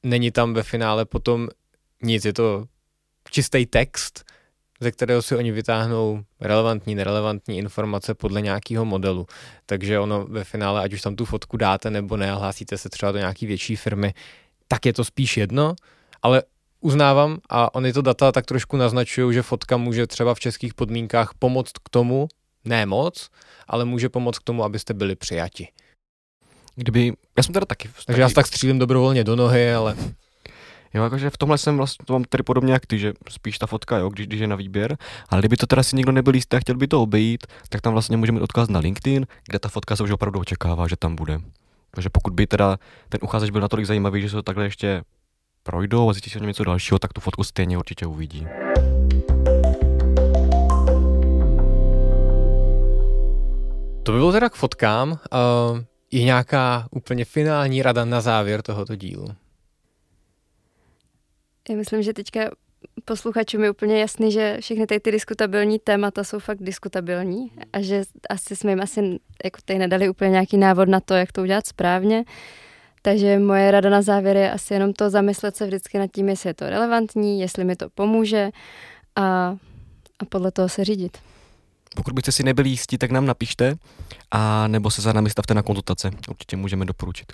není 0.03 0.31
tam 0.31 0.53
ve 0.53 0.63
finále 0.63 1.05
potom 1.05 1.47
nic, 2.01 2.25
je 2.25 2.33
to 2.33 2.65
čistý 3.31 3.65
text, 3.65 4.23
ze 4.79 4.91
kterého 4.91 5.21
si 5.21 5.35
oni 5.35 5.51
vytáhnou 5.51 6.23
relevantní, 6.39 6.95
nerelevantní 6.95 7.57
informace 7.57 8.13
podle 8.13 8.41
nějakého 8.41 8.85
modelu. 8.85 9.27
Takže 9.65 9.99
ono 9.99 10.25
ve 10.25 10.43
finále, 10.43 10.81
ať 10.81 10.93
už 10.93 11.01
tam 11.01 11.15
tu 11.15 11.25
fotku 11.25 11.57
dáte 11.57 11.89
nebo 11.89 12.17
ne, 12.17 12.31
a 12.31 12.35
hlásíte 12.35 12.77
se 12.77 12.89
třeba 12.89 13.11
do 13.11 13.17
nějaké 13.17 13.45
větší 13.45 13.75
firmy, 13.75 14.13
tak 14.67 14.85
je 14.85 14.93
to 14.93 15.03
spíš 15.03 15.37
jedno, 15.37 15.75
ale 16.21 16.43
uznávám 16.79 17.37
a 17.49 17.75
oni 17.75 17.93
to 17.93 18.01
data 18.01 18.31
tak 18.31 18.45
trošku 18.45 18.77
naznačují, 18.77 19.33
že 19.33 19.41
fotka 19.41 19.77
může 19.77 20.07
třeba 20.07 20.33
v 20.33 20.39
českých 20.39 20.73
podmínkách 20.73 21.33
pomoct 21.39 21.71
k 21.83 21.89
tomu, 21.89 22.27
ne 22.65 22.85
moc, 22.85 23.29
ale 23.67 23.85
může 23.85 24.09
pomoct 24.09 24.39
k 24.39 24.43
tomu, 24.43 24.63
abyste 24.63 24.93
byli 24.93 25.15
přijati. 25.15 25.67
Kdyby, 26.75 27.13
já 27.37 27.43
jsem 27.43 27.53
teda 27.53 27.65
taky... 27.65 27.87
Takže 27.87 28.05
taky... 28.05 28.19
já 28.19 28.29
se 28.29 28.35
tak 28.35 28.47
střílím 28.47 28.79
dobrovolně 28.79 29.23
do 29.23 29.35
nohy, 29.35 29.73
ale... 29.73 29.95
Jo, 30.93 31.03
jakože 31.03 31.29
v 31.29 31.37
tomhle 31.37 31.57
jsem 31.57 31.77
vlastně, 31.77 32.05
to 32.05 32.13
mám 32.13 32.23
tedy 32.23 32.43
podobně 32.43 32.73
jak 32.73 32.85
ty, 32.85 32.99
že 32.99 33.13
spíš 33.29 33.59
ta 33.59 33.67
fotka, 33.67 33.97
jo, 33.97 34.09
když, 34.09 34.27
když 34.27 34.39
je 34.39 34.47
na 34.47 34.55
výběr, 34.55 34.97
ale 35.29 35.41
kdyby 35.41 35.57
to 35.57 35.67
teda 35.67 35.83
si 35.83 35.95
někdo 35.95 36.11
nebyl 36.11 36.35
jistý 36.35 36.57
a 36.57 36.59
chtěl 36.59 36.77
by 36.77 36.87
to 36.87 37.01
obejít, 37.01 37.47
tak 37.69 37.81
tam 37.81 37.93
vlastně 37.93 38.17
můžeme 38.17 38.41
odkaz 38.41 38.69
na 38.69 38.79
LinkedIn, 38.79 39.27
kde 39.47 39.59
ta 39.59 39.69
fotka 39.69 39.95
se 39.95 40.03
už 40.03 40.11
opravdu 40.11 40.39
očekává, 40.39 40.87
že 40.87 40.95
tam 40.95 41.15
bude. 41.15 41.39
Takže 41.91 42.09
pokud 42.09 42.33
by 42.33 42.47
teda 42.47 42.77
ten 43.09 43.19
uchazeč 43.23 43.49
byl 43.49 43.61
natolik 43.61 43.85
zajímavý, 43.85 44.21
že 44.21 44.29
se 44.29 44.35
to 44.35 44.41
takhle 44.41 44.65
ještě 44.65 45.03
projdou 45.63 46.09
a 46.09 46.13
zjistí 46.13 46.39
něm 46.39 46.47
něco 46.47 46.63
dalšího, 46.63 46.99
tak 46.99 47.13
tu 47.13 47.21
fotku 47.21 47.43
stejně 47.43 47.77
určitě 47.77 48.05
uvidí. 48.05 48.47
To 54.03 54.11
by 54.11 54.17
bylo 54.17 54.31
teda 54.31 54.49
k 54.49 54.55
fotkám. 54.55 55.11
Uh, 55.11 55.17
je 56.11 56.23
nějaká 56.23 56.87
úplně 56.91 57.25
finální 57.25 57.81
rada 57.81 58.05
na 58.05 58.21
závěr 58.21 58.61
tohoto 58.61 58.95
dílu? 58.95 59.25
Já 61.69 61.75
myslím, 61.75 62.03
že 62.03 62.13
teďka 62.13 62.49
posluchačům 63.05 63.63
je 63.63 63.71
úplně 63.71 63.99
jasný, 63.99 64.31
že 64.31 64.57
všechny 64.59 64.87
ty, 64.87 64.99
ty 64.99 65.11
diskutabilní 65.11 65.79
témata 65.79 66.23
jsou 66.23 66.39
fakt 66.39 66.63
diskutabilní 66.63 67.51
a 67.73 67.81
že 67.81 68.03
asi 68.29 68.55
jsme 68.55 68.71
jim 68.71 68.81
asi 68.81 69.19
jako 69.43 69.59
tady 69.65 69.79
nedali 69.79 70.09
úplně 70.09 70.29
nějaký 70.29 70.57
návod 70.57 70.89
na 70.89 70.99
to, 70.99 71.13
jak 71.13 71.31
to 71.31 71.41
udělat 71.41 71.67
správně. 71.67 72.23
Takže 73.01 73.39
moje 73.39 73.71
rada 73.71 73.89
na 73.89 74.01
závěr 74.01 74.37
je 74.37 74.51
asi 74.51 74.73
jenom 74.73 74.93
to 74.93 75.09
zamyslet 75.09 75.55
se 75.55 75.65
vždycky 75.65 75.99
nad 75.99 76.07
tím, 76.07 76.29
jestli 76.29 76.49
je 76.49 76.53
to 76.53 76.69
relevantní, 76.69 77.39
jestli 77.39 77.63
mi 77.63 77.75
to 77.75 77.89
pomůže 77.89 78.51
a, 79.15 79.55
a 80.19 80.25
podle 80.29 80.51
toho 80.51 80.69
se 80.69 80.83
řídit. 80.85 81.17
Pokud 81.95 82.13
byste 82.13 82.31
si 82.31 82.43
nebyli 82.43 82.69
jistí, 82.69 82.97
tak 82.97 83.11
nám 83.11 83.25
napište 83.25 83.75
a 84.31 84.67
nebo 84.67 84.91
se 84.91 85.01
za 85.01 85.13
námi 85.13 85.29
stavte 85.29 85.53
na 85.53 85.61
konzultace. 85.61 86.11
Určitě 86.29 86.57
můžeme 86.57 86.85
doporučit. 86.85 87.33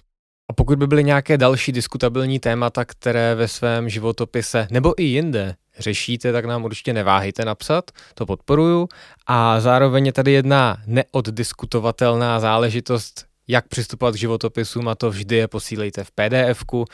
A 0.49 0.53
pokud 0.53 0.79
by 0.79 0.87
byly 0.87 1.03
nějaké 1.03 1.37
další 1.37 1.71
diskutabilní 1.71 2.39
témata, 2.39 2.85
které 2.85 3.35
ve 3.35 3.47
svém 3.47 3.89
životopise 3.89 4.67
nebo 4.71 5.01
i 5.01 5.03
jinde 5.03 5.55
řešíte, 5.79 6.31
tak 6.31 6.45
nám 6.45 6.63
určitě 6.63 6.93
neváhejte 6.93 7.45
napsat, 7.45 7.91
to 8.13 8.25
podporuju. 8.25 8.89
A 9.27 9.59
zároveň 9.59 10.05
je 10.05 10.13
tady 10.13 10.31
jedna 10.31 10.77
neoddiskutovatelná 10.85 12.39
záležitost, 12.39 13.25
jak 13.49 13.67
přistupovat 13.67 14.15
k 14.15 14.17
životopisům 14.17 14.87
a 14.87 14.95
to 14.95 15.09
vždy 15.09 15.35
je 15.35 15.47
posílejte 15.47 16.03
v 16.03 16.11
PDF-ku. 16.11 16.85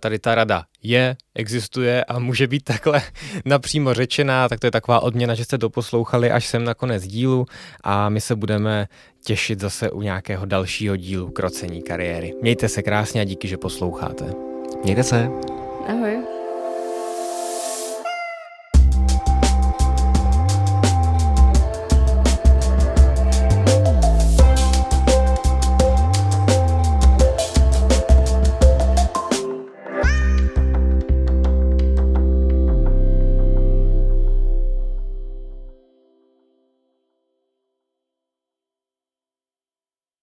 Tady 0.00 0.18
ta 0.18 0.34
rada 0.34 0.64
je, 0.82 1.16
existuje 1.34 2.04
a 2.04 2.18
může 2.18 2.46
být 2.46 2.64
takhle 2.64 3.02
napřímo 3.44 3.94
řečená, 3.94 4.48
tak 4.48 4.60
to 4.60 4.66
je 4.66 4.70
taková 4.70 5.00
odměna, 5.00 5.34
že 5.34 5.44
jste 5.44 5.58
doposlouchali 5.58 6.30
až 6.30 6.46
sem 6.46 6.64
na 6.64 6.74
konec 6.74 7.06
dílu 7.06 7.46
a 7.84 8.08
my 8.08 8.20
se 8.20 8.36
budeme 8.36 8.88
těšit 9.24 9.60
zase 9.60 9.90
u 9.90 10.02
nějakého 10.02 10.46
dalšího 10.46 10.96
dílu 10.96 11.30
Krocení 11.30 11.82
kariéry. 11.82 12.34
Mějte 12.42 12.68
se 12.68 12.82
krásně 12.82 13.20
a 13.20 13.24
díky, 13.24 13.48
že 13.48 13.56
posloucháte. 13.56 14.32
Mějte 14.84 15.02
se. 15.02 15.28
Ahoj. 15.88 16.35